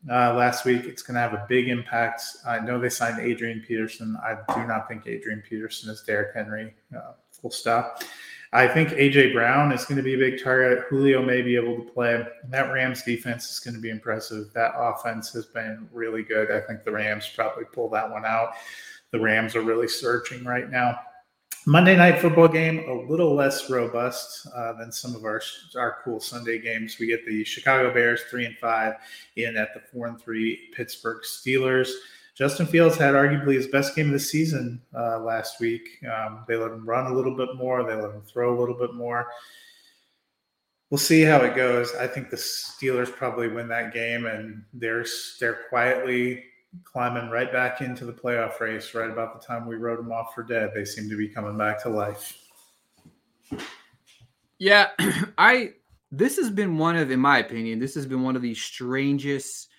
uh, 0.10 0.34
last 0.34 0.66
week. 0.66 0.86
It's 0.86 1.04
going 1.04 1.16
to 1.16 1.22
have 1.22 1.34
a 1.34 1.46
big 1.48 1.68
impact. 1.68 2.24
I 2.48 2.60
know 2.60 2.80
they 2.80 2.90
signed 2.90 3.20
Adrian 3.20 3.64
Peterson. 3.68 4.18
I 4.24 4.38
do 4.54 4.66
not 4.66 4.88
think 4.88 5.06
Adrian 5.06 5.44
Peterson 5.48 5.90
is 5.92 6.02
Derrick 6.02 6.34
Henry. 6.34 6.74
Uh, 6.96 7.14
full 7.32 7.52
stop. 7.52 8.04
I 8.54 8.68
think 8.68 8.90
AJ 8.90 9.34
Brown 9.34 9.72
is 9.72 9.86
going 9.86 9.96
to 9.96 10.04
be 10.04 10.16
a 10.16 10.18
big 10.18 10.44
target. 10.44 10.86
Julio 10.90 11.24
may 11.24 11.42
be 11.42 11.56
able 11.56 11.78
to 11.78 11.90
play. 11.90 12.26
That 12.50 12.74
Rams 12.74 13.02
defense 13.04 13.50
is 13.50 13.60
going 13.60 13.76
to 13.76 13.80
be 13.80 13.90
impressive. 13.90 14.52
That 14.54 14.74
offense 14.76 15.32
has 15.32 15.46
been 15.46 15.88
really 15.94 16.24
good. 16.24 16.52
I 16.52 16.60
think 16.60 16.84
the 16.84 16.92
Rams 16.92 17.30
probably 17.34 17.64
pull 17.72 17.88
that 17.92 18.10
one 18.10 18.26
out. 18.26 18.50
The 19.12 19.22
Rams 19.22 19.56
are 19.56 19.62
really 19.62 19.88
searching 19.88 20.44
right 20.44 20.70
now. 20.70 21.00
Monday 21.68 21.96
night 21.96 22.20
football 22.20 22.48
game 22.48 22.80
a 22.90 22.94
little 23.10 23.36
less 23.36 23.70
robust 23.70 24.48
uh, 24.56 24.74
than 24.74 24.92
some 24.92 25.16
of 25.16 25.26
our 25.26 25.42
our 25.78 25.98
cool 26.04 26.20
Sunday 26.20 26.60
games. 26.60 26.98
We 27.00 27.06
get 27.06 27.26
the 27.26 27.44
Chicago 27.44 27.94
Bears 27.94 28.22
three 28.30 28.46
and 28.46 28.58
five 28.58 28.96
in 29.36 29.56
at 29.58 29.74
the 29.74 29.80
four 29.80 30.08
and 30.08 30.20
three 30.20 30.72
Pittsburgh 30.76 31.22
Steelers. 31.24 31.92
Justin 32.34 32.66
Fields 32.66 32.98
had 32.98 33.14
arguably 33.14 33.54
his 33.54 33.68
best 33.68 33.96
game 33.96 34.08
of 34.08 34.14
the 34.14 34.20
season 34.20 34.82
uh, 34.98 35.20
last 35.20 35.60
week. 35.60 35.88
Um, 36.12 36.46
they 36.48 36.56
let 36.56 36.72
him 36.72 36.84
run 36.84 37.12
a 37.12 37.14
little 37.14 37.36
bit 37.36 37.50
more. 37.56 37.84
They 37.84 37.94
let 37.94 38.16
him 38.16 38.24
throw 38.24 38.58
a 38.58 38.60
little 38.60 38.76
bit 38.76 38.96
more. 38.96 39.28
We'll 40.90 40.98
see 40.98 41.22
how 41.22 41.42
it 41.42 41.56
goes. 41.56 41.94
I 41.96 42.08
think 42.08 42.30
the 42.30 42.38
Steelers 42.38 43.12
probably 43.12 43.48
win 43.48 43.68
that 43.68 43.94
game, 43.94 44.26
and 44.26 44.64
they're 44.74 45.06
they're 45.40 45.60
quietly 45.70 46.44
climbing 46.84 47.30
right 47.30 47.52
back 47.52 47.82
into 47.82 48.06
the 48.06 48.14
playoff 48.14 48.60
race 48.60 48.94
right 48.94 49.10
about 49.10 49.40
the 49.40 49.46
time 49.46 49.68
we 49.68 49.76
wrote 49.76 49.98
them 49.98 50.12
off 50.12 50.34
for 50.34 50.44
dead. 50.44 50.72
They 50.74 50.86
seem 50.86 51.10
to 51.10 51.18
be 51.18 51.28
coming 51.28 51.58
back 51.58 51.82
to 51.84 51.90
life. 51.90 52.38
Yeah, 54.58 54.90
I 55.38 55.74
this 56.12 56.38
has 56.38 56.50
been 56.50 56.78
one 56.78 56.96
of 56.96 57.12
in 57.12 57.20
my 57.20 57.40
opinion, 57.40 57.80
this 57.80 57.96
has 57.96 58.06
been 58.06 58.24
one 58.24 58.36
of 58.36 58.42
the 58.42 58.54
strangest 58.54 59.70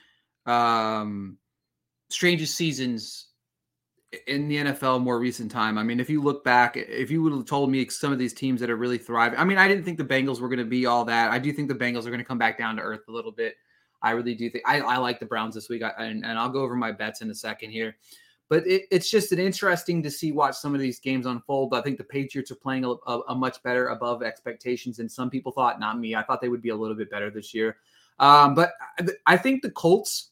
um 0.46 1.38
strangest 2.10 2.54
seasons 2.56 3.28
in 4.26 4.48
the 4.48 4.56
NFL 4.56 5.00
more 5.00 5.18
recent 5.18 5.50
time. 5.50 5.78
I 5.78 5.82
mean, 5.82 5.98
if 5.98 6.10
you 6.10 6.20
look 6.20 6.44
back, 6.44 6.76
if 6.76 7.10
you 7.10 7.22
would 7.22 7.32
have 7.32 7.46
told 7.46 7.70
me 7.70 7.88
some 7.88 8.12
of 8.12 8.18
these 8.18 8.34
teams 8.34 8.60
that 8.60 8.68
are 8.68 8.76
really 8.76 8.98
thriving, 8.98 9.38
I 9.38 9.44
mean, 9.44 9.56
I 9.56 9.66
didn't 9.66 9.84
think 9.84 9.96
the 9.96 10.04
Bengals 10.04 10.40
were 10.40 10.48
going 10.48 10.58
to 10.58 10.64
be 10.64 10.84
all 10.84 11.04
that. 11.06 11.30
I 11.30 11.38
do 11.38 11.52
think 11.52 11.68
the 11.68 11.74
Bengals 11.74 12.04
are 12.04 12.10
going 12.10 12.18
to 12.18 12.24
come 12.24 12.38
back 12.38 12.58
down 12.58 12.76
to 12.76 12.82
earth 12.82 13.02
a 13.08 13.12
little 13.12 13.32
bit. 13.32 13.54
I 14.02 14.10
really 14.10 14.34
do 14.34 14.50
think 14.50 14.64
I, 14.66 14.80
I 14.80 14.96
like 14.98 15.20
the 15.20 15.26
Browns 15.26 15.54
this 15.54 15.68
week, 15.68 15.82
I, 15.82 15.90
and, 15.98 16.24
and, 16.24 16.38
I'll 16.38 16.48
go 16.48 16.60
over 16.60 16.74
my 16.74 16.92
bets 16.92 17.20
in 17.20 17.30
a 17.30 17.34
second 17.34 17.70
here. 17.70 17.96
But 18.48 18.66
it, 18.66 18.82
it's 18.90 19.10
just 19.10 19.32
an 19.32 19.38
interesting 19.38 20.02
to 20.02 20.10
see 20.10 20.32
watch 20.32 20.56
some 20.56 20.74
of 20.74 20.80
these 20.80 21.00
games 21.00 21.26
unfold. 21.26 21.74
I 21.74 21.80
think 21.80 21.98
the 21.98 22.04
Patriots 22.04 22.50
are 22.50 22.56
playing 22.56 22.84
a, 22.84 22.90
a, 22.90 23.20
a, 23.28 23.34
much 23.34 23.62
better 23.62 23.88
above 23.88 24.22
expectations 24.22 24.98
than 24.98 25.08
some 25.08 25.30
people 25.30 25.52
thought. 25.52 25.80
Not 25.80 25.98
me. 25.98 26.14
I 26.14 26.22
thought 26.22 26.40
they 26.40 26.48
would 26.48 26.60
be 26.60 26.68
a 26.70 26.76
little 26.76 26.96
bit 26.96 27.10
better 27.10 27.30
this 27.30 27.54
year. 27.54 27.76
Um, 28.18 28.54
but 28.54 28.72
I, 28.98 29.06
I 29.26 29.36
think 29.36 29.62
the 29.62 29.70
Colts 29.70 30.30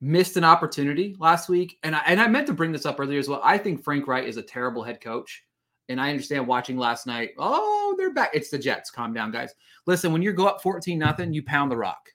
missed 0.00 0.36
an 0.36 0.44
opportunity 0.44 1.14
last 1.18 1.48
week, 1.48 1.78
and 1.82 1.94
I, 1.94 2.00
and 2.06 2.20
I 2.20 2.28
meant 2.28 2.46
to 2.46 2.54
bring 2.54 2.72
this 2.72 2.86
up 2.86 2.98
earlier 2.98 3.18
as 3.18 3.28
well. 3.28 3.42
I 3.44 3.58
think 3.58 3.84
Frank 3.84 4.06
Reich 4.06 4.26
is 4.26 4.38
a 4.38 4.42
terrible 4.42 4.82
head 4.82 5.00
coach. 5.00 5.44
And 5.90 6.00
I 6.00 6.10
understand 6.10 6.46
watching 6.46 6.78
last 6.78 7.04
night. 7.04 7.30
Oh, 7.36 7.96
they're 7.98 8.14
back. 8.14 8.30
It's 8.32 8.48
the 8.48 8.58
Jets. 8.58 8.92
Calm 8.92 9.12
down, 9.12 9.32
guys. 9.32 9.52
Listen, 9.86 10.12
when 10.12 10.22
you 10.22 10.32
go 10.32 10.46
up 10.46 10.62
14 10.62 10.96
nothing, 10.96 11.32
you 11.32 11.42
pound 11.42 11.68
the 11.68 11.76
rock. 11.76 12.08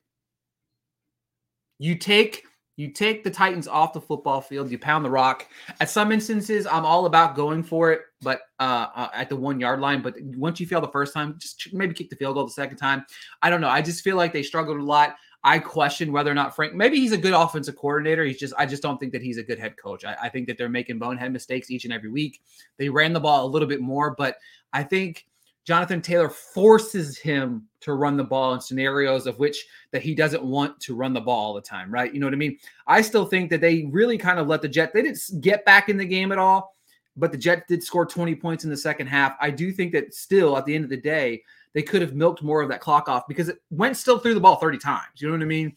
You 1.79 1.95
take 1.95 2.43
you 2.77 2.89
take 2.89 3.23
the 3.23 3.31
Titans 3.31 3.69
off 3.69 3.93
the 3.93 4.01
football 4.01 4.41
field, 4.41 4.69
you 4.69 4.77
pound 4.77 5.05
the 5.05 5.09
rock. 5.09 5.47
At 5.79 5.89
some 5.89 6.11
instances, 6.11 6.67
I'm 6.67 6.85
all 6.85 7.05
about 7.05 7.35
going 7.35 7.63
for 7.63 7.93
it, 7.93 8.01
but 8.21 8.41
uh, 8.59 8.88
uh, 8.93 9.09
at 9.13 9.29
the 9.29 9.35
one 9.35 9.61
yard 9.61 9.79
line. 9.79 10.01
But 10.01 10.15
once 10.21 10.59
you 10.59 10.67
fail 10.67 10.81
the 10.81 10.89
first 10.89 11.13
time, 11.13 11.35
just 11.39 11.73
maybe 11.73 11.93
kick 11.93 12.09
the 12.09 12.17
field 12.17 12.35
goal 12.35 12.45
the 12.45 12.51
second 12.51 12.77
time. 12.77 13.05
I 13.41 13.49
don't 13.49 13.61
know. 13.61 13.69
I 13.69 13.81
just 13.81 14.03
feel 14.03 14.17
like 14.17 14.33
they 14.33 14.43
struggled 14.43 14.77
a 14.77 14.83
lot. 14.83 15.15
I 15.41 15.59
question 15.59 16.11
whether 16.11 16.31
or 16.31 16.33
not 16.33 16.55
Frank. 16.55 16.73
Maybe 16.73 16.97
he's 16.97 17.11
a 17.11 17.17
good 17.17 17.33
offensive 17.33 17.77
coordinator. 17.77 18.25
He's 18.25 18.39
just. 18.39 18.53
I 18.57 18.65
just 18.65 18.83
don't 18.83 18.99
think 18.99 19.13
that 19.13 19.21
he's 19.21 19.38
a 19.38 19.43
good 19.43 19.59
head 19.59 19.77
coach. 19.77 20.03
I, 20.03 20.17
I 20.23 20.29
think 20.29 20.47
that 20.47 20.57
they're 20.57 20.67
making 20.67 20.99
bonehead 20.99 21.31
mistakes 21.31 21.71
each 21.71 21.85
and 21.85 21.93
every 21.93 22.09
week. 22.09 22.41
They 22.77 22.89
ran 22.89 23.13
the 23.13 23.19
ball 23.21 23.45
a 23.45 23.47
little 23.47 23.67
bit 23.67 23.79
more, 23.79 24.15
but 24.17 24.38
I 24.73 24.83
think 24.83 25.27
Jonathan 25.65 25.99
Taylor 25.99 26.30
forces 26.30 27.17
him 27.17 27.67
to 27.82 27.93
run 27.93 28.15
the 28.15 28.23
ball 28.23 28.54
in 28.54 28.62
scenarios 28.62 29.25
of 29.25 29.39
which 29.39 29.65
that 29.91 30.04
he 30.04 30.13
doesn't 30.13 30.43
want 30.43 30.80
to 30.80 30.95
run 30.95 31.12
the 31.12 31.19
ball 31.19 31.47
all 31.47 31.54
the 31.56 31.62
time, 31.62 31.91
right? 31.91 32.13
You 32.13 32.19
know 32.19 32.28
what 32.28 32.34
I 32.34 32.38
mean? 32.38 32.58
I 32.86 33.01
still 33.01 33.25
think 33.25 33.49
that 33.49 33.62
they 33.62 33.86
really 33.91 34.17
kind 34.17 34.39
of 34.39 34.47
let 34.47 34.62
the 34.62 34.69
Jet 34.69 34.93
they 34.93 35.01
didn't 35.01 35.41
get 35.41 35.65
back 35.65 35.89
in 35.89 35.97
the 35.97 36.06
game 36.06 36.32
at 36.32 36.38
all, 36.38 36.75
but 37.17 37.32
the 37.32 37.38
Jets 37.38 37.63
did 37.67 37.84
score 37.84 38.06
20 38.06 38.36
points 38.36 38.63
in 38.63 38.69
the 38.69 38.78
second 38.78 39.08
half. 39.08 39.36
I 39.41 39.49
do 39.49 39.71
think 39.71 39.91
that 39.93 40.13
still 40.13 40.56
at 40.56 40.65
the 40.65 40.75
end 40.75 40.84
of 40.84 40.91
the 40.91 40.97
day, 40.97 41.41
they 41.73 41.82
could 41.82 42.01
have 42.01 42.13
milked 42.13 42.43
more 42.43 42.62
of 42.62 42.69
that 42.69 42.80
clock 42.80 43.10
off 43.10 43.28
because 43.28 43.49
it 43.49 43.58
went 43.71 43.97
still 43.97 44.19
through 44.19 44.36
the 44.36 44.39
ball 44.39 44.58
30 44.58 44.78
times. 44.78 45.08
You 45.15 45.28
know 45.28 45.34
what 45.34 45.41
I 45.41 45.45
mean? 45.45 45.75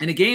In 0.00 0.08
a 0.08 0.12
game 0.12 0.34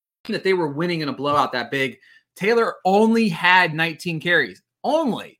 that 0.29 0.43
they 0.43 0.53
were 0.53 0.67
winning 0.67 1.01
in 1.01 1.09
a 1.09 1.13
blowout 1.13 1.51
that 1.53 1.71
big. 1.71 1.97
Taylor 2.35 2.75
only 2.85 3.29
had 3.29 3.73
19 3.73 4.19
carries. 4.19 4.61
Only. 4.83 5.39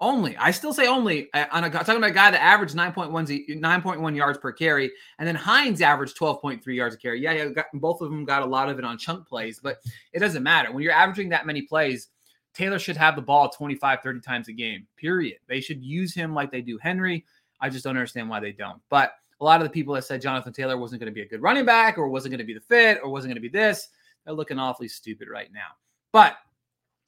Only. 0.00 0.36
I 0.36 0.50
still 0.50 0.72
say 0.72 0.88
only. 0.88 1.28
Uh, 1.32 1.46
on 1.52 1.64
a, 1.64 1.70
talking 1.70 1.96
about 1.96 2.10
a 2.10 2.14
guy 2.14 2.30
that 2.32 2.42
averaged 2.42 2.74
9.1 2.74 3.48
9.1 3.48 4.16
yards 4.16 4.38
per 4.38 4.52
carry, 4.52 4.90
and 5.18 5.28
then 5.28 5.36
Hines 5.36 5.80
averaged 5.80 6.18
12.3 6.18 6.64
yards 6.74 6.94
a 6.96 6.98
carry. 6.98 7.20
Yeah, 7.20 7.32
yeah 7.32 7.48
got, 7.50 7.66
both 7.74 8.00
of 8.00 8.10
them 8.10 8.24
got 8.24 8.42
a 8.42 8.46
lot 8.46 8.68
of 8.68 8.78
it 8.78 8.84
on 8.84 8.98
chunk 8.98 9.28
plays, 9.28 9.60
but 9.62 9.78
it 10.12 10.18
doesn't 10.18 10.42
matter. 10.42 10.72
When 10.72 10.82
you're 10.82 10.92
averaging 10.92 11.28
that 11.28 11.46
many 11.46 11.62
plays, 11.62 12.08
Taylor 12.52 12.78
should 12.80 12.96
have 12.96 13.14
the 13.14 13.22
ball 13.22 13.48
25, 13.48 14.00
30 14.02 14.20
times 14.20 14.48
a 14.48 14.52
game, 14.52 14.86
period. 14.96 15.38
They 15.48 15.60
should 15.60 15.82
use 15.82 16.12
him 16.12 16.34
like 16.34 16.50
they 16.50 16.62
do 16.62 16.78
Henry. 16.78 17.24
I 17.60 17.70
just 17.70 17.84
don't 17.84 17.96
understand 17.96 18.28
why 18.28 18.40
they 18.40 18.52
don't. 18.52 18.82
But 18.90 19.12
a 19.40 19.44
lot 19.44 19.60
of 19.60 19.66
the 19.66 19.72
people 19.72 19.94
that 19.94 20.04
said 20.04 20.20
Jonathan 20.20 20.52
Taylor 20.52 20.76
wasn't 20.76 21.00
going 21.00 21.12
to 21.12 21.14
be 21.14 21.22
a 21.22 21.28
good 21.28 21.42
running 21.42 21.64
back 21.64 21.96
or 21.96 22.08
wasn't 22.08 22.32
going 22.32 22.38
to 22.38 22.44
be 22.44 22.54
the 22.54 22.60
fit 22.60 22.98
or 23.02 23.10
wasn't 23.10 23.30
going 23.30 23.42
to 23.42 23.48
be 23.48 23.48
this, 23.48 23.88
they're 24.24 24.34
looking 24.34 24.58
awfully 24.58 24.88
stupid 24.88 25.28
right 25.28 25.52
now. 25.52 25.68
But 26.12 26.36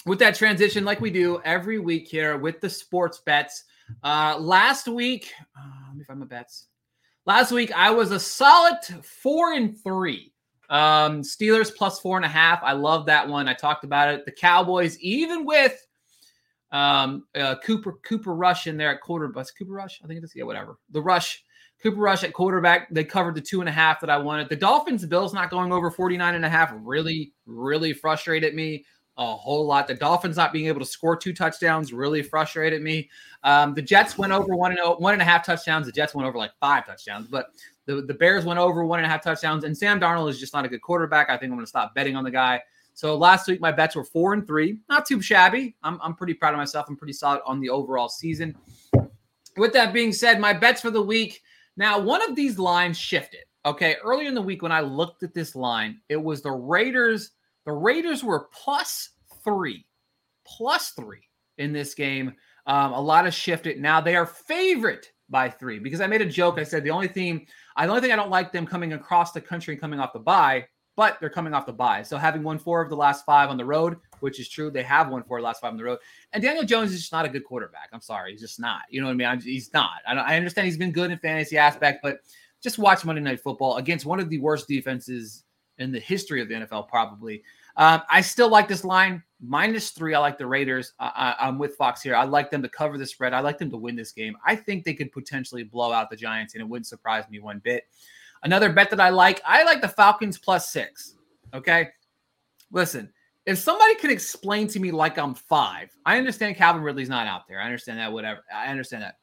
with 0.07 0.19
that 0.19 0.35
transition, 0.35 0.85
like 0.85 1.01
we 1.01 1.11
do 1.11 1.41
every 1.45 1.79
week 1.79 2.09
here 2.09 2.37
with 2.37 2.61
the 2.61 2.71
sports 2.71 3.23
bets. 3.25 3.65
Uh, 4.03 4.37
last 4.39 4.89
week, 4.89 5.33
uh, 5.57 5.89
let 5.89 5.97
me 5.97 6.05
find 6.05 6.21
my 6.21 6.27
bets. 6.27 6.67
Last 7.27 7.53
week, 7.53 7.73
I 7.73 7.91
was 7.91 8.11
a 8.11 8.21
solid 8.21 8.79
four 9.03 9.53
and 9.53 9.79
three. 9.83 10.33
Um, 10.71 11.23
Steelers 11.23 11.75
plus 11.75 12.01
four 12.01 12.17
and 12.17 12.25
a 12.25 12.29
half. 12.29 12.63
I 12.63 12.73
love 12.73 13.07
that 13.07 13.29
one. 13.29 13.49
I 13.49 13.55
talked 13.55 13.85
about 13.85 14.13
it. 14.13 14.25
The 14.25 14.33
Cowboys, 14.33 14.99
even 15.01 15.45
with 15.45 15.87
um, 16.73 17.25
uh, 17.35 17.57
Cooper 17.65 17.99
Cooper 18.03 18.35
Rush 18.35 18.67
in 18.67 18.77
there 18.77 18.91
at 18.91 19.01
quarter, 19.01 19.29
bus 19.29 19.51
Cooper 19.51 19.73
Rush. 19.73 20.01
I 20.03 20.07
think 20.07 20.19
it 20.19 20.25
is. 20.25 20.33
Yeah, 20.35 20.45
whatever. 20.45 20.79
The 20.91 21.03
Rush 21.03 21.43
Cooper 21.85 22.01
Rush 22.01 22.25
at 22.25 22.33
quarterback, 22.33 22.89
they 22.91 23.05
covered 23.05 23.35
the 23.35 23.43
two 23.43 23.61
and 23.61 23.69
a 23.69 23.73
half 23.73 24.01
that 24.01 24.09
I 24.09 24.17
wanted. 24.17 24.49
The 24.49 24.57
Dolphins 24.57 25.05
Bills 25.05 25.35
not 25.35 25.51
going 25.51 25.71
over 25.71 25.91
49 25.91 26.35
and 26.35 26.43
a 26.43 26.49
half 26.49 26.73
really, 26.75 27.35
really 27.45 27.93
frustrated 27.93 28.55
me 28.55 28.87
a 29.19 29.37
whole 29.37 29.67
lot. 29.67 29.87
The 29.87 29.95
Dolphins 29.95 30.39
not 30.39 30.51
being 30.51 30.67
able 30.67 30.81
to 30.81 30.87
score 30.87 31.15
two 31.15 31.35
touchdowns 31.35 31.93
really 31.93 32.23
frustrated 32.23 32.81
me. 32.81 33.11
Um, 33.43 33.75
the 33.75 33.83
Jets 33.83 34.17
went 34.17 34.33
over 34.33 34.57
one 34.57 34.71
and 34.71 34.81
oh, 34.83 34.97
one 34.97 35.13
and 35.13 35.21
a 35.21 35.27
half 35.27 35.45
touchdowns. 35.45 35.85
The 35.85 35.93
Jets 35.93 36.15
went 36.15 36.27
over 36.27 36.39
like 36.39 36.53
five 36.59 36.87
touchdowns, 36.87 37.29
but 37.29 37.49
the, 37.85 38.01
the 38.01 38.15
Bears 38.15 38.47
went 38.47 38.59
over 38.59 38.87
one 38.87 38.99
and 38.99 39.05
a 39.05 39.09
half 39.11 39.23
touchdowns. 39.23 39.65
And 39.65 39.77
Sam 39.77 40.01
Darnold 40.01 40.31
is 40.31 40.41
just 40.41 40.55
not 40.55 40.65
a 40.65 40.69
good 40.71 40.81
quarterback. 40.81 41.29
I 41.29 41.37
think 41.37 41.51
I'm 41.51 41.57
going 41.59 41.67
to 41.67 41.69
stop 41.69 41.95
betting 41.95 42.17
on 42.17 42.25
the 42.25 42.31
guy. 42.31 42.63
So 42.95 43.15
last 43.15 43.47
week 43.47 43.61
my 43.61 43.73
bets 43.73 43.95
were 43.95 44.05
four 44.05 44.33
and 44.33 44.47
three, 44.47 44.79
not 44.89 45.05
too 45.05 45.21
shabby. 45.21 45.77
I'm, 45.83 46.01
I'm 46.03 46.15
pretty 46.15 46.33
proud 46.33 46.55
of 46.55 46.59
myself. 46.59 46.87
I'm 46.89 46.97
pretty 46.97 47.13
solid 47.13 47.43
on 47.45 47.61
the 47.61 47.69
overall 47.69 48.09
season. 48.09 48.57
With 49.59 49.75
that 49.75 49.93
being 49.93 50.15
said, 50.15 50.41
my 50.41 50.55
bets 50.55 50.81
for 50.81 50.91
the 50.91 51.03
week. 51.03 51.43
Now, 51.77 51.99
one 51.99 52.23
of 52.29 52.37
these 52.37 52.59
lines 52.59 52.99
shifted. 52.99 53.45
Okay, 53.67 53.97
earlier 54.05 54.29
in 54.29 54.35
the 54.35 54.43
week 54.43 54.63
when 54.63 54.73
I 54.73 54.81
looked 54.81 55.23
at 55.23 55.35
this 55.35 55.57
line, 55.57 56.01
it 56.09 56.23
was 56.23 56.43
the 56.43 56.51
Raiders. 56.51 57.31
The 57.65 57.73
Raiders 57.73 58.23
were 58.23 58.49
plus 58.53 59.11
three, 59.43 59.87
plus 60.47 60.91
three 60.91 61.23
in 61.59 61.73
this 61.73 61.95
game. 61.95 62.35
Um, 62.67 62.93
a 62.93 63.01
lot 63.01 63.27
of 63.27 63.35
shifted. 63.35 63.81
Now 63.81 64.01
they 64.01 64.17
are 64.17 64.27
favorite 64.27 65.11
by 65.31 65.49
three 65.49 65.79
because 65.79 66.01
I 66.01 66.07
made 66.07 66.21
a 66.21 66.27
joke. 66.27 66.59
I 66.59 66.65
said 66.65 66.85
the 66.85 66.91
only 66.91 67.09
thing, 67.09 67.47
I 67.77 67.87
the 67.87 67.91
only 67.91 68.03
thing 68.03 68.13
I 68.13 68.17
don't 68.17 68.31
like 68.31 68.53
them 68.53 68.67
coming 68.67 68.93
across 68.93 69.33
the 69.33 69.41
country 69.41 69.75
and 69.75 69.81
coming 69.81 69.99
off 69.99 70.13
the 70.13 70.19
bye, 70.19 70.67
but 70.97 71.19
they're 71.21 71.31
coming 71.31 71.55
off 71.55 71.67
the 71.67 71.73
bye. 71.73 72.03
So 72.03 72.17
having 72.17 72.43
won 72.43 72.59
four 72.59 72.83
of 72.83 72.91
the 72.91 72.97
last 72.97 73.25
five 73.25 73.51
on 73.51 73.57
the 73.57 73.65
road, 73.65 73.97
which 74.25 74.41
is 74.41 74.49
true, 74.49 74.71
they 74.71 74.83
have 74.83 75.11
won 75.11 75.23
four 75.23 75.43
last 75.43 75.61
five 75.61 75.73
on 75.73 75.77
the 75.77 75.85
road. 75.85 75.99
And 76.33 76.43
Daniel 76.43 76.65
Jones 76.65 76.93
is 76.93 77.01
just 77.01 77.13
not 77.13 77.27
a 77.27 77.29
good 77.29 77.45
quarterback. 77.45 77.91
I'm 77.93 78.01
sorry, 78.01 78.33
he's 78.33 78.41
just 78.41 78.59
not. 78.59 78.81
You 78.89 79.03
know 79.03 79.09
what 79.09 79.13
I 79.13 79.17
mean? 79.17 79.29
I'm, 79.29 79.39
he's 79.39 79.71
not. 79.75 80.01
I, 80.09 80.15
I 80.15 80.37
understand 80.39 80.65
he's 80.65 80.79
been 80.79 80.93
good 80.93 81.11
in 81.11 81.19
fantasy 81.19 81.59
aspect, 81.59 82.01
but 82.03 82.21
just 82.63 82.79
watch 82.79 83.05
Monday 83.05 83.21
Night 83.21 83.41
Football 83.41 83.77
against 83.77 84.07
one 84.07 84.21
of 84.21 84.31
the 84.31 84.39
worst 84.39 84.67
defenses 84.67 85.45
in 85.77 85.93
the 85.93 86.01
history 86.01 86.41
of 86.41 86.49
the 86.49 86.55
NFL, 86.55 86.89
probably. 86.89 87.43
Um, 87.77 88.01
I 88.09 88.23
still 88.23 88.49
like 88.49 88.67
this 88.67 88.83
line 88.83 89.23
minus 89.43 89.91
three. 89.91 90.15
I 90.15 90.21
like 90.21 90.39
the 90.39 90.47
Raiders. 90.47 90.95
I, 90.99 91.35
am 91.41 91.59
with 91.59 91.77
Fox 91.77 92.01
here. 92.01 92.17
I 92.17 92.25
like 92.25 92.51
them 92.51 92.63
to 92.63 92.69
cover 92.71 92.97
the 92.97 93.05
spread. 93.05 93.35
I 93.35 93.41
like 93.41 93.59
them 93.59 93.71
to 93.73 93.77
win 93.77 93.95
this 93.95 94.13
game. 94.13 94.39
I 94.47 94.57
think 94.57 94.85
they 94.85 94.95
could 94.95 95.13
potentially 95.13 95.65
blow 95.65 95.93
out 95.93 96.09
the 96.09 96.17
Giants, 96.17 96.55
and 96.55 96.63
it 96.63 96.65
wouldn't 96.65 96.87
surprise 96.87 97.25
me 97.29 97.41
one 97.41 97.61
bit. 97.63 97.85
Another 98.43 98.73
bet 98.73 98.89
that 98.89 99.01
I 99.01 99.11
like, 99.11 99.43
I 99.45 99.65
like 99.65 99.83
the 99.83 99.89
Falcons 99.89 100.39
plus 100.39 100.71
six. 100.71 101.17
Okay. 101.53 101.91
Listen, 102.71 103.13
if 103.47 103.59
somebody 103.59 103.95
could 103.97 104.11
explain 104.11 104.69
to 104.69 104.81
me 104.81 104.91
like 104.91 105.19
I'm 105.19 105.35
five, 105.35 105.91
I 106.07 106.19
understand 106.19 106.57
Calvin 106.57 106.83
Ridley's 106.83 107.09
not 107.09 107.27
out 107.27 107.47
there. 107.49 107.61
I 107.61 107.65
understand 107.65 107.99
that, 107.99 108.13
whatever. 108.13 108.41
I 108.55 108.67
understand 108.67 109.03
that. 109.03 109.19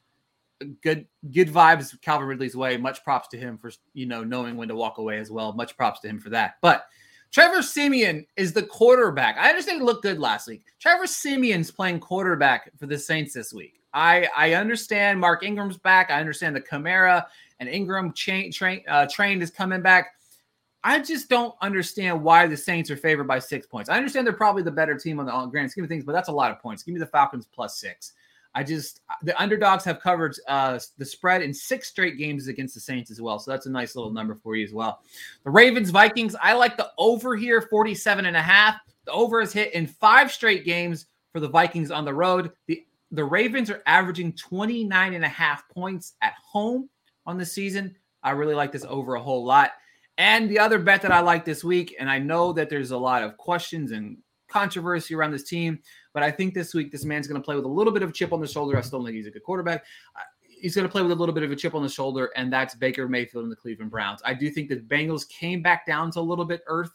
Good, 0.84 1.08
good 1.32 1.50
vibes 1.50 2.00
Calvin 2.02 2.28
Ridley's 2.28 2.56
way. 2.56 2.78
Much 2.78 3.04
props 3.04 3.28
to 3.30 3.38
him 3.38 3.58
for 3.58 3.72
you 3.94 4.06
know 4.06 4.24
knowing 4.24 4.58
when 4.58 4.68
to 4.68 4.76
walk 4.76 5.00
away 5.00 5.18
as 5.18 5.32
well. 5.32 5.54
Much 5.54 5.76
props 5.76 6.02
to 6.02 6.08
him 6.08 6.20
for 6.20 6.30
that. 6.30 6.56
But 6.62 6.86
Trevor 7.32 7.64
Siemian 7.64 8.28
is 8.36 8.54
the 8.54 8.62
quarterback. 8.62 9.38
I 9.38 9.50
understand 9.50 9.80
he 9.80 9.86
looked 9.86 10.04
good 10.04 10.20
last 10.20 10.48
week. 10.48 10.66
Trevor 10.80 11.08
Siemian's 11.08 11.72
playing 11.72 12.00
quarterback 12.00 12.72
for 12.78 12.86
the 12.86 13.00
Saints 13.00 13.34
this 13.34 13.54
week. 13.54 13.82
I 13.94 14.28
I 14.38 14.54
understand 14.54 15.20
Mark 15.20 15.44
Ingram's 15.44 15.78
back. 15.78 16.12
I 16.12 16.20
understand 16.20 16.56
the 16.56 16.62
Kamara 16.62 17.26
and 17.60 17.68
Ingram 17.68 18.14
chain, 18.14 18.52
train, 18.52 18.84
uh, 18.88 19.08
trained 19.10 19.42
is 19.42 19.50
coming 19.50 19.82
back. 19.82 20.14
I 20.84 21.00
just 21.00 21.30
don't 21.30 21.54
understand 21.62 22.22
why 22.22 22.48
the 22.48 22.58
Saints 22.58 22.90
are 22.90 22.98
favored 22.98 23.28
by 23.28 23.40
six 23.40 23.68
points. 23.68 23.90
I 23.90 23.98
understand 23.98 24.26
they're 24.26 24.34
probably 24.34 24.64
the 24.64 24.72
better 24.72 24.98
team 24.98 25.20
on 25.20 25.26
the 25.26 25.52
grand 25.52 25.72
scheme 25.72 25.84
of 25.84 25.90
things, 25.90 26.04
but 26.04 26.14
that's 26.14 26.30
a 26.30 26.34
lot 26.34 26.52
of 26.52 26.60
points. 26.60 26.84
Give 26.84 26.94
me 26.94 27.00
the 27.00 27.06
Falcons 27.06 27.46
plus 27.46 27.80
six. 27.80 28.14
I 28.54 28.64
just 28.64 29.00
the 29.22 29.40
underdogs 29.42 29.86
have 29.86 30.02
covered 30.02 30.36
uh, 30.48 30.78
the 30.98 31.06
spread 31.06 31.42
in 31.42 31.54
six 31.54 31.88
straight 31.88 32.18
games 32.18 32.48
against 32.48 32.74
the 32.74 32.82
Saints 32.82 33.10
as 33.10 33.22
well. 33.22 33.40
So 33.40 33.52
that's 33.52 33.66
a 33.66 33.72
nice 33.72 33.96
little 33.96 34.12
number 34.12 34.36
for 34.36 34.56
you 34.56 34.66
as 34.66 34.74
well. 34.74 35.02
The 35.44 35.52
Ravens 35.52 35.90
Vikings, 35.90 36.36
I 36.42 36.54
like 36.54 36.76
the 36.78 36.92
over 36.98 37.36
here 37.36 37.62
47 37.62 38.26
and 38.26 38.36
a 38.36 38.42
half. 38.42 38.76
The 39.06 39.12
over 39.12 39.42
is 39.42 39.54
hit 39.54 39.74
in 39.74 39.88
five 39.88 40.32
straight 40.32 40.66
games 40.66 41.06
for 41.32 41.40
the 41.40 41.48
Vikings 41.48 41.92
on 41.92 42.06
the 42.06 42.14
road. 42.14 42.52
The 42.68 42.86
the 43.12 43.24
Ravens 43.24 43.70
are 43.70 43.84
averaging 43.86 44.34
29 44.34 45.14
and 45.14 45.26
a 45.26 45.30
half 45.30 45.68
points 45.70 46.14
at 46.22 46.34
home 46.42 46.90
on 47.26 47.38
the 47.38 47.46
season. 47.46 47.96
I 48.24 48.32
really 48.32 48.56
like 48.56 48.72
this 48.72 48.86
over 48.88 49.16
a 49.16 49.22
whole 49.22 49.44
lot. 49.44 49.72
And 50.18 50.50
the 50.50 50.60
other 50.60 50.80
bet 50.80 51.02
that 51.02 51.12
I 51.12 51.22
like 51.22 51.46
this 51.46 51.64
week, 51.64 51.96
and 52.00 52.10
I 52.10 52.20
know 52.20 52.54
that 52.54 52.70
there's 52.70 52.92
a 52.92 52.98
lot 52.98 53.24
of 53.24 53.38
questions 53.38 53.92
and 53.92 54.18
controversy 54.50 55.16
around 55.16 55.32
this 55.32 55.44
team, 55.44 55.80
but 56.14 56.24
I 56.24 56.30
think 56.30 56.54
this 56.54 56.74
week 56.74 56.92
this 56.92 57.06
man's 57.06 57.28
going 57.28 57.42
to 57.42 57.46
play 57.46 57.56
with 57.56 57.66
a 57.66 57.70
little 57.70 57.94
bit 57.94 58.04
of 58.04 58.14
chip 58.14 58.34
on 58.34 58.42
the 58.42 58.48
shoulder. 58.48 58.78
I 58.78 58.82
still 58.82 59.04
think 59.04 59.16
he's 59.16 59.28
a 59.28 59.32
good 59.32 59.44
quarterback. 59.44 59.86
He's 60.42 60.76
going 60.76 60.86
to 60.86 60.92
play 60.92 61.02
with 61.02 61.12
a 61.12 61.16
little 61.16 61.34
bit 61.34 61.44
of 61.44 61.52
a 61.52 61.56
chip 61.56 61.74
on 61.74 61.82
the 61.82 61.90
shoulder, 61.90 62.30
and 62.36 62.54
that's 62.54 62.76
Baker 62.76 63.08
Mayfield 63.08 63.44
and 63.44 63.52
the 63.52 63.56
Cleveland 63.56 63.90
Browns. 63.90 64.22
I 64.24 64.34
do 64.34 64.50
think 64.52 64.70
the 64.70 64.78
Bengals 64.78 65.28
came 65.28 65.62
back 65.62 65.88
down 65.88 66.12
to 66.12 66.20
a 66.20 66.22
little 66.22 66.46
bit 66.46 66.62
earth 66.68 66.92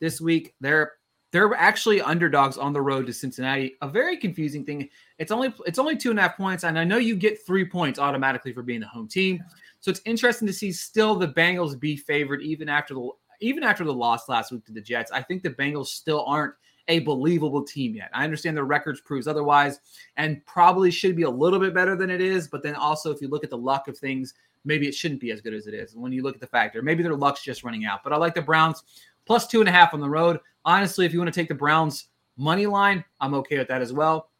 this 0.00 0.20
week. 0.20 0.54
They're 0.60 0.92
they're 1.32 1.54
actually 1.54 2.00
underdogs 2.02 2.58
on 2.58 2.74
the 2.74 2.80
road 2.80 3.06
to 3.06 3.12
Cincinnati. 3.12 3.76
A 3.80 3.88
very 3.88 4.18
confusing 4.18 4.64
thing. 4.64 4.88
It's 5.18 5.32
only 5.32 5.52
it's 5.66 5.78
only 5.78 5.96
two 5.96 6.10
and 6.10 6.18
a 6.18 6.22
half 6.22 6.36
points, 6.36 6.64
and 6.64 6.78
I 6.78 6.84
know 6.84 6.98
you 6.98 7.16
get 7.16 7.44
three 7.44 7.64
points 7.64 7.98
automatically 7.98 8.52
for 8.52 8.62
being 8.62 8.80
the 8.80 8.86
home 8.86 9.08
team. 9.08 9.42
So 9.82 9.90
it's 9.90 10.00
interesting 10.04 10.46
to 10.46 10.52
see 10.52 10.70
still 10.70 11.16
the 11.16 11.26
Bengals 11.26 11.78
be 11.78 11.96
favored 11.96 12.40
even 12.40 12.68
after 12.68 12.94
the 12.94 13.10
even 13.40 13.64
after 13.64 13.82
the 13.82 13.92
loss 13.92 14.28
last 14.28 14.52
week 14.52 14.64
to 14.66 14.72
the 14.72 14.80
Jets. 14.80 15.10
I 15.10 15.20
think 15.20 15.42
the 15.42 15.50
Bengals 15.50 15.88
still 15.88 16.24
aren't 16.24 16.54
a 16.86 17.00
believable 17.00 17.64
team 17.64 17.96
yet. 17.96 18.08
I 18.14 18.22
understand 18.22 18.56
the 18.56 18.62
records 18.62 19.00
proves 19.00 19.26
otherwise 19.26 19.80
and 20.16 20.44
probably 20.46 20.92
should 20.92 21.16
be 21.16 21.24
a 21.24 21.30
little 21.30 21.58
bit 21.58 21.74
better 21.74 21.96
than 21.96 22.10
it 22.10 22.20
is, 22.20 22.46
but 22.46 22.62
then 22.62 22.76
also 22.76 23.10
if 23.10 23.20
you 23.20 23.26
look 23.26 23.42
at 23.42 23.50
the 23.50 23.58
luck 23.58 23.88
of 23.88 23.98
things, 23.98 24.34
maybe 24.64 24.86
it 24.86 24.94
shouldn't 24.94 25.20
be 25.20 25.32
as 25.32 25.40
good 25.40 25.52
as 25.52 25.66
it 25.66 25.74
is. 25.74 25.96
When 25.96 26.12
you 26.12 26.22
look 26.22 26.36
at 26.36 26.40
the 26.40 26.46
factor, 26.46 26.80
maybe 26.80 27.02
their 27.02 27.16
luck's 27.16 27.42
just 27.42 27.64
running 27.64 27.84
out. 27.84 28.04
But 28.04 28.12
I 28.12 28.16
like 28.18 28.34
the 28.34 28.42
Browns 28.42 28.84
plus 29.26 29.48
two 29.48 29.58
and 29.58 29.68
a 29.68 29.72
half 29.72 29.94
on 29.94 30.00
the 30.00 30.08
road. 30.08 30.38
Honestly, 30.64 31.04
if 31.04 31.12
you 31.12 31.18
want 31.18 31.34
to 31.34 31.40
take 31.40 31.48
the 31.48 31.56
Browns 31.56 32.06
money 32.36 32.66
line, 32.66 33.04
I'm 33.20 33.34
okay 33.34 33.58
with 33.58 33.68
that 33.68 33.82
as 33.82 33.92
well. 33.92 34.30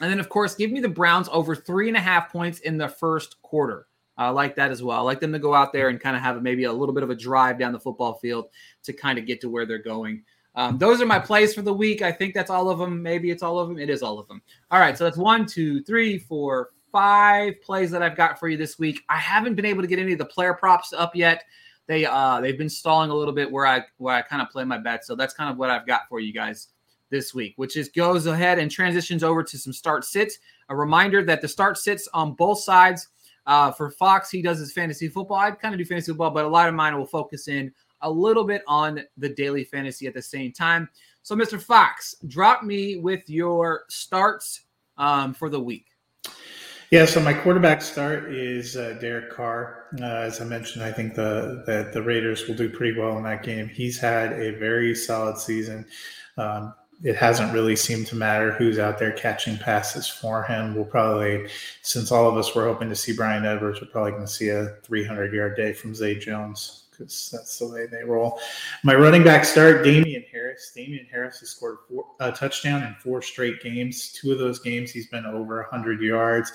And 0.00 0.10
then, 0.10 0.18
of 0.18 0.28
course, 0.28 0.56
give 0.56 0.72
me 0.72 0.80
the 0.80 0.88
Browns 0.88 1.28
over 1.30 1.54
three 1.54 1.86
and 1.86 1.96
a 1.96 2.00
half 2.00 2.32
points 2.32 2.58
in 2.60 2.76
the 2.76 2.88
first 2.88 3.40
quarter. 3.42 3.86
I 4.20 4.30
like 4.30 4.54
that 4.56 4.70
as 4.70 4.82
well. 4.82 4.98
I 4.98 5.02
like 5.02 5.20
them 5.20 5.32
to 5.32 5.38
go 5.38 5.54
out 5.54 5.72
there 5.72 5.88
and 5.88 6.00
kind 6.00 6.16
of 6.16 6.22
have 6.22 6.42
maybe 6.42 6.64
a 6.64 6.72
little 6.72 6.94
bit 6.94 7.02
of 7.02 7.10
a 7.10 7.14
drive 7.14 7.58
down 7.58 7.72
the 7.72 7.80
football 7.80 8.14
field 8.14 8.46
to 8.82 8.92
kind 8.92 9.18
of 9.18 9.26
get 9.26 9.40
to 9.40 9.48
where 9.48 9.66
they're 9.66 9.78
going. 9.78 10.22
Um, 10.54 10.78
those 10.78 11.00
are 11.00 11.06
my 11.06 11.18
plays 11.18 11.54
for 11.54 11.62
the 11.62 11.72
week. 11.72 12.02
I 12.02 12.12
think 12.12 12.34
that's 12.34 12.50
all 12.50 12.68
of 12.68 12.78
them. 12.78 13.02
Maybe 13.02 13.30
it's 13.30 13.42
all 13.42 13.58
of 13.58 13.68
them. 13.68 13.78
It 13.78 13.88
is 13.88 14.02
all 14.02 14.18
of 14.18 14.26
them. 14.28 14.42
All 14.70 14.80
right. 14.80 14.98
So 14.98 15.04
that's 15.04 15.16
one, 15.16 15.46
two, 15.46 15.82
three, 15.84 16.18
four, 16.18 16.70
five 16.90 17.60
plays 17.62 17.90
that 17.92 18.02
I've 18.02 18.16
got 18.16 18.38
for 18.38 18.48
you 18.48 18.56
this 18.56 18.78
week. 18.78 19.00
I 19.08 19.16
haven't 19.16 19.54
been 19.54 19.64
able 19.64 19.82
to 19.82 19.88
get 19.88 19.98
any 19.98 20.12
of 20.12 20.18
the 20.18 20.24
player 20.24 20.54
props 20.54 20.92
up 20.92 21.14
yet 21.14 21.44
they 21.90 22.06
uh 22.06 22.40
they've 22.40 22.56
been 22.56 22.70
stalling 22.70 23.10
a 23.10 23.14
little 23.14 23.34
bit 23.34 23.50
where 23.50 23.66
I 23.66 23.82
where 23.98 24.14
I 24.14 24.22
kind 24.22 24.40
of 24.40 24.48
play 24.48 24.62
my 24.62 24.78
bet. 24.78 25.04
So 25.04 25.16
that's 25.16 25.34
kind 25.34 25.50
of 25.50 25.58
what 25.58 25.70
I've 25.70 25.88
got 25.88 26.02
for 26.08 26.20
you 26.20 26.32
guys 26.32 26.68
this 27.10 27.34
week, 27.34 27.54
which 27.56 27.76
is 27.76 27.88
goes 27.88 28.26
ahead 28.26 28.60
and 28.60 28.70
transitions 28.70 29.24
over 29.24 29.42
to 29.42 29.58
some 29.58 29.72
start 29.72 30.04
sits. 30.04 30.38
A 30.68 30.76
reminder 30.76 31.24
that 31.24 31.40
the 31.42 31.48
start 31.48 31.78
sits 31.78 32.08
on 32.14 32.34
both 32.34 32.60
sides. 32.60 33.08
Uh, 33.46 33.70
for 33.72 33.90
Fox, 33.90 34.30
he 34.30 34.42
does 34.42 34.58
his 34.58 34.72
fantasy 34.72 35.08
football. 35.08 35.38
I 35.38 35.50
kind 35.50 35.74
of 35.74 35.78
do 35.78 35.84
fantasy 35.84 36.12
football, 36.12 36.30
but 36.30 36.44
a 36.44 36.48
lot 36.48 36.68
of 36.68 36.74
mine 36.74 36.96
will 36.96 37.06
focus 37.06 37.48
in 37.48 37.72
a 38.02 38.10
little 38.10 38.44
bit 38.44 38.62
on 38.66 39.02
the 39.16 39.28
daily 39.28 39.64
fantasy 39.64 40.06
at 40.06 40.14
the 40.14 40.22
same 40.22 40.52
time. 40.52 40.88
So, 41.22 41.34
Mr. 41.34 41.60
Fox, 41.60 42.14
drop 42.26 42.62
me 42.62 42.96
with 42.96 43.28
your 43.28 43.84
starts 43.88 44.62
um, 44.96 45.34
for 45.34 45.48
the 45.48 45.60
week. 45.60 45.86
Yeah, 46.90 47.04
so 47.04 47.20
my 47.20 47.32
quarterback 47.32 47.82
start 47.82 48.32
is 48.32 48.76
uh, 48.76 48.96
Derek 49.00 49.30
Carr. 49.30 49.86
Uh, 50.00 50.04
as 50.04 50.40
I 50.40 50.44
mentioned, 50.44 50.82
I 50.82 50.90
think 50.90 51.14
the, 51.14 51.62
the, 51.64 51.88
the 51.92 52.02
Raiders 52.02 52.48
will 52.48 52.56
do 52.56 52.68
pretty 52.68 52.98
well 52.98 53.16
in 53.16 53.22
that 53.24 53.44
game. 53.44 53.68
He's 53.68 53.98
had 53.98 54.32
a 54.32 54.58
very 54.58 54.94
solid 54.96 55.38
season. 55.38 55.86
Um, 56.36 56.74
it 57.02 57.16
hasn't 57.16 57.52
really 57.52 57.76
seemed 57.76 58.06
to 58.08 58.16
matter 58.16 58.52
who's 58.52 58.78
out 58.78 58.98
there 58.98 59.12
catching 59.12 59.56
passes 59.56 60.06
for 60.06 60.42
him. 60.42 60.74
We'll 60.74 60.84
probably, 60.84 61.48
since 61.82 62.12
all 62.12 62.28
of 62.28 62.36
us 62.36 62.54
were 62.54 62.64
hoping 62.64 62.90
to 62.90 62.96
see 62.96 63.14
Bryan 63.14 63.46
Edwards, 63.46 63.80
we're 63.80 63.88
probably 63.88 64.12
going 64.12 64.26
to 64.26 64.28
see 64.28 64.50
a 64.50 64.76
300 64.82 65.32
yard 65.32 65.56
day 65.56 65.72
from 65.72 65.94
Zay 65.94 66.18
Jones 66.18 66.84
because 66.90 67.30
that's 67.32 67.58
the 67.58 67.66
way 67.66 67.86
they 67.86 68.04
roll. 68.04 68.38
My 68.84 68.94
running 68.94 69.24
back 69.24 69.44
start, 69.46 69.82
Damien 69.82 70.24
Harris. 70.30 70.72
Damien 70.74 71.06
Harris 71.10 71.40
has 71.40 71.48
scored 71.48 71.78
four, 71.88 72.04
a 72.20 72.30
touchdown 72.30 72.82
in 72.82 72.94
four 73.02 73.22
straight 73.22 73.62
games. 73.62 74.12
Two 74.12 74.32
of 74.32 74.38
those 74.38 74.58
games, 74.58 74.90
he's 74.90 75.06
been 75.06 75.24
over 75.24 75.62
100 75.62 76.02
yards. 76.02 76.52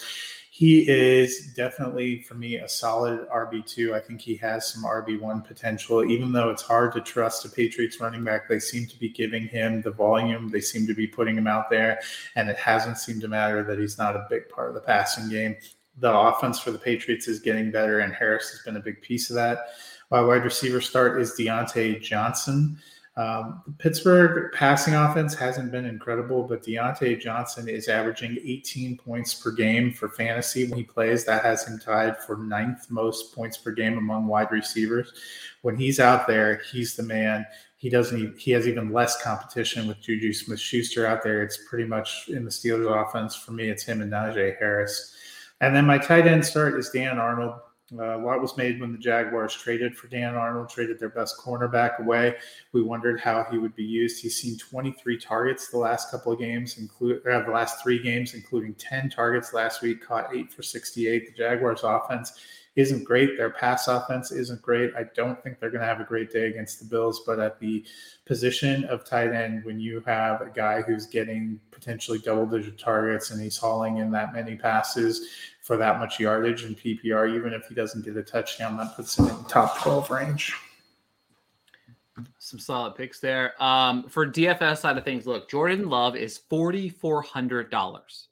He 0.57 0.87
is 0.89 1.47
definitely, 1.47 2.21
for 2.21 2.35
me, 2.35 2.55
a 2.55 2.69
solid 2.69 3.27
RB2. 3.27 3.91
I 3.91 3.99
think 3.99 4.21
he 4.21 4.37
has 4.37 4.71
some 4.71 4.85
RB1 4.85 5.45
potential, 5.45 6.09
even 6.09 6.31
though 6.31 6.49
it's 6.49 6.61
hard 6.61 6.93
to 6.93 7.01
trust 7.01 7.43
a 7.43 7.49
Patriots 7.49 7.99
running 7.99 8.23
back. 8.23 8.47
They 8.47 8.59
seem 8.59 8.87
to 8.87 8.97
be 8.97 9.09
giving 9.09 9.49
him 9.49 9.81
the 9.81 9.91
volume, 9.91 10.47
they 10.47 10.61
seem 10.61 10.87
to 10.87 10.93
be 10.93 11.07
putting 11.07 11.37
him 11.37 11.45
out 11.45 11.69
there, 11.69 11.99
and 12.37 12.49
it 12.49 12.55
hasn't 12.55 12.99
seemed 12.99 13.19
to 13.23 13.27
matter 13.27 13.63
that 13.65 13.79
he's 13.79 13.97
not 13.97 14.15
a 14.15 14.27
big 14.29 14.47
part 14.47 14.69
of 14.69 14.75
the 14.75 14.79
passing 14.79 15.27
game. 15.27 15.57
The 15.97 16.17
offense 16.17 16.57
for 16.57 16.71
the 16.71 16.79
Patriots 16.79 17.27
is 17.27 17.41
getting 17.41 17.69
better, 17.69 17.99
and 17.99 18.13
Harris 18.13 18.49
has 18.51 18.61
been 18.61 18.77
a 18.77 18.79
big 18.79 19.01
piece 19.01 19.29
of 19.29 19.35
that. 19.35 19.71
My 20.09 20.21
wide 20.21 20.45
receiver 20.45 20.79
start 20.79 21.21
is 21.21 21.33
Diontae 21.37 22.01
Johnson. 22.01 22.77
Um, 23.17 23.63
Pittsburgh 23.77 24.51
passing 24.51 24.93
offense 24.93 25.33
hasn't 25.33 25.71
been 25.71 25.85
incredible, 25.85 26.43
but 26.43 26.63
Diontae 26.63 27.19
Johnson 27.19 27.69
is 27.69 27.87
averaging 27.87 28.37
18 28.43 28.97
points 28.97 29.33
per 29.33 29.51
game 29.51 29.93
for 29.93 30.09
fantasy 30.09 30.67
when 30.67 30.79
he 30.79 30.83
plays. 30.83 31.23
That 31.23 31.43
has 31.43 31.65
him 31.65 31.79
tied 31.79 32.17
for 32.17 32.35
ninth 32.35 32.91
most 32.91 33.33
points 33.33 33.57
per 33.57 33.71
game 33.71 33.97
among 33.97 34.27
wide 34.27 34.51
receivers. 34.51 35.13
When 35.61 35.77
he's 35.77 36.01
out 36.01 36.27
there, 36.27 36.61
he's 36.71 36.95
the 36.95 37.03
man. 37.03 37.45
He 37.77 37.89
doesn't. 37.89 38.17
Even, 38.17 38.37
he 38.37 38.51
has 38.51 38.67
even 38.67 38.91
less 38.91 39.21
competition 39.21 39.87
with 39.87 40.01
Juju 40.01 40.33
Smith-Schuster 40.33 41.05
out 41.05 41.23
there. 41.23 41.41
It's 41.41 41.59
pretty 41.69 41.85
much 41.85 42.27
in 42.27 42.43
the 42.43 42.51
Steelers' 42.51 43.07
offense 43.07 43.33
for 43.33 43.53
me. 43.53 43.69
It's 43.69 43.83
him 43.83 44.01
and 44.01 44.11
Najee 44.11 44.59
Harris. 44.59 45.15
And 45.61 45.73
then 45.73 45.85
my 45.85 45.97
tight 45.97 46.27
end 46.27 46.45
start 46.45 46.77
is 46.77 46.89
Dan 46.89 47.17
Arnold. 47.17 47.61
Uh, 47.99 48.17
a 48.17 48.21
lot 48.21 48.41
was 48.41 48.57
made 48.57 48.79
when 48.79 48.91
the 48.91 48.97
Jaguars 48.97 49.53
traded 49.53 49.95
for 49.95 50.07
Dan 50.07 50.35
Arnold, 50.35 50.69
traded 50.69 50.99
their 50.99 51.09
best 51.09 51.37
cornerback 51.37 51.99
away. 51.99 52.35
We 52.71 52.81
wondered 52.81 53.19
how 53.19 53.45
he 53.49 53.57
would 53.57 53.75
be 53.75 53.83
used. 53.83 54.21
He's 54.21 54.35
seen 54.35 54.57
23 54.57 55.17
targets 55.17 55.69
the 55.69 55.77
last 55.77 56.11
couple 56.11 56.31
of 56.31 56.39
games, 56.39 56.77
include 56.77 57.25
uh, 57.27 57.41
the 57.43 57.51
last 57.51 57.81
three 57.81 58.01
games, 58.01 58.33
including 58.33 58.75
10 58.75 59.09
targets 59.09 59.53
last 59.53 59.81
week. 59.81 60.05
Caught 60.05 60.35
eight 60.35 60.51
for 60.51 60.63
68. 60.63 61.27
The 61.27 61.33
Jaguars' 61.33 61.83
offense 61.83 62.33
isn't 62.75 63.05
great. 63.05 63.37
Their 63.37 63.51
pass 63.51 63.87
offense 63.87 64.31
isn't 64.31 64.61
great. 64.61 64.93
I 64.95 65.05
don't 65.15 65.41
think 65.41 65.59
they're 65.59 65.69
going 65.69 65.81
to 65.81 65.87
have 65.87 66.01
a 66.01 66.05
great 66.05 66.29
day 66.29 66.47
against 66.47 66.79
the 66.79 66.85
Bills. 66.85 67.23
But 67.25 67.39
at 67.39 67.59
the 67.59 67.85
position 68.25 68.83
of 68.85 69.05
tight 69.05 69.31
end, 69.31 69.63
when 69.63 69.79
you 69.79 70.01
have 70.05 70.41
a 70.41 70.51
guy 70.53 70.81
who's 70.81 71.05
getting 71.05 71.59
potentially 71.71 72.19
double-digit 72.19 72.77
targets 72.77 73.31
and 73.31 73.41
he's 73.41 73.57
hauling 73.57 73.97
in 73.97 74.11
that 74.11 74.33
many 74.33 74.55
passes 74.55 75.27
for 75.65 75.77
that 75.77 75.97
much 75.97 76.19
yardage 76.19 76.63
in 76.63 76.75
PPR, 76.75 77.35
even 77.35 77.51
if 77.51 77.67
he 77.67 77.73
doesn't 77.73 78.05
get 78.05 78.15
a 78.15 78.21
touchdown, 78.21 78.77
that 78.77 78.95
puts 78.95 79.17
him 79.17 79.25
in 79.25 79.43
top 79.45 79.81
12 79.81 80.11
range. 80.11 80.53
Some 82.37 82.59
solid 82.59 82.93
picks 82.93 83.19
there. 83.19 83.61
Um, 83.61 84.07
for 84.07 84.27
DFS 84.27 84.77
side 84.77 84.95
of 84.95 85.03
things, 85.03 85.25
look, 85.25 85.49
Jordan 85.49 85.89
Love 85.89 86.15
is 86.15 86.37
forty 86.37 86.87
four 86.87 87.21
hundred 87.21 87.69
dollars. 87.69 88.29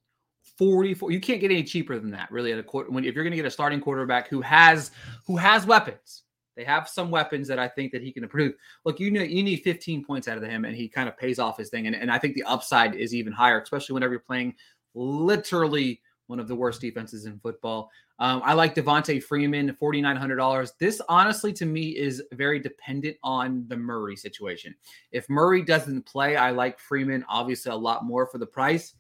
Forty 0.57 0.93
four. 0.93 1.11
You 1.11 1.19
can't 1.19 1.41
get 1.41 1.51
any 1.51 1.63
cheaper 1.63 1.99
than 1.99 2.11
that, 2.11 2.31
really. 2.31 2.53
At 2.53 2.59
a 2.59 2.63
quarter, 2.63 2.89
when 2.91 3.03
if 3.03 3.13
you're 3.13 3.25
going 3.25 3.31
to 3.31 3.35
get 3.37 3.45
a 3.45 3.51
starting 3.51 3.81
quarterback 3.81 4.29
who 4.29 4.39
has 4.39 4.91
who 5.25 5.35
has 5.35 5.65
weapons, 5.65 6.21
they 6.55 6.63
have 6.63 6.87
some 6.87 7.11
weapons 7.11 7.45
that 7.49 7.59
I 7.59 7.67
think 7.67 7.91
that 7.91 8.01
he 8.01 8.13
can 8.13 8.23
improve. 8.23 8.53
Look, 8.85 9.01
you 9.01 9.11
know, 9.11 9.21
you 9.21 9.43
need 9.43 9.63
15 9.63 10.05
points 10.05 10.29
out 10.29 10.37
of 10.37 10.43
him, 10.43 10.63
and 10.63 10.77
he 10.77 10.87
kind 10.87 11.09
of 11.09 11.17
pays 11.17 11.37
off 11.37 11.57
his 11.57 11.69
thing. 11.69 11.87
And, 11.87 11.95
and 11.95 12.09
I 12.09 12.19
think 12.19 12.35
the 12.35 12.43
upside 12.43 12.95
is 12.95 13.13
even 13.13 13.33
higher, 13.33 13.59
especially 13.59 13.95
whenever 13.95 14.13
you're 14.13 14.21
playing 14.21 14.55
literally 14.93 15.99
one 16.33 16.39
of 16.39 16.47
the 16.47 16.55
worst 16.55 16.81
defenses 16.81 17.25
in 17.27 17.37
football. 17.37 17.91
Um, 18.17 18.41
I 18.43 18.53
like 18.53 18.73
Devonta 18.73 19.21
Freeman, 19.21 19.77
$4,900. 19.79 20.71
This, 20.79 20.99
honestly, 21.07 21.53
to 21.53 21.65
me, 21.67 21.89
is 21.89 22.23
very 22.31 22.59
dependent 22.59 23.17
on 23.23 23.65
the 23.67 23.77
Murray 23.77 24.15
situation. 24.15 24.73
If 25.11 25.29
Murray 25.29 25.61
doesn't 25.61 26.07
play, 26.07 26.35
I 26.35 26.49
like 26.49 26.79
Freeman, 26.79 27.23
obviously, 27.29 27.71
a 27.71 27.75
lot 27.75 28.03
more 28.03 28.25
for 28.25 28.39
the 28.39 28.47
price. 28.47 28.95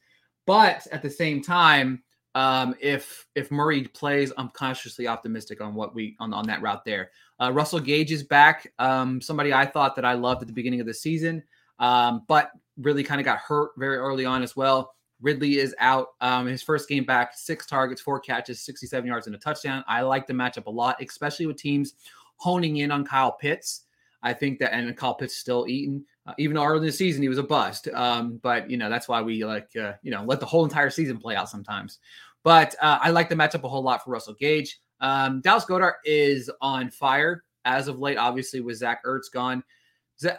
But 0.45 0.85
at 0.91 1.01
the 1.01 1.09
same 1.09 1.41
time, 1.41 2.03
um, 2.35 2.75
if 2.79 3.25
if 3.33 3.49
Murray 3.49 3.85
plays, 3.85 4.31
I'm 4.37 4.49
cautiously 4.49 5.07
optimistic 5.07 5.59
on 5.59 5.73
what 5.73 5.95
we 5.95 6.15
on, 6.19 6.35
on 6.35 6.45
that 6.47 6.61
route 6.61 6.85
there. 6.85 7.09
Uh, 7.41 7.51
Russell 7.51 7.79
Gage 7.79 8.11
is 8.11 8.21
back. 8.21 8.71
Um, 8.77 9.21
somebody 9.21 9.53
I 9.53 9.65
thought 9.65 9.95
that 9.95 10.05
I 10.05 10.13
loved 10.13 10.41
at 10.41 10.47
the 10.47 10.53
beginning 10.53 10.81
of 10.81 10.85
the 10.85 10.93
season, 10.93 11.41
um, 11.79 12.25
but 12.27 12.51
really 12.77 13.03
kind 13.03 13.19
of 13.19 13.25
got 13.25 13.39
hurt 13.39 13.71
very 13.77 13.97
early 13.97 14.25
on 14.25 14.43
as 14.43 14.55
well. 14.55 14.93
Ridley 15.23 15.57
is 15.57 15.73
out. 15.79 16.09
Um, 16.21 16.45
his 16.45 16.61
first 16.61 16.87
game 16.87 17.05
back, 17.05 17.31
six 17.33 17.65
targets, 17.65 18.01
four 18.01 18.19
catches, 18.19 18.61
67 18.61 19.07
yards, 19.07 19.25
and 19.25 19.35
a 19.35 19.39
touchdown. 19.39 19.83
I 19.87 20.01
like 20.01 20.27
the 20.27 20.33
matchup 20.33 20.67
a 20.67 20.69
lot, 20.69 21.01
especially 21.01 21.47
with 21.47 21.57
teams 21.57 21.95
honing 22.35 22.77
in 22.77 22.91
on 22.91 23.05
Kyle 23.05 23.31
Pitts. 23.31 23.85
I 24.21 24.33
think 24.33 24.59
that, 24.59 24.73
and 24.73 24.95
Kyle 24.95 25.15
Pitts 25.15 25.35
still 25.35 25.65
eating. 25.67 26.03
Uh, 26.25 26.33
even 26.37 26.57
early 26.57 26.77
in 26.77 26.85
the 26.85 26.91
season, 26.91 27.21
he 27.21 27.29
was 27.29 27.37
a 27.37 27.43
bust. 27.43 27.87
Um, 27.93 28.39
but 28.43 28.69
you 28.69 28.77
know 28.77 28.89
that's 28.89 29.07
why 29.07 29.21
we 29.21 29.43
like 29.43 29.69
uh, 29.75 29.93
you 30.03 30.11
know 30.11 30.23
let 30.23 30.39
the 30.39 30.45
whole 30.45 30.63
entire 30.63 30.89
season 30.89 31.17
play 31.17 31.35
out 31.35 31.49
sometimes. 31.49 31.99
But 32.43 32.75
uh, 32.81 32.99
I 33.01 33.09
like 33.09 33.29
the 33.29 33.35
matchup 33.35 33.63
a 33.63 33.69
whole 33.69 33.83
lot 33.83 34.03
for 34.03 34.11
Russell 34.11 34.35
Gage. 34.39 34.79
Um, 34.99 35.41
Dallas 35.41 35.65
Goedert 35.65 35.95
is 36.05 36.51
on 36.61 36.89
fire 36.89 37.43
as 37.65 37.87
of 37.87 37.99
late. 37.99 38.17
Obviously, 38.17 38.61
with 38.61 38.77
Zach 38.77 39.03
Ertz 39.05 39.31
gone, 39.31 39.63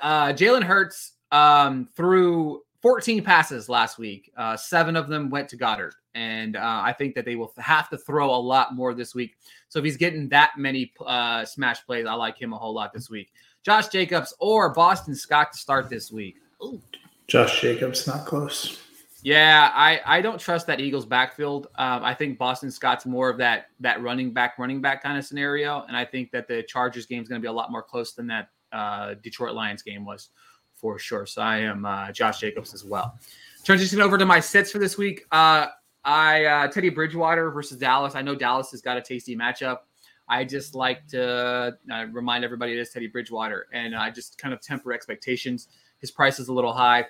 uh, 0.00 0.28
Jalen 0.28 0.62
Hurts 0.62 1.12
um, 1.32 1.88
threw 1.94 2.62
14 2.84 3.24
passes 3.24 3.70
last 3.70 3.96
week. 3.96 4.30
Uh, 4.36 4.58
seven 4.58 4.94
of 4.94 5.08
them 5.08 5.30
went 5.30 5.48
to 5.48 5.56
Goedert. 5.56 5.92
And 6.14 6.54
uh, 6.54 6.82
I 6.84 6.92
think 6.92 7.14
that 7.14 7.24
they 7.24 7.34
will 7.34 7.50
have 7.56 7.88
to 7.88 7.96
throw 7.96 8.26
a 8.26 8.36
lot 8.36 8.74
more 8.74 8.92
this 8.92 9.14
week. 9.14 9.38
So 9.70 9.78
if 9.78 9.86
he's 9.86 9.96
getting 9.96 10.28
that 10.28 10.50
many 10.58 10.92
uh, 11.00 11.46
smash 11.46 11.82
plays, 11.86 12.04
I 12.04 12.12
like 12.12 12.38
him 12.38 12.52
a 12.52 12.58
whole 12.58 12.74
lot 12.74 12.92
this 12.92 13.08
week. 13.08 13.32
Josh 13.62 13.88
Jacobs 13.88 14.34
or 14.38 14.68
Boston 14.74 15.14
Scott 15.14 15.52
to 15.52 15.58
start 15.58 15.88
this 15.88 16.12
week. 16.12 16.36
Ooh. 16.62 16.78
Josh 17.26 17.62
Jacobs, 17.62 18.06
not 18.06 18.26
close. 18.26 18.78
Yeah, 19.22 19.70
I, 19.72 20.02
I 20.04 20.20
don't 20.20 20.38
trust 20.38 20.66
that 20.66 20.78
Eagles 20.78 21.06
backfield. 21.06 21.68
Um, 21.76 22.04
I 22.04 22.12
think 22.12 22.36
Boston 22.36 22.70
Scott's 22.70 23.06
more 23.06 23.30
of 23.30 23.38
that 23.38 23.68
that 23.80 24.02
running 24.02 24.34
back, 24.34 24.58
running 24.58 24.82
back 24.82 25.02
kind 25.02 25.16
of 25.16 25.24
scenario. 25.24 25.86
And 25.88 25.96
I 25.96 26.04
think 26.04 26.32
that 26.32 26.48
the 26.48 26.62
Chargers 26.64 27.06
game 27.06 27.22
is 27.22 27.30
going 27.30 27.40
to 27.40 27.42
be 27.42 27.48
a 27.48 27.52
lot 27.52 27.72
more 27.72 27.82
close 27.82 28.12
than 28.12 28.26
that 28.26 28.50
uh, 28.72 29.14
Detroit 29.22 29.54
Lions 29.54 29.82
game 29.82 30.04
was 30.04 30.28
for 30.84 30.98
sure. 30.98 31.24
So 31.24 31.40
I 31.40 31.60
am 31.60 31.86
uh, 31.86 32.12
Josh 32.12 32.40
Jacobs 32.40 32.74
as 32.74 32.84
well. 32.84 33.18
Transition 33.64 34.02
over 34.02 34.18
to 34.18 34.26
my 34.26 34.38
sets 34.38 34.70
for 34.70 34.78
this 34.78 34.98
week. 34.98 35.24
Uh, 35.32 35.68
I 36.04 36.44
uh, 36.44 36.68
Teddy 36.68 36.90
Bridgewater 36.90 37.50
versus 37.50 37.78
Dallas. 37.78 38.14
I 38.14 38.20
know 38.20 38.34
Dallas 38.34 38.70
has 38.72 38.82
got 38.82 38.98
a 38.98 39.00
tasty 39.00 39.34
matchup. 39.34 39.78
I 40.28 40.44
just 40.44 40.74
like 40.74 41.06
to 41.08 41.74
uh, 41.90 42.06
remind 42.12 42.44
everybody 42.44 42.74
it 42.74 42.80
is 42.80 42.90
Teddy 42.90 43.06
Bridgewater, 43.06 43.66
and 43.72 43.96
I 43.96 44.10
just 44.10 44.36
kind 44.36 44.52
of 44.52 44.60
temper 44.60 44.92
expectations. 44.92 45.68
His 46.02 46.10
price 46.10 46.38
is 46.38 46.48
a 46.48 46.52
little 46.52 46.74
high. 46.74 47.06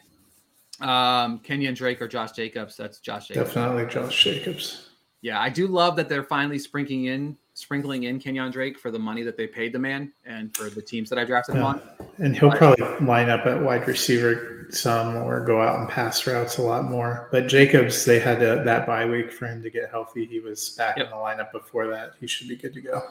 Um, 0.81 1.41
Kenyon 1.41 1.75
Drake 1.75 2.01
or 2.01 2.07
Josh 2.07 2.31
Jacobs? 2.31 2.77
That's 2.77 3.01
Josh 3.01 3.27
Jacobs. 3.27 3.55
Definitely 3.55 3.93
Josh 3.93 4.23
Jacobs. 4.23 4.91
Yeah, 5.21 5.41
I 5.41 5.49
do 5.49 5.67
love 5.67 5.97
that 5.97 6.09
they're 6.09 6.23
finally 6.23 6.61
sprinkling 6.61 7.07
in 7.07 7.37
sprinkling 7.55 8.03
in 8.05 8.19
Kenyon 8.19 8.51
Drake 8.51 8.79
for 8.79 8.91
the 8.91 8.99
money 8.99 9.23
that 9.23 9.37
they 9.37 9.47
paid 9.47 9.73
the 9.73 9.79
man 9.79 10.13
and 10.27 10.55
for 10.55 10.69
the 10.69 10.83
teams 10.83 11.09
that 11.09 11.19
I 11.19 11.25
drafted 11.25 11.55
yeah. 11.55 11.61
him 11.61 11.67
on. 11.67 11.83
And 12.19 12.37
he'll 12.37 12.51
but, 12.51 12.59
probably 12.59 13.07
line 13.07 13.31
up 13.31 13.47
at 13.47 13.63
wide 13.63 13.87
receiver 13.87 14.67
some 14.71 15.17
or 15.17 15.45
go 15.45 15.63
out 15.63 15.79
and 15.79 15.89
pass 15.89 16.27
routes 16.27 16.59
a 16.59 16.63
lot 16.63 16.85
more. 16.85 17.29
But 17.31 17.47
Jacobs, 17.47 18.05
they 18.05 18.19
had 18.19 18.43
a, 18.43 18.65
that 18.65 18.87
bye 18.87 19.07
week 19.07 19.33
for 19.33 19.47
him 19.47 19.63
to 19.63 19.71
get 19.71 19.91
healthy. 19.91 20.27
He 20.27 20.41
was 20.41 20.71
back 20.71 20.97
yep. 20.97 21.07
in 21.07 21.11
the 21.11 21.17
lineup 21.17 21.53
before 21.53 21.87
that. 21.89 22.15
He 22.21 22.27
should 22.27 22.49
be 22.49 22.57
good 22.57 22.75
to 22.75 22.81
go. 22.81 23.03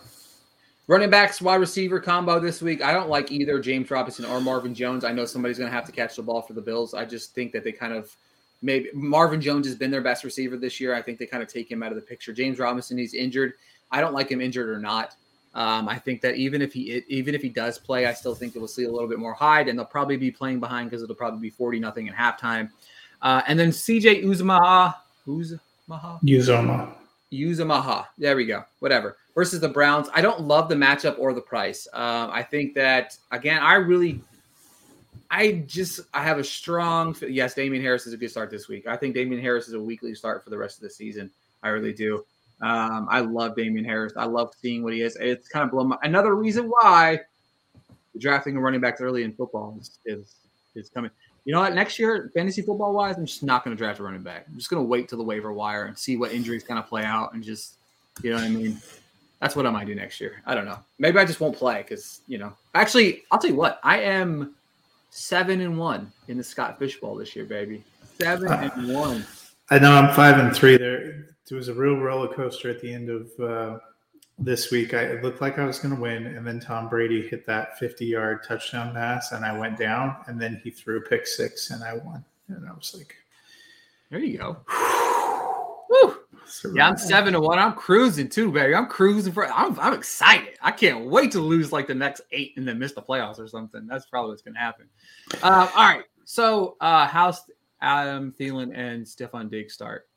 Running 0.87 1.09
backs, 1.09 1.41
wide 1.41 1.55
receiver 1.55 2.01
combo 2.01 2.41
this 2.41 2.61
week. 2.61 2.83
I 2.83 2.91
don't 2.91 3.07
like 3.07 3.31
either 3.31 3.57
James 3.59 3.89
Robinson 3.89 4.25
or 4.25 4.41
Marvin 4.41 4.75
Jones. 4.75 5.05
I 5.05 5.13
know 5.13 5.23
somebody's 5.23 5.57
going 5.57 5.69
to 5.69 5.75
have 5.75 5.85
to 5.85 5.93
catch 5.93 6.17
the 6.17 6.23
ball 6.23 6.41
for 6.41 6.51
the 6.51 6.61
Bills. 6.61 6.93
I 6.93 7.05
just 7.05 7.33
think 7.33 7.53
that 7.53 7.63
they 7.63 7.71
kind 7.71 7.93
of 7.93 8.13
maybe 8.61 8.89
Marvin 8.93 9.39
Jones 9.39 9.65
has 9.67 9.75
been 9.75 9.91
their 9.91 10.01
best 10.01 10.25
receiver 10.25 10.57
this 10.57 10.81
year. 10.81 10.93
I 10.93 11.01
think 11.01 11.19
they 11.19 11.25
kind 11.25 11.41
of 11.41 11.47
take 11.47 11.71
him 11.71 11.83
out 11.83 11.91
of 11.91 11.95
the 11.95 12.01
picture. 12.01 12.33
James 12.33 12.59
Robinson, 12.59 12.97
he's 12.97 13.13
injured. 13.13 13.53
I 13.93 14.01
don't 14.01 14.13
like 14.13 14.29
him 14.29 14.41
injured 14.41 14.69
or 14.69 14.79
not. 14.79 15.15
Um, 15.55 15.87
I 15.87 15.99
think 15.99 16.21
that 16.21 16.35
even 16.35 16.61
if 16.61 16.73
he 16.73 17.03
even 17.07 17.35
if 17.35 17.41
he 17.41 17.49
does 17.49 17.77
play, 17.77 18.07
I 18.07 18.13
still 18.13 18.33
think 18.33 18.55
it 18.55 18.59
will 18.59 18.67
see 18.67 18.85
a 18.85 18.91
little 18.91 19.07
bit 19.07 19.19
more 19.19 19.33
hide, 19.33 19.67
and 19.67 19.77
they'll 19.77 19.85
probably 19.85 20.17
be 20.17 20.31
playing 20.31 20.59
behind 20.59 20.89
because 20.89 21.03
it'll 21.03 21.15
probably 21.15 21.39
be 21.39 21.51
forty 21.51 21.79
nothing 21.79 22.09
at 22.09 22.15
halftime. 22.15 22.71
Uh, 23.21 23.43
and 23.47 23.57
then 23.57 23.69
CJ 23.69 24.23
Uzomah, 24.23 24.95
Uzomah, 25.27 26.19
Uzomah, 26.23 26.95
Uzomah. 27.31 28.07
There 28.17 28.35
we 28.35 28.47
go. 28.47 28.63
Whatever. 28.79 29.17
Versus 29.35 29.59
the 29.59 29.69
Browns. 29.69 30.09
I 30.13 30.21
don't 30.21 30.41
love 30.41 30.69
the 30.69 30.75
matchup 30.75 31.17
or 31.19 31.33
the 31.33 31.41
price. 31.41 31.87
Um, 31.93 32.31
I 32.31 32.41
think 32.41 32.73
that 32.73 33.15
again, 33.31 33.61
I 33.61 33.75
really, 33.75 34.21
I 35.29 35.63
just 35.67 35.99
I 36.15 36.23
have 36.23 36.39
a 36.39 36.43
strong. 36.43 37.15
Yes, 37.27 37.53
Damien 37.53 37.83
Harris 37.83 38.07
is 38.07 38.13
a 38.13 38.17
good 38.17 38.31
start 38.31 38.49
this 38.49 38.67
week. 38.67 38.87
I 38.87 38.97
think 38.97 39.13
Damien 39.13 39.41
Harris 39.41 39.67
is 39.67 39.75
a 39.75 39.79
weekly 39.79 40.15
start 40.15 40.43
for 40.43 40.49
the 40.49 40.57
rest 40.57 40.77
of 40.77 40.81
the 40.81 40.89
season. 40.89 41.29
I 41.61 41.69
really 41.69 41.93
do. 41.93 42.25
Um, 42.63 43.07
I 43.11 43.19
love 43.19 43.55
Damien 43.55 43.83
Harris. 43.83 44.13
I 44.15 44.25
love 44.25 44.53
seeing 44.61 44.83
what 44.83 44.93
he 44.93 45.01
is. 45.01 45.17
It's 45.19 45.49
kind 45.49 45.65
of 45.65 45.71
blown 45.71 45.89
my, 45.89 45.97
another 46.01 46.35
reason 46.35 46.65
why 46.67 47.19
drafting 48.17 48.55
a 48.55 48.61
running 48.61 48.79
backs 48.79 49.01
early 49.01 49.23
in 49.23 49.33
football 49.33 49.77
is, 49.79 49.99
is 50.05 50.35
is 50.75 50.89
coming. 50.89 51.11
You 51.45 51.53
know 51.53 51.59
what? 51.59 51.73
Next 51.73 51.99
year, 51.99 52.31
fantasy 52.33 52.61
football 52.61 52.93
wise, 52.93 53.17
I'm 53.17 53.25
just 53.25 53.43
not 53.43 53.65
going 53.65 53.75
to 53.75 53.77
draft 53.77 53.99
a 53.99 54.03
running 54.03 54.21
back. 54.21 54.45
I'm 54.47 54.55
just 54.55 54.69
going 54.69 54.81
to 54.81 54.87
wait 54.87 55.09
till 55.09 55.17
the 55.17 55.23
waiver 55.25 55.51
wire 55.51 55.85
and 55.85 55.97
see 55.97 56.15
what 56.15 56.31
injuries 56.31 56.63
kind 56.63 56.79
of 56.79 56.87
play 56.87 57.03
out 57.03 57.33
and 57.33 57.43
just, 57.43 57.75
you 58.23 58.29
know 58.29 58.37
what 58.37 58.45
I 58.45 58.49
mean? 58.49 58.77
That's 59.41 59.55
what 59.57 59.65
I 59.65 59.69
might 59.69 59.85
do 59.85 59.93
next 59.93 60.21
year. 60.21 60.41
I 60.45 60.55
don't 60.55 60.63
know. 60.63 60.79
Maybe 60.99 61.19
I 61.19 61.25
just 61.25 61.41
won't 61.41 61.57
play 61.57 61.81
because, 61.81 62.21
you 62.27 62.37
know, 62.37 62.53
actually, 62.75 63.23
I'll 63.29 63.39
tell 63.39 63.49
you 63.49 63.57
what, 63.57 63.81
I 63.83 63.99
am 63.99 64.55
seven 65.09 65.59
and 65.59 65.77
one 65.77 66.13
in 66.29 66.37
the 66.37 66.43
Scott 66.43 66.79
Fish 66.79 66.97
Bowl 67.01 67.15
this 67.15 67.35
year, 67.35 67.43
baby. 67.43 67.83
Seven 68.21 68.47
uh, 68.47 68.69
and 68.73 68.93
one. 68.93 69.25
I 69.69 69.79
know 69.79 69.91
I'm 69.91 70.15
five 70.15 70.37
and 70.37 70.55
three. 70.55 70.77
There, 70.77 71.25
it 71.51 71.55
was 71.55 71.67
a 71.67 71.73
real 71.73 71.97
roller 71.97 72.33
coaster 72.33 72.69
at 72.69 72.81
the 72.81 72.93
end 72.93 73.09
of 73.09 73.39
uh, 73.39 73.79
this 74.39 74.71
week. 74.71 74.93
I, 74.93 75.01
it 75.03 75.23
looked 75.23 75.41
like 75.41 75.59
I 75.59 75.65
was 75.65 75.79
going 75.79 75.95
to 75.95 76.01
win, 76.01 76.25
and 76.25 76.45
then 76.45 76.59
Tom 76.59 76.89
Brady 76.89 77.27
hit 77.27 77.45
that 77.45 77.77
50 77.79 78.05
yard 78.05 78.43
touchdown 78.47 78.93
pass, 78.93 79.31
and 79.31 79.45
I 79.45 79.57
went 79.57 79.77
down, 79.77 80.17
and 80.27 80.39
then 80.39 80.61
he 80.63 80.71
threw 80.71 80.97
a 80.97 81.01
pick 81.01 81.27
six, 81.27 81.69
and 81.71 81.83
I 81.83 81.95
won. 81.95 82.23
And 82.47 82.67
I 82.67 82.73
was 82.73 82.93
like, 82.95 83.15
"There 84.09 84.19
you 84.19 84.37
go." 84.37 84.57
Woo. 85.89 86.17
Yeah, 86.73 86.87
I'm 86.87 86.97
seven 86.97 87.33
to 87.33 87.39
one. 87.39 87.57
I'm 87.57 87.73
cruising 87.73 88.29
too, 88.29 88.51
baby. 88.51 88.75
I'm 88.75 88.87
cruising 88.87 89.33
for. 89.33 89.51
I'm, 89.51 89.79
I'm 89.79 89.93
excited. 89.93 90.57
I 90.61 90.71
can't 90.71 91.05
wait 91.05 91.31
to 91.31 91.39
lose 91.39 91.71
like 91.71 91.87
the 91.87 91.95
next 91.95 92.21
eight 92.31 92.53
and 92.57 92.67
then 92.67 92.79
miss 92.79 92.93
the 92.93 93.01
playoffs 93.01 93.39
or 93.39 93.47
something. 93.47 93.87
That's 93.87 94.05
probably 94.05 94.31
what's 94.31 94.41
going 94.41 94.55
to 94.55 94.59
happen. 94.59 94.87
Uh, 95.41 95.69
all 95.75 95.83
right. 95.83 96.03
So, 96.25 96.75
uh, 96.79 97.07
how's 97.07 97.41
Adam 97.81 98.33
Thielen 98.39 98.71
and 98.75 99.05
Stefon 99.05 99.49
Diggs 99.49 99.73
start? 99.73 100.07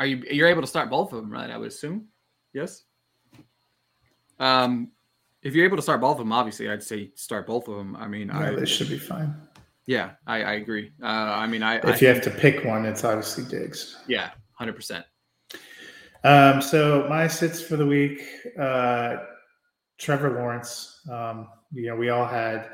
Are 0.00 0.06
you 0.06 0.24
you're 0.30 0.48
able 0.48 0.62
to 0.62 0.66
start 0.66 0.88
both 0.88 1.12
of 1.12 1.20
them, 1.20 1.30
right? 1.30 1.50
I 1.50 1.58
would 1.58 1.68
assume. 1.68 2.06
Yes. 2.54 2.84
Um, 4.38 4.92
if 5.42 5.54
you're 5.54 5.66
able 5.66 5.76
to 5.76 5.82
start 5.82 6.00
both 6.00 6.12
of 6.12 6.20
them, 6.20 6.32
obviously, 6.32 6.70
I'd 6.70 6.82
say 6.82 7.10
start 7.16 7.46
both 7.46 7.68
of 7.68 7.76
them. 7.76 7.94
I 7.94 8.08
mean, 8.08 8.28
yeah, 8.28 8.38
I, 8.38 8.54
they 8.54 8.64
should 8.64 8.88
be 8.88 8.98
fine. 8.98 9.34
Yeah, 9.84 10.12
I, 10.26 10.42
I 10.42 10.52
agree. 10.54 10.92
Uh, 11.02 11.06
I 11.06 11.46
mean, 11.46 11.62
I 11.62 11.76
if 11.76 11.84
I, 11.84 11.98
you 11.98 12.08
have 12.08 12.22
to 12.22 12.30
pick 12.30 12.64
one, 12.64 12.86
it's 12.86 13.04
obviously 13.04 13.44
Diggs. 13.44 13.98
Yeah, 14.08 14.30
hundred 14.54 14.74
percent. 14.74 15.04
Um, 16.24 16.62
so 16.62 17.06
my 17.10 17.26
sits 17.26 17.60
for 17.60 17.76
the 17.76 17.86
week, 17.86 18.22
uh, 18.58 19.16
Trevor 19.98 20.30
Lawrence. 20.30 21.00
Um, 21.10 21.48
you 21.72 21.88
know, 21.88 21.96
we 21.96 22.08
all 22.08 22.26
had 22.26 22.70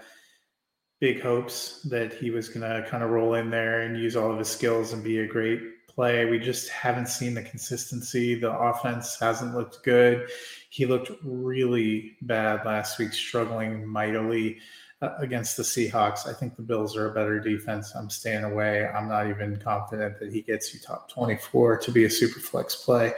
big 1.00 1.20
hopes 1.20 1.82
that 1.90 2.12
he 2.12 2.30
was 2.30 2.48
going 2.48 2.60
to 2.60 2.88
kind 2.88 3.02
of 3.02 3.10
roll 3.10 3.34
in 3.34 3.50
there 3.50 3.80
and 3.80 3.98
use 3.98 4.14
all 4.14 4.30
of 4.30 4.38
his 4.38 4.48
skills 4.48 4.92
and 4.92 5.02
be 5.02 5.18
a 5.18 5.26
great 5.26 5.60
play. 5.96 6.26
We 6.26 6.38
just 6.38 6.68
haven't 6.68 7.08
seen 7.08 7.34
the 7.34 7.42
consistency. 7.42 8.36
The 8.36 8.52
offense 8.52 9.18
hasn't 9.18 9.56
looked 9.56 9.82
good. 9.82 10.28
He 10.68 10.86
looked 10.86 11.10
really 11.24 12.16
bad 12.22 12.64
last 12.64 12.98
week, 12.98 13.14
struggling 13.14 13.84
mightily 13.84 14.58
uh, 15.02 15.14
against 15.18 15.56
the 15.56 15.62
Seahawks. 15.62 16.28
I 16.28 16.34
think 16.34 16.54
the 16.54 16.62
Bills 16.62 16.96
are 16.96 17.10
a 17.10 17.14
better 17.14 17.40
defense. 17.40 17.94
I'm 17.96 18.10
staying 18.10 18.44
away. 18.44 18.86
I'm 18.86 19.08
not 19.08 19.28
even 19.28 19.56
confident 19.56 20.20
that 20.20 20.30
he 20.30 20.42
gets 20.42 20.72
you 20.72 20.80
top 20.80 21.10
24 21.10 21.78
to 21.78 21.90
be 21.90 22.04
a 22.04 22.10
super 22.10 22.40
flex 22.40 22.76
play. 22.76 23.14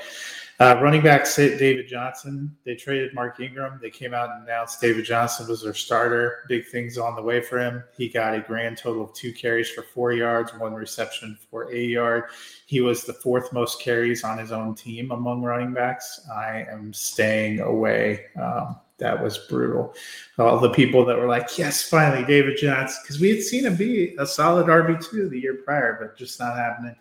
Uh, 0.60 0.76
running 0.82 1.00
back 1.00 1.24
David 1.36 1.86
Johnson. 1.86 2.56
They 2.64 2.74
traded 2.74 3.14
Mark 3.14 3.38
Ingram. 3.38 3.78
They 3.80 3.90
came 3.90 4.12
out 4.12 4.30
and 4.30 4.42
announced 4.42 4.80
David 4.80 5.04
Johnson 5.04 5.46
was 5.46 5.62
their 5.62 5.72
starter. 5.72 6.44
Big 6.48 6.66
things 6.66 6.98
on 6.98 7.14
the 7.14 7.22
way 7.22 7.40
for 7.40 7.60
him. 7.60 7.84
He 7.96 8.08
got 8.08 8.34
a 8.34 8.40
grand 8.40 8.76
total 8.76 9.04
of 9.04 9.14
two 9.14 9.32
carries 9.32 9.70
for 9.70 9.82
four 9.82 10.12
yards, 10.12 10.52
one 10.54 10.74
reception 10.74 11.38
for 11.48 11.72
a 11.72 11.78
yard. 11.78 12.24
He 12.66 12.80
was 12.80 13.04
the 13.04 13.12
fourth 13.12 13.52
most 13.52 13.80
carries 13.80 14.24
on 14.24 14.36
his 14.36 14.50
own 14.50 14.74
team 14.74 15.12
among 15.12 15.42
running 15.42 15.72
backs. 15.72 16.26
I 16.34 16.66
am 16.68 16.92
staying 16.92 17.60
away. 17.60 18.24
Um, 18.40 18.80
that 18.98 19.22
was 19.22 19.38
brutal. 19.38 19.94
All 20.38 20.58
the 20.58 20.70
people 20.70 21.04
that 21.04 21.16
were 21.16 21.28
like, 21.28 21.56
yes, 21.56 21.88
finally, 21.88 22.26
David 22.26 22.58
Johnson, 22.58 22.98
because 23.04 23.20
we 23.20 23.30
had 23.30 23.44
seen 23.44 23.64
him 23.64 23.76
be 23.76 24.16
a 24.18 24.26
solid 24.26 24.66
RB2 24.66 25.30
the 25.30 25.38
year 25.38 25.60
prior, 25.64 25.96
but 26.00 26.16
just 26.18 26.40
not 26.40 26.56
happening. 26.56 26.96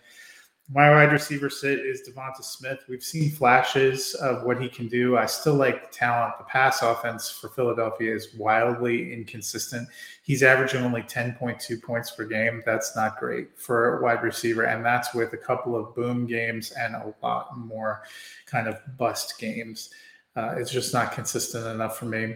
My 0.70 0.90
wide 0.90 1.14
receiver 1.14 1.50
sit 1.50 1.80
is 1.80 2.02
Devonta 2.02 2.44
Smith. 2.44 2.80
We've 2.90 3.04
seen 3.04 3.32
flashes 3.32 4.16
of 4.16 4.44
what 4.44 4.62
he 4.62 4.68
can 4.68 4.90
do. 4.90 5.18
I 5.18 5.26
still 5.26 5.54
like 5.54 5.90
the 5.90 5.98
talent. 5.98 6.38
The 6.38 6.44
pass 6.44 6.82
offense 6.82 7.32
for 7.32 7.48
Philadelphia 7.48 8.14
is 8.14 8.34
wildly 8.36 9.14
inconsistent. 9.14 9.88
He's 10.24 10.44
averaging 10.44 10.84
only 10.84 11.04
10.2 11.04 11.82
points 11.82 12.12
per 12.12 12.26
game. 12.26 12.64
That's 12.66 12.98
not 12.98 13.18
great 13.18 13.58
for 13.58 14.00
a 14.00 14.04
wide 14.04 14.24
receiver. 14.24 14.64
And 14.64 14.84
that's 14.84 15.14
with 15.14 15.32
a 15.32 15.38
couple 15.38 15.74
of 15.74 15.96
boom 15.96 16.28
games 16.28 16.72
and 16.72 16.96
a 16.96 17.14
lot 17.24 17.58
more 17.58 18.04
kind 18.46 18.68
of 18.68 18.78
bust 18.98 19.40
games. 19.40 19.92
Uh, 20.36 20.56
it's 20.58 20.72
just 20.72 20.94
not 20.94 21.14
consistent 21.14 21.66
enough 21.66 21.98
for 21.98 22.06
me. 22.06 22.36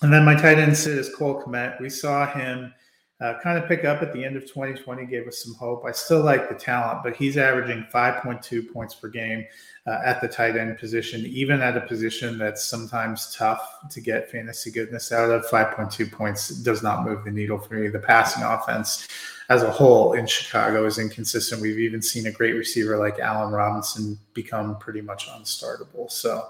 And 0.00 0.10
then 0.10 0.24
my 0.24 0.34
tight 0.34 0.58
end 0.58 0.74
sit 0.74 0.96
is 0.96 1.14
Cole 1.14 1.42
Kmet. 1.42 1.78
We 1.78 1.90
saw 1.90 2.26
him– 2.32 2.72
uh, 3.20 3.34
kind 3.42 3.56
of 3.56 3.66
pick 3.66 3.84
up 3.84 4.02
at 4.02 4.12
the 4.12 4.22
end 4.22 4.36
of 4.36 4.42
2020 4.42 5.06
gave 5.06 5.26
us 5.26 5.42
some 5.42 5.54
hope. 5.54 5.84
I 5.86 5.92
still 5.92 6.22
like 6.22 6.50
the 6.50 6.54
talent, 6.54 7.02
but 7.02 7.16
he's 7.16 7.38
averaging 7.38 7.86
5.2 7.92 8.70
points 8.70 8.94
per 8.94 9.08
game 9.08 9.46
uh, 9.86 10.00
at 10.04 10.20
the 10.20 10.28
tight 10.28 10.56
end 10.56 10.76
position, 10.78 11.24
even 11.24 11.62
at 11.62 11.78
a 11.78 11.80
position 11.80 12.36
that's 12.36 12.64
sometimes 12.64 13.34
tough 13.34 13.88
to 13.90 14.00
get 14.02 14.30
fantasy 14.30 14.70
goodness 14.70 15.12
out 15.12 15.30
of. 15.30 15.46
5.2 15.46 16.12
points 16.12 16.48
does 16.48 16.82
not 16.82 17.04
move 17.04 17.24
the 17.24 17.30
needle 17.30 17.58
for 17.58 17.74
me. 17.74 17.88
The 17.88 18.00
passing 18.00 18.42
offense 18.42 19.08
as 19.48 19.62
a 19.62 19.70
whole 19.70 20.12
in 20.12 20.26
Chicago 20.26 20.84
is 20.84 20.98
inconsistent. 20.98 21.62
We've 21.62 21.78
even 21.78 22.02
seen 22.02 22.26
a 22.26 22.32
great 22.32 22.52
receiver 22.52 22.98
like 22.98 23.18
Allen 23.18 23.52
Robinson 23.52 24.18
become 24.34 24.76
pretty 24.78 25.00
much 25.00 25.28
unstartable. 25.28 26.10
So 26.10 26.48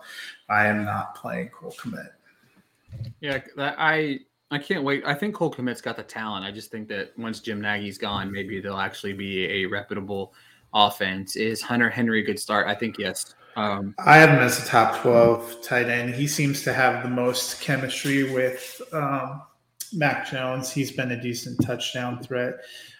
I 0.48 0.66
am 0.66 0.84
not 0.84 1.14
playing 1.14 1.50
Cole 1.50 1.76
Kmet. 1.78 2.10
Yeah, 3.20 3.40
I 3.56 4.20
I 4.50 4.58
can't 4.58 4.84
wait. 4.84 5.02
I 5.04 5.14
think 5.14 5.34
Cole 5.34 5.52
Kmet's 5.52 5.80
got 5.80 5.96
the 5.96 6.04
talent. 6.04 6.44
I 6.44 6.52
just 6.52 6.70
think 6.70 6.88
that 6.88 7.12
once 7.18 7.40
Jim 7.40 7.60
Nagy's 7.60 7.98
gone, 7.98 8.30
maybe 8.30 8.60
they'll 8.60 8.78
actually 8.78 9.12
be 9.12 9.44
a 9.46 9.66
reputable 9.66 10.34
offense. 10.72 11.34
Is 11.36 11.60
Hunter 11.60 11.90
Henry 11.90 12.20
a 12.20 12.24
good 12.24 12.38
start? 12.38 12.68
I 12.68 12.74
think 12.74 12.98
yes. 12.98 13.34
Um, 13.56 13.94
I 13.98 14.18
have 14.18 14.30
him 14.30 14.40
as 14.40 14.62
a 14.62 14.66
top 14.66 15.00
12 15.00 15.62
tight 15.62 15.88
end. 15.88 16.14
He 16.14 16.26
seems 16.28 16.62
to 16.62 16.72
have 16.72 17.02
the 17.02 17.08
most 17.08 17.60
chemistry 17.60 18.32
with 18.32 18.80
um, 18.92 19.42
Mac 19.92 20.30
Jones. 20.30 20.70
He's 20.70 20.92
been 20.92 21.12
a 21.12 21.20
decent 21.20 21.64
touchdown 21.64 22.22
threat. 22.22 22.56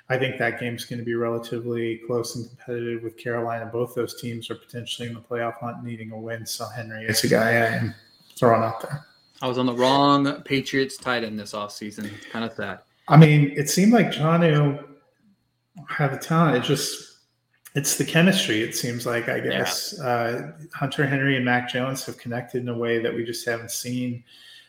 I 0.09 0.19
think 0.19 0.39
that 0.39 0.59
game's 0.59 0.85
going 0.85 0.99
to 0.99 1.05
be 1.05 1.15
relatively 1.15 2.01
close 2.07 2.37
and 2.37 2.49
competitive 2.49 3.03
with 3.03 3.17
Carolina. 3.17 3.67
Both 3.67 3.95
those 3.95 4.21
teams 4.21 4.51
are 4.51 4.55
potentially 4.55 5.09
in 5.09 5.15
the 5.15 5.21
playoff 5.21 5.59
hunt 5.59 5.85
needing 5.85 6.13
a 6.13 6.19
win. 6.19 6.47
So 6.47 6.67
Henry 6.69 7.05
is 7.05 7.23
a 7.25 7.29
guy 7.29 7.49
I 7.49 7.67
am 7.67 7.95
throwing 8.37 8.63
out 8.63 8.81
there. 8.81 9.05
I 9.43 9.49
was 9.49 9.59
on 9.59 9.66
the 9.66 9.74
wrong 9.74 10.43
Patriots 10.43 10.97
tight 10.97 11.24
end 11.24 11.39
this 11.39 11.53
offseason. 11.53 12.12
It's 12.12 12.26
kind 12.26 12.45
of 12.45 12.53
sad. 12.53 12.80
I 13.09 13.16
mean, 13.16 13.53
it 13.57 13.68
seemed 13.68 13.93
like 13.93 14.11
Jonnu 14.11 14.84
had 15.89 16.12
the 16.12 16.18
talent. 16.18 16.57
It 16.57 16.62
just 16.62 17.18
it's 17.74 17.97
the 17.97 18.05
chemistry. 18.05 18.62
It 18.62 18.74
seems 18.74 19.07
like 19.07 19.28
I 19.28 19.41
guess 19.41 19.95
yeah. 19.99 20.07
uh, 20.07 20.53
Hunter 20.74 21.07
Henry 21.07 21.37
and 21.37 21.45
Mac 21.45 21.68
Jones 21.68 22.05
have 22.07 22.16
connected 22.16 22.62
in 22.62 22.68
a 22.68 22.76
way 22.76 22.99
that 23.01 23.14
we 23.14 23.24
just 23.24 23.47
haven't 23.47 23.70
seen 23.70 24.24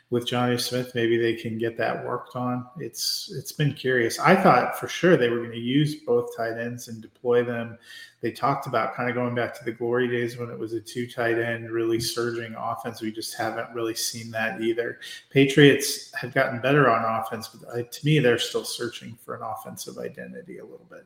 with 0.10 0.26
Jonnu 0.26 0.60
Smith. 0.60 0.94
Maybe 0.96 1.18
they 1.18 1.34
can 1.34 1.58
get 1.58 1.78
that 1.78 2.06
worked 2.06 2.36
on. 2.36 2.66
It's 2.80 3.34
it's 3.38 3.52
been 3.52 3.74
curious. 3.74 4.20
I 4.20 4.36
thought 4.36 4.80
for 4.80 4.88
sure 4.88 5.18
they 5.18 5.30
were 5.30 5.40
going 5.40 5.52
to 5.52 5.58
use 5.58 5.96
both 5.96 6.36
tight 6.36 6.58
ends 6.58 6.88
and 6.88 7.02
deploy 7.02 7.44
them. 7.44 7.78
They 8.22 8.32
talked 8.32 8.68
about 8.68 8.96
kind 8.96 9.10
of 9.10 9.16
going 9.16 9.36
back 9.36 9.54
to 9.58 9.66
the 9.66 9.72
glory 9.72 10.08
days 10.08 10.38
when 10.38 10.50
it 10.50 10.58
was 10.58 10.74
a 10.74 10.80
two 10.80 11.08
tight 11.08 11.38
end, 11.38 11.70
really 11.72 12.00
surging 12.00 12.56
offense. 12.58 13.02
We 13.02 13.12
just 13.12 13.36
haven't 13.36 13.70
really 13.74 13.96
seen 13.96 14.32
that 14.32 14.62
either. 14.62 15.00
Patriots 15.30 16.14
have 16.16 16.34
gotten 16.34 16.62
better 16.62 16.90
on 16.90 17.04
offense, 17.04 17.50
but 17.50 17.68
uh, 17.70 17.84
to 17.84 18.06
me, 18.06 18.20
they're 18.20 18.40
still 18.40 18.66
searching 18.66 19.18
for 19.24 19.36
an 19.36 19.44
offensive 19.44 19.98
identity 19.98 20.60
a 20.60 20.64
little 20.64 20.88
bit. 20.90 21.06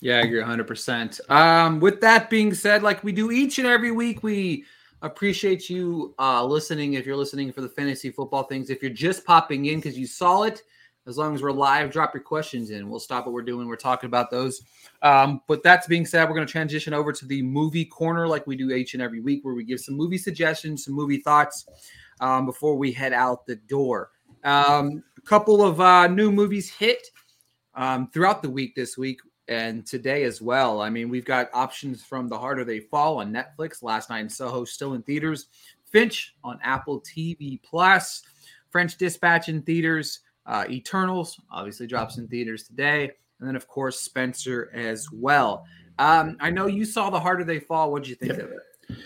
Yeah, 0.00 0.18
I 0.18 0.20
agree 0.20 0.42
100%. 0.42 1.30
Um, 1.30 1.80
with 1.80 2.02
that 2.02 2.28
being 2.28 2.52
said, 2.52 2.82
like 2.82 3.02
we 3.02 3.12
do 3.12 3.30
each 3.30 3.58
and 3.58 3.66
every 3.66 3.92
week, 3.92 4.22
we 4.22 4.64
appreciate 5.06 5.70
you 5.70 6.14
uh, 6.18 6.44
listening. 6.44 6.94
If 6.94 7.06
you're 7.06 7.16
listening 7.16 7.52
for 7.52 7.60
the 7.60 7.68
fantasy 7.68 8.10
football 8.10 8.42
things, 8.42 8.70
if 8.70 8.82
you're 8.82 8.90
just 8.90 9.24
popping 9.24 9.66
in 9.66 9.78
because 9.78 9.98
you 9.98 10.06
saw 10.06 10.42
it, 10.42 10.62
as 11.06 11.16
long 11.16 11.34
as 11.34 11.42
we're 11.42 11.52
live, 11.52 11.90
drop 11.90 12.12
your 12.12 12.22
questions 12.22 12.70
in. 12.70 12.90
We'll 12.90 12.98
stop 12.98 13.26
what 13.26 13.32
we're 13.32 13.42
doing. 13.42 13.68
We're 13.68 13.76
talking 13.76 14.08
about 14.08 14.30
those. 14.30 14.62
Um, 15.02 15.40
but 15.46 15.62
that's 15.62 15.86
being 15.86 16.04
said, 16.04 16.28
we're 16.28 16.34
going 16.34 16.46
to 16.46 16.50
transition 16.52 16.92
over 16.92 17.12
to 17.12 17.26
the 17.26 17.42
movie 17.42 17.84
corner 17.84 18.26
like 18.26 18.46
we 18.46 18.56
do 18.56 18.70
each 18.72 18.94
and 18.94 19.02
every 19.02 19.20
week, 19.20 19.44
where 19.44 19.54
we 19.54 19.64
give 19.64 19.78
some 19.78 19.94
movie 19.94 20.18
suggestions, 20.18 20.84
some 20.84 20.94
movie 20.94 21.18
thoughts 21.18 21.66
um, 22.20 22.44
before 22.44 22.76
we 22.76 22.90
head 22.90 23.12
out 23.12 23.46
the 23.46 23.56
door. 23.56 24.10
Um, 24.42 25.04
a 25.16 25.20
couple 25.22 25.62
of 25.62 25.80
uh, 25.80 26.08
new 26.08 26.32
movies 26.32 26.68
hit 26.68 27.06
um, 27.74 28.10
throughout 28.10 28.42
the 28.42 28.50
week 28.50 28.74
this 28.74 28.98
week 28.98 29.20
and 29.48 29.86
today 29.86 30.24
as 30.24 30.42
well. 30.42 30.80
I 30.80 30.90
mean, 30.90 31.08
we've 31.08 31.24
got 31.24 31.48
options 31.52 32.02
from 32.02 32.28
The 32.28 32.38
Harder 32.38 32.64
They 32.64 32.80
Fall 32.80 33.18
on 33.18 33.32
Netflix, 33.32 33.82
Last 33.82 34.10
Night 34.10 34.20
in 34.20 34.28
Soho 34.28 34.64
still 34.64 34.94
in 34.94 35.02
theaters, 35.02 35.46
Finch 35.84 36.34
on 36.42 36.58
Apple 36.62 37.00
TV 37.02 37.60
Plus, 37.62 38.22
French 38.70 38.96
Dispatch 38.96 39.48
in 39.48 39.62
theaters. 39.62 40.20
Uh, 40.46 40.64
Eternals 40.68 41.40
obviously 41.50 41.86
drops 41.86 42.18
in 42.18 42.28
theaters 42.28 42.64
today, 42.64 43.10
and 43.40 43.48
then 43.48 43.56
of 43.56 43.66
course 43.68 44.00
Spencer 44.00 44.70
as 44.74 45.08
well. 45.12 45.64
Um, 45.98 46.36
I 46.40 46.50
know 46.50 46.66
you 46.66 46.84
saw 46.84 47.10
The 47.10 47.20
Harder 47.20 47.44
They 47.44 47.60
Fall. 47.60 47.90
What 47.90 48.02
did 48.02 48.10
you 48.10 48.16
think 48.16 48.32
yep. 48.32 48.42
of 48.42 48.50
it? 48.50 48.96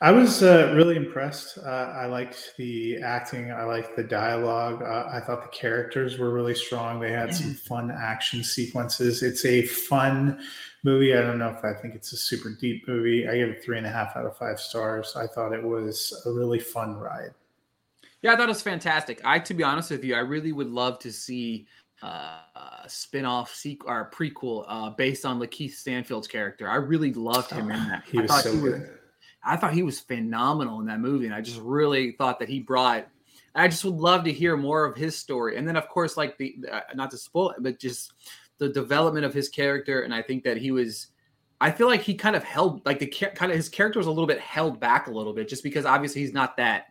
I 0.00 0.12
was 0.12 0.44
uh, 0.44 0.72
really 0.76 0.94
impressed. 0.94 1.58
Uh, 1.58 1.92
I 1.92 2.06
liked 2.06 2.54
the 2.56 2.98
acting. 2.98 3.50
I 3.50 3.64
liked 3.64 3.96
the 3.96 4.04
dialogue. 4.04 4.80
Uh, 4.80 5.08
I 5.12 5.18
thought 5.18 5.42
the 5.42 5.56
characters 5.56 6.18
were 6.18 6.30
really 6.30 6.54
strong. 6.54 7.00
They 7.00 7.10
had 7.10 7.34
some 7.34 7.52
fun 7.54 7.90
action 7.90 8.44
sequences. 8.44 9.24
It's 9.24 9.44
a 9.44 9.62
fun 9.62 10.40
movie. 10.84 11.16
I 11.16 11.22
don't 11.22 11.38
know 11.38 11.48
if 11.48 11.64
I 11.64 11.72
think 11.72 11.96
it's 11.96 12.12
a 12.12 12.16
super 12.16 12.50
deep 12.50 12.86
movie. 12.86 13.26
I 13.26 13.34
gave 13.38 13.48
it 13.48 13.64
three 13.64 13.76
and 13.76 13.86
a 13.88 13.90
half 13.90 14.16
out 14.16 14.24
of 14.24 14.36
five 14.36 14.60
stars. 14.60 15.14
I 15.16 15.26
thought 15.26 15.52
it 15.52 15.62
was 15.62 16.22
a 16.26 16.30
really 16.30 16.60
fun 16.60 16.94
ride. 16.94 17.34
Yeah, 18.22 18.34
I 18.34 18.36
thought 18.36 18.44
it 18.44 18.48
was 18.48 18.62
fantastic. 18.62 19.20
I, 19.24 19.40
to 19.40 19.54
be 19.54 19.64
honest 19.64 19.90
with 19.90 20.04
you, 20.04 20.14
I 20.14 20.20
really 20.20 20.52
would 20.52 20.70
love 20.70 21.00
to 21.00 21.12
see 21.12 21.66
uh, 22.04 22.38
a 22.54 22.88
spin-off 22.88 23.52
sequel 23.52 23.90
or 23.90 24.10
prequel 24.14 24.64
uh, 24.68 24.90
based 24.90 25.26
on 25.26 25.40
Lakeith 25.40 25.72
Stanfield's 25.72 26.28
character. 26.28 26.68
I 26.68 26.76
really 26.76 27.12
loved 27.12 27.50
him 27.50 27.70
in 27.70 27.88
that. 27.88 28.04
He 28.06 28.20
was 28.20 28.42
so 28.44 28.54
he 28.54 28.60
good. 28.60 28.97
I 29.42 29.56
thought 29.56 29.72
he 29.72 29.82
was 29.82 30.00
phenomenal 30.00 30.80
in 30.80 30.86
that 30.86 31.00
movie, 31.00 31.26
and 31.26 31.34
I 31.34 31.40
just 31.40 31.60
really 31.60 32.12
thought 32.12 32.38
that 32.40 32.48
he 32.48 32.60
brought. 32.60 33.08
I 33.54 33.68
just 33.68 33.84
would 33.84 33.94
love 33.94 34.24
to 34.24 34.32
hear 34.32 34.56
more 34.56 34.84
of 34.84 34.96
his 34.96 35.16
story, 35.16 35.56
and 35.56 35.66
then 35.66 35.76
of 35.76 35.88
course, 35.88 36.16
like 36.16 36.38
the 36.38 36.56
uh, 36.70 36.80
not 36.94 37.10
to 37.12 37.18
spoil 37.18 37.50
it, 37.50 37.56
but 37.60 37.78
just 37.78 38.12
the 38.58 38.68
development 38.68 39.24
of 39.24 39.34
his 39.34 39.48
character. 39.48 40.02
And 40.02 40.14
I 40.14 40.22
think 40.22 40.44
that 40.44 40.56
he 40.56 40.70
was. 40.70 41.08
I 41.60 41.72
feel 41.72 41.88
like 41.88 42.02
he 42.02 42.14
kind 42.14 42.36
of 42.36 42.44
held 42.44 42.86
like 42.86 43.00
the 43.00 43.06
kind 43.06 43.50
of 43.50 43.56
his 43.56 43.68
character 43.68 43.98
was 43.98 44.06
a 44.06 44.10
little 44.10 44.28
bit 44.28 44.38
held 44.38 44.78
back 44.78 45.08
a 45.08 45.10
little 45.10 45.32
bit, 45.32 45.48
just 45.48 45.64
because 45.64 45.84
obviously 45.84 46.20
he's 46.20 46.32
not 46.32 46.56
that 46.58 46.86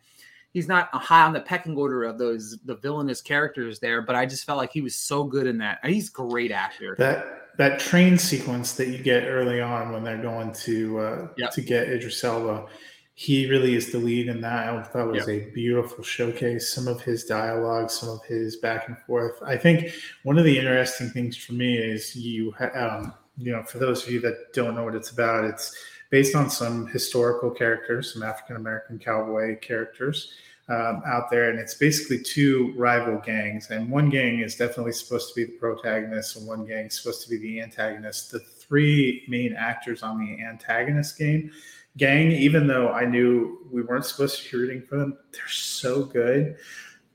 he's 0.58 0.68
not 0.68 0.90
high 0.94 1.24
on 1.24 1.34
the 1.34 1.40
pecking 1.40 1.78
order 1.78 2.04
of 2.04 2.18
those 2.18 2.58
the 2.66 2.76
villainous 2.76 3.22
characters 3.22 3.80
there, 3.80 4.02
but 4.02 4.16
I 4.16 4.26
just 4.26 4.44
felt 4.46 4.58
like 4.58 4.72
he 4.72 4.82
was 4.82 4.96
so 4.96 5.24
good 5.24 5.48
in 5.48 5.60
that. 5.60 5.80
He's 5.86 6.10
a 6.10 6.14
great 6.14 6.52
actor. 6.52 6.96
That 6.98 7.47
that 7.58 7.80
train 7.80 8.18
sequence 8.18 8.74
that 8.74 8.88
you 8.88 9.00
get 9.00 9.24
early 9.28 9.60
on 9.60 9.92
when 9.92 10.04
they're 10.04 10.22
going 10.22 10.54
to 10.54 11.00
uh, 11.00 11.28
yep. 11.38 11.52
to 11.52 11.62
get 11.62 11.90
Idris 11.90 12.24
Elba, 12.24 12.68
he 13.16 13.50
really 13.50 13.76
is 13.76 13.92
the 13.92 13.98
lead 13.98 14.28
in 14.28 14.42
that. 14.42 14.70
I 14.70 14.84
thought 14.84 15.08
was 15.08 15.28
yep. 15.28 15.50
a 15.50 15.52
beautiful 15.52 16.04
showcase. 16.04 16.72
Some 16.72 16.88
of 16.88 17.02
his 17.02 17.26
dialogue, 17.26 17.90
some 17.90 18.10
of 18.10 18.24
his 18.26 18.58
back 18.58 18.88
and 18.88 18.98
forth. 19.00 19.42
I 19.44 19.58
think 19.58 19.92
one 20.24 20.38
of 20.38 20.46
the 20.46 20.58
interesting 20.58 21.10
things 21.10 21.36
for 21.36 21.54
me 21.54 21.78
is 21.78 22.16
you 22.16 22.54
um, 22.76 23.14
you 23.38 23.52
know 23.52 23.64
for 23.64 23.80
those 23.80 24.04
of 24.06 24.14
you 24.14 24.20
that 24.22 24.54
don't 24.54 24.76
know 24.76 24.84
what 24.84 24.96
it's 24.96 25.10
about, 25.10 25.44
it's 25.44 25.76
based 26.12 26.36
on 26.36 26.50
some 26.50 26.88
historical 26.88 27.50
characters, 27.50 28.14
some 28.14 28.22
African 28.22 28.56
American 28.56 29.00
cowboy 29.00 29.58
characters 29.60 30.32
um, 30.70 31.02
out 31.06 31.30
there, 31.30 31.50
and 31.50 31.60
it's 31.60 31.76
basically 31.76 32.20
two 32.20 32.74
rival 32.76 33.22
gangs. 33.26 33.70
And 33.70 33.90
one 33.90 34.10
gang 34.10 34.40
is 34.40 34.56
definitely 34.56 34.92
supposed 34.92 35.30
to 35.30 35.36
be 35.36 35.46
the 35.46 35.58
protagonist, 35.58 36.36
and 36.36 36.48
one 36.48 36.66
gang 36.66 36.88
is 36.88 36.96
supposed 37.00 37.24
to 37.24 37.30
be 37.30 37.38
the 37.38 37.62
antagonist. 37.62 38.32
The 38.32 38.40
three 38.40 39.24
main 39.28 39.54
actors 39.54 40.04
on 40.04 40.20
the 40.20 40.44
antagonist 40.44 41.18
game 41.18 41.52
gang, 41.98 42.32
even 42.32 42.68
though 42.68 42.90
I 42.90 43.06
knew 43.06 43.68
we 43.72 43.82
weren't 43.82 44.06
supposed 44.06 44.44
to 44.44 44.52
be 44.52 44.58
rooting 44.58 44.82
for 44.84 44.98
them, 44.98 45.18
they're 45.32 45.48
so 45.50 46.04
good. 46.04 46.56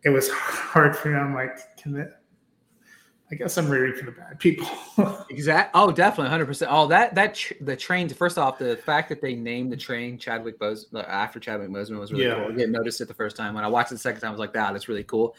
It 0.05 0.11
was 0.11 0.29
hard 0.33 0.97
for 0.97 1.11
me. 1.11 1.17
I'm 1.17 1.35
like, 1.35 1.77
can 1.77 1.97
it? 1.97 2.13
I 3.33 3.35
guess 3.35 3.57
I'm 3.57 3.71
rooting 3.71 3.99
for 3.99 4.05
the 4.05 4.13
bad 4.13 4.39
people. 4.39 4.69
exactly. 5.31 5.81
Oh, 5.81 5.91
definitely, 5.91 6.29
hundred 6.29 6.45
percent. 6.45 6.71
Oh, 6.71 6.87
that 6.89 7.15
that 7.15 7.35
tr- 7.35 7.55
the 7.63 7.75
train. 7.75 8.07
First 8.11 8.37
off, 8.37 8.59
the 8.59 8.77
fact 8.77 9.09
that 9.09 9.23
they 9.23 9.35
named 9.35 9.73
the 9.73 9.77
train 9.77 10.19
Chadwick 10.19 10.59
Boseman 10.59 11.09
after 11.09 11.41
Chadwick 11.41 11.71
Boseman 11.71 11.99
was 11.99 12.13
really 12.13 12.27
yeah. 12.27 12.35
cool. 12.35 12.53
I 12.53 12.57
didn't 12.57 12.73
notice 12.73 13.01
it 13.01 13.09
the 13.09 13.15
first 13.15 13.35
time. 13.35 13.55
When 13.55 13.65
I 13.65 13.69
watched 13.69 13.91
it 13.91 13.95
the 13.95 14.01
second 14.01 14.21
time, 14.21 14.29
I 14.29 14.33
was 14.33 14.39
like, 14.39 14.55
"Wow, 14.55 14.75
that's 14.75 14.87
really 14.87 15.05
cool." 15.05 15.35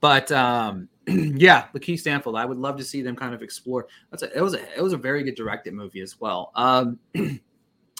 But 0.00 0.30
um, 0.32 0.90
yeah, 1.06 1.68
Lakeith 1.74 2.00
Stanfield. 2.00 2.36
I 2.36 2.44
would 2.44 2.58
love 2.58 2.76
to 2.76 2.84
see 2.84 3.00
them 3.00 3.16
kind 3.16 3.32
of 3.34 3.42
explore. 3.42 3.86
That's 4.10 4.22
a, 4.22 4.36
it 4.36 4.42
was 4.42 4.52
a 4.52 4.60
it 4.76 4.82
was 4.82 4.92
a 4.92 4.98
very 4.98 5.22
good 5.22 5.34
directed 5.34 5.72
movie 5.72 6.02
as 6.02 6.20
well. 6.20 6.52
Um, 6.56 6.98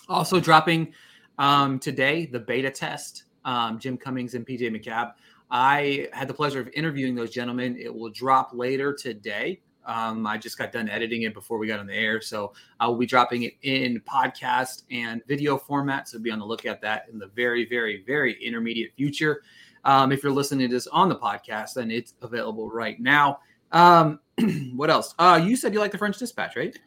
also 0.08 0.38
dropping 0.38 0.92
um, 1.38 1.78
today 1.78 2.26
the 2.26 2.40
beta 2.40 2.70
test. 2.70 3.24
Um, 3.46 3.78
Jim 3.78 3.96
Cummings 3.96 4.34
and 4.34 4.46
PJ 4.46 4.60
McCabe. 4.68 5.14
I 5.50 6.08
had 6.12 6.28
the 6.28 6.34
pleasure 6.34 6.60
of 6.60 6.68
interviewing 6.74 7.14
those 7.14 7.30
gentlemen. 7.30 7.76
It 7.76 7.94
will 7.94 8.10
drop 8.10 8.50
later 8.52 8.92
today. 8.92 9.60
Um, 9.84 10.26
I 10.26 10.38
just 10.38 10.58
got 10.58 10.72
done 10.72 10.88
editing 10.88 11.22
it 11.22 11.34
before 11.34 11.58
we 11.58 11.66
got 11.66 11.80
on 11.80 11.86
the 11.86 11.94
air, 11.94 12.20
so 12.20 12.52
I 12.78 12.86
will 12.86 12.96
be 12.96 13.06
dropping 13.06 13.44
it 13.44 13.54
in 13.62 14.00
podcast 14.00 14.84
and 14.90 15.22
video 15.26 15.56
format. 15.56 16.08
So 16.08 16.18
be 16.18 16.30
on 16.30 16.38
the 16.38 16.44
lookout 16.44 16.76
at 16.76 16.80
that 16.82 17.06
in 17.10 17.18
the 17.18 17.28
very, 17.28 17.66
very, 17.66 18.04
very 18.06 18.34
intermediate 18.44 18.92
future. 18.94 19.42
Um, 19.84 20.12
if 20.12 20.22
you're 20.22 20.32
listening 20.32 20.68
to 20.68 20.74
this 20.74 20.86
on 20.88 21.08
the 21.08 21.16
podcast, 21.16 21.74
then 21.74 21.90
it's 21.90 22.14
available 22.22 22.70
right 22.70 23.00
now. 23.00 23.40
Um, 23.72 24.20
what 24.74 24.90
else? 24.90 25.14
Uh, 25.18 25.40
you 25.42 25.56
said 25.56 25.72
you 25.72 25.80
like 25.80 25.92
the 25.92 25.98
French 25.98 26.18
Dispatch, 26.18 26.56
right? 26.56 26.78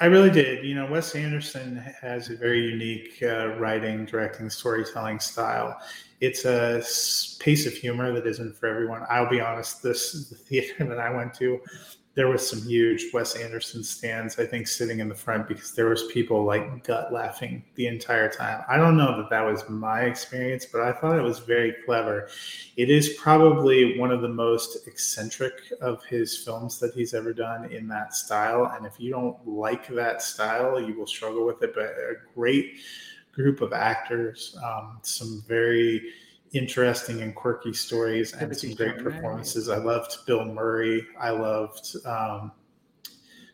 I 0.00 0.06
really 0.06 0.30
did. 0.30 0.64
You 0.64 0.74
know, 0.74 0.86
Wes 0.86 1.14
Anderson 1.14 1.76
has 2.00 2.28
a 2.28 2.36
very 2.36 2.68
unique 2.68 3.18
uh, 3.22 3.48
writing, 3.58 4.04
directing, 4.04 4.50
storytelling 4.50 5.20
style 5.20 5.80
it's 6.20 6.44
a 6.44 6.82
pace 7.40 7.66
of 7.66 7.72
humor 7.72 8.12
that 8.12 8.26
isn't 8.26 8.56
for 8.56 8.66
everyone. 8.66 9.02
I'll 9.10 9.28
be 9.28 9.40
honest, 9.40 9.82
this 9.82 10.28
the 10.28 10.36
theater 10.36 10.84
that 10.88 10.98
I 10.98 11.10
went 11.10 11.34
to, 11.34 11.60
there 12.16 12.28
was 12.28 12.48
some 12.48 12.62
huge 12.62 13.12
Wes 13.12 13.36
Anderson 13.36 13.84
stands, 13.84 14.38
I 14.38 14.46
think, 14.46 14.66
sitting 14.66 15.00
in 15.00 15.08
the 15.10 15.14
front 15.14 15.46
because 15.46 15.72
there 15.72 15.90
was 15.90 16.04
people 16.04 16.44
like 16.44 16.82
gut 16.82 17.12
laughing 17.12 17.62
the 17.74 17.88
entire 17.88 18.30
time. 18.30 18.64
I 18.70 18.78
don't 18.78 18.96
know 18.96 19.18
that 19.18 19.28
that 19.28 19.42
was 19.42 19.68
my 19.68 20.04
experience, 20.04 20.64
but 20.64 20.80
I 20.80 20.92
thought 20.92 21.18
it 21.18 21.22
was 21.22 21.40
very 21.40 21.76
clever. 21.84 22.30
It 22.78 22.88
is 22.88 23.10
probably 23.18 23.98
one 23.98 24.10
of 24.10 24.22
the 24.22 24.30
most 24.30 24.88
eccentric 24.88 25.52
of 25.82 26.02
his 26.06 26.38
films 26.38 26.78
that 26.80 26.94
he's 26.94 27.12
ever 27.12 27.34
done 27.34 27.70
in 27.70 27.86
that 27.88 28.14
style. 28.14 28.72
And 28.74 28.86
if 28.86 28.98
you 28.98 29.10
don't 29.10 29.46
like 29.46 29.86
that 29.88 30.22
style, 30.22 30.80
you 30.80 30.98
will 30.98 31.06
struggle 31.06 31.44
with 31.44 31.62
it. 31.62 31.74
But 31.74 31.84
a 31.84 32.14
great 32.34 32.78
group 33.36 33.60
of 33.60 33.72
actors, 33.72 34.56
um, 34.64 34.98
some 35.02 35.44
very 35.46 36.02
interesting 36.52 37.20
and 37.20 37.34
quirky 37.34 37.72
stories, 37.72 38.32
and 38.32 38.56
some 38.56 38.72
great 38.72 38.98
performances. 38.98 39.68
I 39.68 39.76
loved 39.76 40.16
Bill 40.26 40.44
Murray. 40.44 41.06
I 41.20 41.30
loved 41.30 41.94
um, 42.06 42.50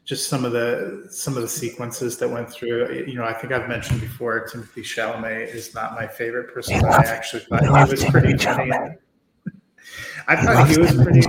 just 0.04 0.28
some 0.28 0.44
of 0.44 0.52
the 0.52 1.08
some 1.10 1.36
of 1.36 1.42
the 1.42 1.48
sequences 1.48 2.16
that 2.18 2.28
went 2.28 2.48
through. 2.48 3.04
You 3.06 3.14
know, 3.14 3.24
I 3.24 3.32
think 3.32 3.52
I've 3.52 3.68
mentioned 3.68 4.00
before. 4.00 4.46
Timothée 4.46 4.84
Chalamet 4.84 5.52
is 5.52 5.74
not 5.74 5.94
my 5.94 6.06
favorite 6.06 6.54
person, 6.54 6.80
but 6.80 6.92
I 6.92 7.10
actually 7.10 7.42
thought 7.42 7.62
he 7.86 7.90
was 7.90 8.04
pretty 8.04 8.36
funny. 8.38 8.70
I 10.28 10.36
thought 10.36 10.68
he 10.68 10.78
was 10.78 10.94
pretty 10.94 11.22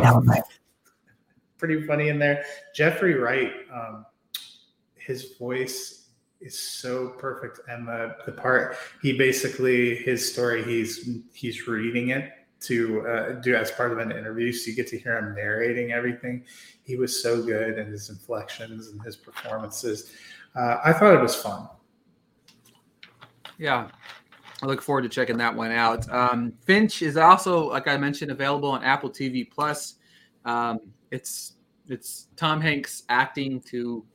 pretty 1.58 1.88
funny 1.88 2.10
in 2.10 2.20
there. 2.20 2.44
Jeffrey 2.76 3.16
Wright, 3.16 3.54
um, 3.74 4.06
his 4.96 5.38
voice 5.40 6.03
is 6.44 6.60
so 6.60 7.10
perfect 7.18 7.60
and 7.70 7.88
the 7.88 8.16
the 8.26 8.32
part 8.32 8.76
he 9.02 9.18
basically 9.18 9.96
his 9.96 10.32
story 10.32 10.64
he's 10.64 11.10
he's 11.34 11.68
reading 11.68 12.10
it 12.10 12.32
to 12.64 13.06
uh, 13.08 13.32
do 13.42 13.56
as 13.56 13.72
part 13.72 13.92
of 13.92 13.98
an 14.00 14.12
interview 14.12 14.52
so 14.52 14.70
you 14.70 14.76
get 14.76 14.88
to 14.88 14.98
hear 14.98 15.18
him 15.18 15.36
narrating 15.36 15.92
everything. 15.92 16.44
He 16.84 16.96
was 16.96 17.22
so 17.22 17.44
good 17.44 17.78
and 17.78 17.92
his 17.92 18.10
inflections 18.10 18.88
and 18.88 19.02
his 19.04 19.16
performances. 19.16 20.12
Uh, 20.56 20.78
i 20.84 20.94
thought 20.94 21.14
it 21.14 21.22
was 21.22 21.36
fun. 21.36 21.68
Yeah. 23.58 23.90
I 24.62 24.66
look 24.66 24.82
forward 24.82 25.02
to 25.02 25.10
checking 25.10 25.38
that 25.38 25.54
one 25.54 25.72
out. 25.72 26.10
Um, 26.10 26.54
finch 26.66 27.02
is 27.02 27.18
also 27.18 27.70
like 27.70 27.88
i 27.88 27.98
mentioned 27.98 28.32
available 28.32 28.72
on 28.72 28.84
apple 28.84 29.10
tv 29.10 29.50
plus. 29.50 29.96
Um, 30.46 30.80
it's 31.12 31.54
it's 31.90 32.28
tom 32.38 32.62
hanks 32.62 33.04
acting 33.10 33.60
to 33.62 34.06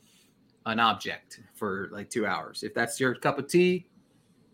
an 0.69 0.81
object 0.81 1.41
for 1.55 1.89
like 1.91 2.11
two 2.11 2.27
hours. 2.27 2.63
If 2.63 2.75
that's 2.75 3.01
your 3.01 3.15
cup 3.15 3.39
of 3.39 3.49
tea, 3.49 3.87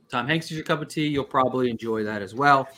Tom 0.09 0.27
Hanks 0.27 0.47
is 0.47 0.53
your 0.53 0.65
cup 0.65 0.81
of 0.81 0.89
tea. 0.89 1.09
You'll 1.09 1.25
probably 1.25 1.71
enjoy 1.71 2.05
that 2.05 2.23
as 2.23 2.35
well. 2.35 2.69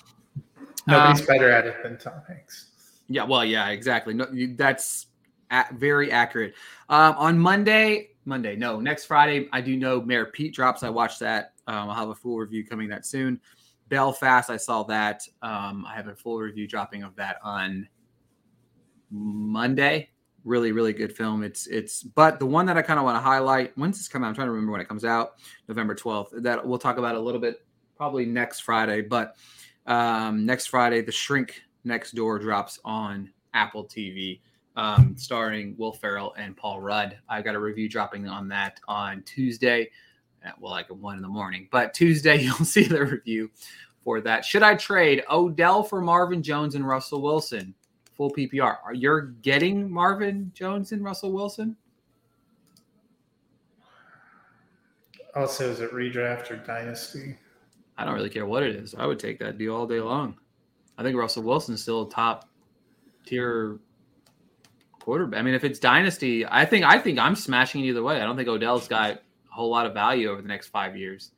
Nobody's 0.86 1.20
um, 1.20 1.26
better 1.26 1.50
at 1.50 1.66
it 1.66 1.82
than 1.82 1.98
Tom 1.98 2.22
Hanks. 2.26 2.70
Yeah, 3.08 3.24
well, 3.24 3.44
yeah, 3.44 3.68
exactly. 3.68 4.14
No, 4.14 4.26
that's 4.56 5.06
at, 5.50 5.74
very 5.74 6.10
accurate. 6.10 6.54
Um, 6.88 7.14
on 7.18 7.38
Monday, 7.38 8.10
Monday, 8.24 8.56
no, 8.56 8.80
next 8.80 9.04
Friday, 9.04 9.48
I 9.52 9.60
do 9.60 9.76
know 9.76 10.00
Mayor 10.00 10.26
Pete 10.26 10.54
drops. 10.54 10.82
I 10.82 10.88
watched 10.88 11.20
that. 11.20 11.52
Um, 11.66 11.90
I'll 11.90 11.94
have 11.94 12.08
a 12.08 12.14
full 12.14 12.38
review 12.38 12.64
coming 12.64 12.88
that 12.88 13.04
soon. 13.04 13.40
Belfast, 13.88 14.50
I 14.50 14.56
saw 14.56 14.82
that. 14.84 15.22
Um, 15.42 15.84
I 15.86 15.94
have 15.94 16.08
a 16.08 16.14
full 16.14 16.38
review 16.38 16.66
dropping 16.66 17.02
of 17.02 17.14
that 17.16 17.36
on 17.44 17.88
Monday. 19.10 20.08
Really, 20.46 20.70
really 20.70 20.92
good 20.92 21.14
film. 21.14 21.42
It's 21.42 21.66
it's 21.66 22.04
but 22.04 22.38
the 22.38 22.46
one 22.46 22.66
that 22.66 22.78
I 22.78 22.82
kind 22.82 23.00
of 23.00 23.04
want 23.04 23.16
to 23.16 23.20
highlight. 23.20 23.76
When's 23.76 23.98
this 23.98 24.06
come 24.06 24.22
out? 24.22 24.28
I'm 24.28 24.34
trying 24.34 24.46
to 24.46 24.52
remember 24.52 24.70
when 24.70 24.80
it 24.80 24.88
comes 24.88 25.04
out. 25.04 25.34
November 25.66 25.92
12th. 25.92 26.40
That 26.42 26.64
we'll 26.64 26.78
talk 26.78 26.98
about 26.98 27.16
a 27.16 27.20
little 27.20 27.40
bit 27.40 27.66
probably 27.96 28.26
next 28.26 28.60
Friday. 28.60 29.00
But 29.00 29.36
um, 29.86 30.46
next 30.46 30.66
Friday, 30.66 31.00
The 31.02 31.10
Shrink 31.10 31.62
Next 31.82 32.12
Door 32.12 32.38
drops 32.38 32.78
on 32.84 33.28
Apple 33.54 33.86
TV, 33.86 34.40
um, 34.76 35.16
starring 35.18 35.74
Will 35.78 35.92
Ferrell 35.92 36.32
and 36.38 36.56
Paul 36.56 36.80
Rudd. 36.80 37.18
I 37.28 37.42
got 37.42 37.56
a 37.56 37.60
review 37.60 37.88
dropping 37.88 38.28
on 38.28 38.46
that 38.48 38.78
on 38.86 39.24
Tuesday. 39.24 39.90
At, 40.44 40.60
well, 40.60 40.70
like 40.70 40.88
one 40.90 41.16
in 41.16 41.22
the 41.22 41.28
morning. 41.28 41.66
But 41.72 41.92
Tuesday, 41.92 42.36
you'll 42.42 42.54
see 42.54 42.84
the 42.84 43.04
review 43.04 43.50
for 44.04 44.20
that. 44.20 44.44
Should 44.44 44.62
I 44.62 44.76
trade 44.76 45.24
Odell 45.28 45.82
for 45.82 46.00
Marvin 46.00 46.40
Jones 46.40 46.76
and 46.76 46.86
Russell 46.86 47.20
Wilson? 47.20 47.74
Full 48.16 48.30
PPR. 48.30 48.78
Are 48.84 48.94
you 48.94 49.34
getting 49.42 49.90
Marvin 49.90 50.50
Jones 50.54 50.92
and 50.92 51.04
Russell 51.04 51.32
Wilson? 51.32 51.76
Also, 55.34 55.70
is 55.70 55.80
it 55.80 55.92
redraft 55.92 56.50
or 56.50 56.56
dynasty? 56.56 57.36
I 57.98 58.04
don't 58.04 58.14
really 58.14 58.30
care 58.30 58.46
what 58.46 58.62
it 58.62 58.74
is. 58.74 58.94
I 58.94 59.04
would 59.04 59.18
take 59.18 59.38
that 59.40 59.58
deal 59.58 59.76
all 59.76 59.86
day 59.86 60.00
long. 60.00 60.38
I 60.96 61.02
think 61.02 61.16
Russell 61.16 61.42
Wilson's 61.42 61.82
still 61.82 62.02
a 62.02 62.10
top 62.10 62.48
tier 63.26 63.78
quarterback. 64.98 65.38
I 65.38 65.42
mean, 65.42 65.54
if 65.54 65.62
it's 65.62 65.78
dynasty, 65.78 66.46
I 66.46 66.64
think 66.64 66.86
I 66.86 66.98
think 66.98 67.18
I'm 67.18 67.36
smashing 67.36 67.84
either 67.84 68.02
way. 68.02 68.16
I 68.16 68.24
don't 68.24 68.36
think 68.36 68.48
Odell's 68.48 68.88
got 68.88 69.12
a 69.12 69.20
whole 69.50 69.70
lot 69.70 69.84
of 69.84 69.92
value 69.92 70.30
over 70.30 70.40
the 70.40 70.48
next 70.48 70.68
five 70.68 70.96
years. 70.96 71.32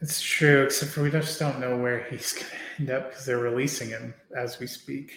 It's 0.00 0.20
true, 0.20 0.62
except 0.62 0.92
for 0.92 1.02
we 1.02 1.10
just 1.10 1.38
don't 1.38 1.58
know 1.58 1.76
where 1.76 2.04
he's 2.04 2.32
going 2.34 2.46
to 2.46 2.80
end 2.80 2.90
up 2.90 3.10
because 3.10 3.24
they're 3.24 3.38
releasing 3.38 3.88
him 3.88 4.14
as 4.36 4.58
we 4.58 4.66
speak. 4.66 5.12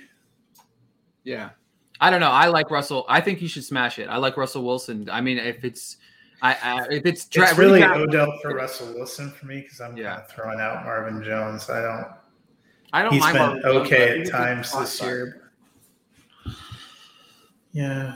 Yeah, 1.24 1.52
I 2.00 2.10
don't 2.10 2.20
know. 2.20 2.32
I 2.32 2.48
like 2.48 2.72
Russell. 2.72 3.06
I 3.08 3.22
think 3.22 3.40
he 3.40 3.48
should 3.48 3.64
smash 3.64 4.00
it. 4.00 4.10
I 4.10 4.18
like 4.18 4.38
Russell 4.38 4.64
Wilson. 4.64 5.10
I 5.12 5.22
mean, 5.22 5.38
if 5.38 5.64
it's 5.64 5.98
I, 6.42 6.58
I 6.64 6.88
if 6.90 7.06
it's, 7.06 7.26
dra- 7.26 7.50
it's 7.50 7.58
really 7.58 7.84
Odell 7.84 8.40
for 8.42 8.56
Russell 8.56 8.92
Wilson 8.94 9.30
for 9.30 9.46
me 9.46 9.62
because 9.62 9.80
I'm 9.80 9.96
yeah. 9.96 10.22
throwing 10.22 10.60
out 10.60 10.84
Marvin 10.84 11.24
Jones. 11.24 11.70
I 11.70 11.82
don't. 11.82 12.08
I 12.94 13.04
don't. 13.04 13.14
He's 13.14 13.26
been 13.26 13.36
Marvin 13.36 13.66
okay 13.66 14.18
Jones, 14.18 14.30
at 14.30 14.36
times 14.36 14.72
this 14.74 15.02
year. 15.02 15.52
Yeah, 17.74 18.16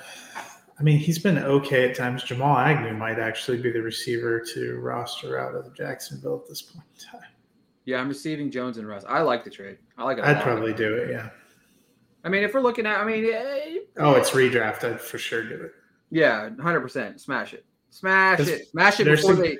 I 0.79 0.83
mean 0.83 0.97
he's 0.97 1.19
been 1.19 1.37
okay 1.37 1.89
at 1.89 1.95
times. 1.95 2.23
Jamal 2.23 2.57
Agnew 2.57 2.93
might 2.93 3.19
actually 3.19 3.61
be 3.61 3.71
the 3.71 3.81
receiver 3.81 4.43
to 4.53 4.77
roster 4.79 5.39
out 5.39 5.55
of 5.55 5.73
Jacksonville 5.75 6.41
at 6.43 6.49
this 6.49 6.61
point 6.61 6.85
in 6.95 7.19
time. 7.19 7.29
Yeah, 7.85 7.99
I'm 8.01 8.09
receiving 8.09 8.51
Jones 8.51 8.77
and 8.77 8.87
Russ. 8.87 9.05
I 9.07 9.21
like 9.21 9.43
the 9.43 9.49
trade. 9.49 9.77
I 9.97 10.03
like 10.03 10.17
it. 10.17 10.25
I'd 10.25 10.41
probably 10.41 10.73
do 10.73 10.95
it. 10.95 11.11
Yeah. 11.11 11.29
I 12.23 12.29
mean, 12.29 12.43
if 12.43 12.53
we're 12.55 12.61
looking 12.61 12.87
at, 12.87 12.99
I 12.99 13.05
mean, 13.05 13.25
oh, 13.97 14.15
it's 14.15 14.31
redraft. 14.31 14.83
I'd 14.83 14.99
for 14.99 15.19
sure 15.19 15.47
do 15.47 15.55
it. 15.55 15.71
Yeah, 16.09 16.49
hundred 16.59 16.81
percent. 16.81 17.21
Smash 17.21 17.53
it. 17.53 17.65
Smash 17.91 18.39
it. 18.39 18.67
Smash 18.69 18.99
it 18.99 19.05
before 19.05 19.35
they. 19.35 19.59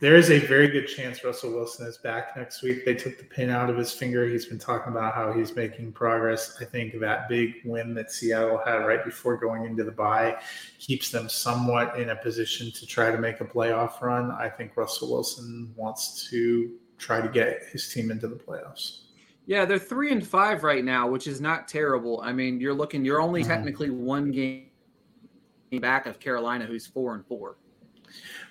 There 0.00 0.14
is 0.14 0.30
a 0.30 0.38
very 0.38 0.68
good 0.68 0.86
chance 0.86 1.24
Russell 1.24 1.50
Wilson 1.50 1.88
is 1.88 1.98
back 1.98 2.36
next 2.36 2.62
week. 2.62 2.84
They 2.84 2.94
took 2.94 3.18
the 3.18 3.24
pin 3.24 3.50
out 3.50 3.68
of 3.68 3.76
his 3.76 3.92
finger. 3.92 4.28
He's 4.28 4.46
been 4.46 4.58
talking 4.58 4.92
about 4.92 5.12
how 5.12 5.32
he's 5.32 5.56
making 5.56 5.90
progress. 5.90 6.56
I 6.60 6.66
think 6.66 7.00
that 7.00 7.28
big 7.28 7.54
win 7.64 7.94
that 7.94 8.12
Seattle 8.12 8.60
had 8.64 8.76
right 8.76 9.04
before 9.04 9.36
going 9.36 9.64
into 9.64 9.82
the 9.82 9.90
bye 9.90 10.40
keeps 10.78 11.10
them 11.10 11.28
somewhat 11.28 11.98
in 11.98 12.10
a 12.10 12.16
position 12.16 12.70
to 12.70 12.86
try 12.86 13.10
to 13.10 13.18
make 13.18 13.40
a 13.40 13.44
playoff 13.44 14.00
run. 14.00 14.30
I 14.30 14.48
think 14.48 14.76
Russell 14.76 15.10
Wilson 15.10 15.72
wants 15.74 16.30
to 16.30 16.76
try 16.96 17.20
to 17.20 17.28
get 17.28 17.64
his 17.72 17.92
team 17.92 18.12
into 18.12 18.28
the 18.28 18.36
playoffs. 18.36 19.00
Yeah, 19.46 19.64
they're 19.64 19.80
three 19.80 20.12
and 20.12 20.24
five 20.24 20.62
right 20.62 20.84
now, 20.84 21.08
which 21.08 21.26
is 21.26 21.40
not 21.40 21.66
terrible. 21.66 22.20
I 22.22 22.32
mean, 22.32 22.60
you're 22.60 22.74
looking, 22.74 23.04
you're 23.04 23.20
only 23.20 23.40
mm-hmm. 23.40 23.50
technically 23.50 23.90
one 23.90 24.30
game 24.30 24.66
back 25.80 26.06
of 26.06 26.20
Carolina, 26.20 26.66
who's 26.66 26.86
four 26.86 27.16
and 27.16 27.26
four. 27.26 27.56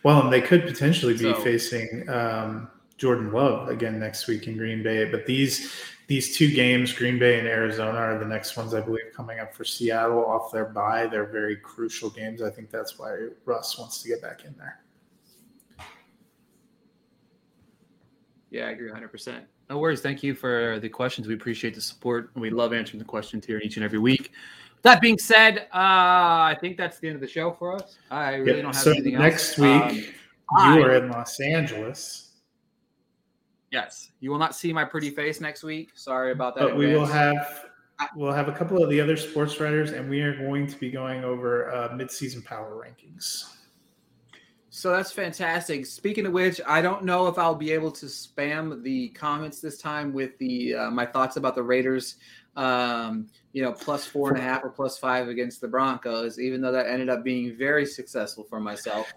Well, 0.03 0.21
and 0.21 0.31
they 0.31 0.41
could 0.41 0.65
potentially 0.65 1.13
be 1.13 1.33
so, 1.33 1.35
facing 1.35 2.07
um, 2.09 2.69
Jordan 2.97 3.31
Love 3.31 3.69
again 3.69 3.99
next 3.99 4.27
week 4.27 4.47
in 4.47 4.57
Green 4.57 4.83
Bay. 4.83 5.05
But 5.05 5.25
these 5.25 5.73
these 6.07 6.37
two 6.37 6.49
games, 6.49 6.93
Green 6.93 7.19
Bay 7.19 7.37
and 7.37 7.47
Arizona, 7.47 7.97
are 7.97 8.17
the 8.17 8.25
next 8.25 8.55
ones 8.55 8.73
I 8.73 8.79
believe 8.79 9.11
coming 9.13 9.39
up 9.39 9.53
for 9.53 9.65
Seattle 9.65 10.25
off 10.25 10.51
their 10.51 10.65
bye. 10.65 11.07
They're 11.07 11.25
very 11.25 11.57
crucial 11.57 12.09
games. 12.09 12.41
I 12.41 12.49
think 12.49 12.71
that's 12.71 12.97
why 12.97 13.27
Russ 13.45 13.77
wants 13.77 14.01
to 14.03 14.07
get 14.07 14.21
back 14.21 14.45
in 14.45 14.55
there. 14.57 14.79
Yeah, 18.49 18.67
I 18.67 18.69
agree 18.69 18.89
100%. 18.89 19.41
No 19.69 19.77
worries. 19.77 20.01
Thank 20.01 20.23
you 20.23 20.33
for 20.33 20.79
the 20.79 20.89
questions. 20.89 21.27
We 21.27 21.33
appreciate 21.33 21.75
the 21.75 21.81
support. 21.81 22.31
And 22.33 22.41
we 22.41 22.49
love 22.49 22.73
answering 22.73 22.99
the 22.99 23.05
questions 23.05 23.45
here 23.45 23.59
each 23.63 23.75
and 23.75 23.83
every 23.83 23.99
week. 23.99 24.31
That 24.83 25.01
being 25.01 25.17
said, 25.17 25.67
uh, 25.73 26.47
I 26.53 26.57
think 26.61 26.77
that's 26.77 26.99
the 26.99 27.07
end 27.07 27.15
of 27.15 27.21
the 27.21 27.27
show 27.27 27.51
for 27.51 27.75
us. 27.75 27.97
I 28.09 28.35
really 28.35 28.59
yep. 28.59 28.61
don't 28.63 28.75
have 28.75 28.83
so 28.83 28.91
anything 28.91 29.17
next 29.17 29.59
else. 29.59 29.59
Next 29.59 29.95
week, 29.95 30.15
um, 30.57 30.77
you 30.77 30.83
I, 30.83 30.87
are 30.87 30.95
in 30.95 31.11
Los 31.11 31.39
Angeles. 31.41 32.31
Yes, 33.71 34.11
you 34.21 34.31
will 34.31 34.37
not 34.37 34.55
see 34.55 34.71
my 34.71 34.85
pretty 34.85 35.09
face 35.09 35.41
next 35.41 35.63
week. 35.63 35.89
Sorry 35.95 36.31
about 36.31 36.55
that. 36.55 36.61
But 36.61 36.77
we 36.77 36.87
will 36.93 37.05
have 37.05 37.65
we'll 38.15 38.31
have 38.31 38.47
a 38.47 38.53
couple 38.53 38.81
of 38.81 38.89
the 38.89 39.01
other 39.01 39.17
sports 39.17 39.59
writers, 39.59 39.91
and 39.91 40.09
we 40.09 40.21
are 40.21 40.37
going 40.37 40.67
to 40.67 40.77
be 40.77 40.89
going 40.89 41.23
over 41.25 41.69
uh, 41.71 41.89
midseason 41.89 42.45
power 42.45 42.81
rankings. 42.81 43.56
So 44.77 44.91
that's 44.91 45.11
fantastic. 45.11 45.87
Speaking 45.87 46.27
of 46.27 46.33
which, 46.33 46.61
I 46.67 46.83
don't 46.83 47.03
know 47.03 47.25
if 47.25 47.39
I'll 47.39 47.55
be 47.55 47.71
able 47.71 47.89
to 47.93 48.05
spam 48.05 48.83
the 48.83 49.09
comments 49.09 49.59
this 49.59 49.81
time 49.81 50.13
with 50.13 50.37
the 50.37 50.75
uh, 50.75 50.91
my 50.91 51.03
thoughts 51.03 51.35
about 51.35 51.55
the 51.55 51.63
Raiders 51.63 52.17
um, 52.55 53.27
you 53.53 53.63
know, 53.63 53.71
plus 53.71 54.05
four 54.05 54.29
and 54.29 54.37
a 54.37 54.41
half 54.41 54.63
or 54.63 54.69
plus 54.69 54.99
five 54.99 55.29
against 55.29 55.61
the 55.61 55.67
Broncos, 55.67 56.39
even 56.39 56.61
though 56.61 56.71
that 56.71 56.85
ended 56.85 57.09
up 57.09 57.23
being 57.23 57.57
very 57.57 57.87
successful 57.87 58.43
for 58.43 58.59
myself. 58.59 59.11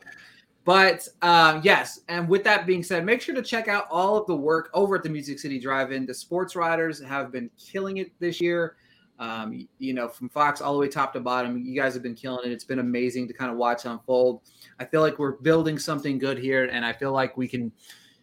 But 0.64 1.06
um, 1.20 1.60
yes, 1.62 2.00
and 2.08 2.26
with 2.26 2.42
that 2.44 2.66
being 2.66 2.82
said, 2.82 3.04
make 3.04 3.20
sure 3.20 3.34
to 3.34 3.42
check 3.42 3.68
out 3.68 3.86
all 3.90 4.16
of 4.16 4.26
the 4.26 4.36
work 4.36 4.70
over 4.72 4.96
at 4.96 5.02
the 5.02 5.10
Music 5.10 5.38
City 5.38 5.58
Drive-In. 5.58 6.06
The 6.06 6.14
sports 6.14 6.56
writers 6.56 7.02
have 7.02 7.30
been 7.32 7.50
killing 7.58 7.98
it 7.98 8.12
this 8.18 8.40
year. 8.40 8.76
Um, 9.20 9.68
you 9.78 9.92
know, 9.92 10.08
from 10.08 10.30
Fox 10.30 10.62
all 10.62 10.72
the 10.72 10.78
way 10.78 10.88
top 10.88 11.12
to 11.12 11.20
bottom, 11.20 11.58
you 11.58 11.78
guys 11.78 11.92
have 11.94 12.02
been 12.02 12.14
killing 12.14 12.50
it. 12.50 12.52
It's 12.52 12.64
been 12.64 12.78
amazing 12.78 13.28
to 13.28 13.34
kind 13.34 13.50
of 13.50 13.58
watch 13.58 13.84
unfold. 13.84 14.40
I 14.78 14.86
feel 14.86 15.02
like 15.02 15.18
we're 15.18 15.32
building 15.32 15.78
something 15.78 16.18
good 16.18 16.38
here, 16.38 16.64
and 16.64 16.86
I 16.86 16.94
feel 16.94 17.12
like 17.12 17.36
we 17.36 17.46
can, 17.46 17.70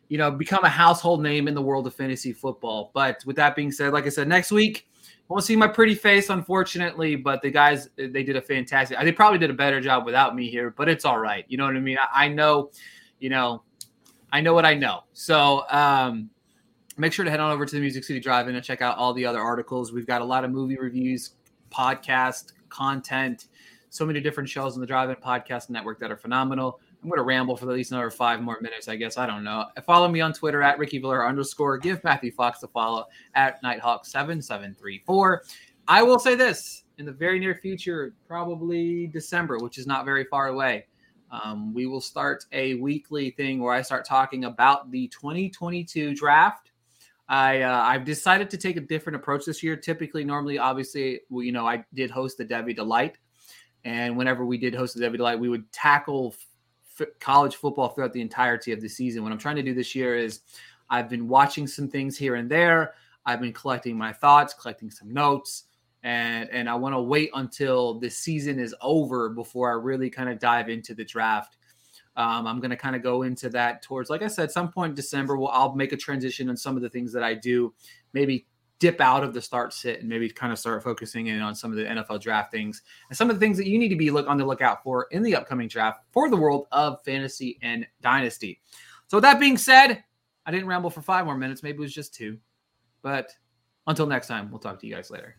you 0.10 0.18
know, 0.18 0.32
become 0.32 0.64
a 0.64 0.70
household 0.70 1.22
name 1.22 1.48
in 1.48 1.54
the 1.54 1.62
world 1.62 1.86
of 1.86 1.94
fantasy 1.94 2.34
football. 2.34 2.90
But 2.96 3.24
with 3.28 3.36
that 3.36 3.56
being 3.56 3.72
said, 3.72 3.94
like 3.94 4.08
I 4.08 4.10
said, 4.10 4.28
next 4.28 4.52
week 4.52 4.88
won't 5.28 5.44
see 5.44 5.56
my 5.56 5.68
pretty 5.68 5.96
face, 5.96 6.30
unfortunately, 6.30 7.16
but 7.16 7.42
the 7.42 7.52
guys 7.52 7.90
they 7.96 8.24
did 8.24 8.36
a 8.36 8.42
fantastic. 8.42 8.98
They 9.00 9.12
probably 9.12 9.40
did 9.40 9.50
a 9.50 9.54
better 9.54 9.82
job 9.82 10.06
without 10.06 10.36
me 10.36 10.50
here, 10.50 10.72
but 10.72 10.90
it's 10.90 11.06
all 11.06 11.20
right. 11.20 11.46
You 11.48 11.58
know 11.58 11.66
what 11.66 11.76
I 11.76 11.80
mean? 11.80 11.98
I, 11.98 12.26
I 12.26 12.28
know, 12.30 12.72
you 13.20 13.30
know, 13.30 13.64
I 14.32 14.42
know 14.42 14.54
what 14.54 14.66
I 14.66 14.74
know. 14.74 15.04
So 15.14 15.64
um, 15.70 16.30
make 16.98 17.14
sure 17.14 17.24
to 17.24 17.32
head 17.32 17.40
on 17.40 17.52
over 17.52 17.66
to 17.66 17.76
the 17.76 17.82
Music 17.82 18.04
City 18.04 18.20
Drive-In 18.20 18.56
and 18.56 18.64
check 18.64 18.82
out 18.82 18.98
all 18.98 19.14
the 19.14 19.26
other 19.26 19.40
articles. 19.40 19.94
We've 19.94 20.08
got 20.08 20.22
a 20.22 20.26
lot 20.26 20.44
of 20.44 20.52
movie 20.52 20.78
reviews, 20.78 21.32
podcast 21.72 22.54
content, 22.70 23.48
so 23.90 24.06
many 24.06 24.20
different 24.20 24.50
shows 24.50 24.74
on 24.76 24.82
the 24.82 24.88
Drive-In 24.88 25.16
Podcast 25.18 25.70
Network 25.70 26.00
that 26.00 26.12
are 26.12 26.18
phenomenal. 26.18 26.80
I'm 27.02 27.10
going 27.10 27.18
to 27.18 27.24
ramble 27.24 27.56
for 27.56 27.70
at 27.70 27.76
least 27.76 27.92
another 27.92 28.10
five 28.10 28.42
more 28.42 28.58
minutes, 28.60 28.88
I 28.88 28.96
guess. 28.96 29.18
I 29.18 29.28
don't 29.28 29.44
know. 29.44 29.66
Follow 29.86 30.08
me 30.08 30.20
on 30.20 30.34
Twitter 30.34 30.64
at 30.64 30.80
Ricky 30.80 31.02
underscore. 31.04 31.78
Give 31.78 32.04
Matthew 32.04 32.32
Fox 32.32 32.64
a 32.64 32.68
follow 32.68 33.06
at 33.36 33.62
Nighthawk7734. 33.64 35.38
I 35.88 36.04
will 36.04 36.20
say 36.20 36.36
this 36.36 36.84
in 36.98 37.06
the 37.06 37.12
very 37.12 37.40
near 37.40 37.56
future, 37.56 38.14
probably 38.28 39.08
December, 39.08 39.58
which 39.60 39.78
is 39.78 39.86
not 39.86 40.06
very 40.06 40.26
far 40.26 40.48
away. 40.48 40.88
Um, 41.32 41.74
we 41.74 41.86
will 41.86 42.02
start 42.02 42.46
a 42.52 42.76
weekly 42.76 43.32
thing 43.32 43.62
where 43.62 43.74
I 43.74 43.82
start 43.82 44.06
talking 44.06 44.46
about 44.46 44.92
the 44.92 45.08
2022 45.10 46.16
draft. 46.16 46.67
I 47.30 47.62
uh, 47.62 47.82
I've 47.82 48.06
decided 48.06 48.50
to 48.52 48.58
take 48.58 48.78
a 48.78 48.82
different 48.82 49.18
approach 49.18 49.46
this 49.46 49.62
year. 49.62 49.76
Typically, 49.76 50.24
normally, 50.24 50.58
obviously, 50.58 51.22
you 51.30 51.52
know, 51.52 51.68
I 51.68 51.84
did 51.94 52.10
host 52.10 52.38
the 52.38 52.46
Debbie 52.46 52.74
Delight, 52.74 53.18
and 53.84 54.18
whenever 54.18 54.46
we 54.46 54.58
did 54.58 54.74
host 54.74 54.96
the 54.96 55.02
Debbie 55.02 55.18
Delight, 55.18 55.40
we 55.40 55.50
would 55.50 55.72
tackle 55.72 56.36
college 57.20 57.56
football 57.56 57.90
throughout 57.90 58.14
the 58.14 58.22
entirety 58.22 58.72
of 58.72 58.82
the 58.82 58.88
season. 58.88 59.24
What 59.24 59.32
I'm 59.32 59.38
trying 59.38 59.58
to 59.58 59.64
do 59.64 59.74
this 59.74 59.94
year 59.94 60.18
is 60.18 60.42
I've 60.90 61.10
been 61.10 61.28
watching 61.28 61.68
some 61.68 61.88
things 61.88 62.18
here 62.18 62.36
and 62.36 62.50
there. 62.50 62.94
I've 63.26 63.42
been 63.42 63.54
collecting 63.54 63.98
my 63.98 64.14
thoughts, 64.14 64.54
collecting 64.54 64.90
some 64.90 65.14
notes, 65.14 65.66
and 66.04 66.50
and 66.50 66.70
I 66.70 66.76
want 66.76 66.96
to 66.96 67.02
wait 67.02 67.30
until 67.34 68.00
the 68.00 68.10
season 68.10 68.58
is 68.58 68.74
over 68.82 69.30
before 69.30 69.70
I 69.70 69.74
really 69.74 70.10
kind 70.10 70.30
of 70.30 70.40
dive 70.40 70.70
into 70.70 70.96
the 70.96 71.04
draft. 71.04 71.57
Um, 72.18 72.48
I'm 72.48 72.60
going 72.60 72.72
to 72.72 72.78
kind 72.78 72.96
of 72.96 73.04
go 73.04 73.22
into 73.22 73.48
that 73.50 73.84
towards, 73.84 74.10
like 74.10 74.24
I 74.24 74.28
said, 74.28 74.52
some 74.52 74.72
point 74.72 74.90
in 74.90 74.96
December. 74.96 75.38
Well, 75.38 75.52
I'll 75.54 75.76
make 75.76 75.94
a 75.94 75.98
transition 75.98 76.50
on 76.50 76.58
some 76.58 76.76
of 76.76 76.82
the 76.82 76.90
things 76.90 77.14
that 77.14 77.24
I 77.24 77.36
do, 77.36 77.74
maybe 78.12 78.48
dip 78.80 79.00
out 79.02 79.24
of 79.24 79.34
the 79.34 79.42
start 79.42 79.74
sit 79.74 80.02
and 80.02 80.10
maybe 80.10 80.30
kind 80.30 80.52
of 80.52 80.60
start 80.60 80.84
focusing 80.84 81.28
in 81.28 81.42
on 81.42 81.56
some 81.56 81.72
of 81.72 81.78
the 81.78 81.84
NFL 81.84 82.22
draft 82.22 82.52
things 82.52 82.84
and 83.10 83.18
some 83.18 83.30
of 83.30 83.36
the 83.36 83.40
things 83.40 83.58
that 83.58 83.68
you 83.68 83.80
need 83.80 83.90
to 83.90 83.96
be 83.96 84.12
look 84.12 84.28
on 84.28 84.38
the 84.38 84.46
lookout 84.46 84.84
for 84.84 85.08
in 85.12 85.24
the 85.24 85.36
upcoming 85.36 85.68
draft 85.68 86.02
for 86.12 86.30
the 86.30 86.36
world 86.36 86.68
of 86.72 87.04
fantasy 87.04 87.58
and 87.62 87.88
dynasty. 88.02 88.60
So 89.08 89.18
with 89.18 89.24
that 89.24 89.40
being 89.40 89.58
said, 89.58 90.04
I 90.46 90.52
didn't 90.52 90.68
ramble 90.68 90.90
for 90.90 91.02
five 91.02 91.26
more 91.26 91.38
minutes. 91.38 91.64
Maybe 91.64 91.78
it 91.78 91.82
was 91.82 91.94
just 91.94 92.14
two. 92.14 92.38
But 93.02 93.32
until 93.86 94.06
next 94.06 94.28
time, 94.28 94.52
we'll 94.52 94.60
talk 94.60 94.80
to 94.80 94.88
you 94.88 94.96
guys 94.96 95.10
later. 95.10 95.36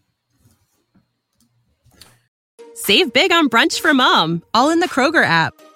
Save 2.75 3.13
big 3.13 3.33
on 3.33 3.49
brunch 3.49 3.81
for 3.81 3.93
mom, 3.93 4.43
all 4.55 4.71
in 4.71 4.81
the 4.81 4.89
Kroger 4.89 5.25
app. 5.25 5.55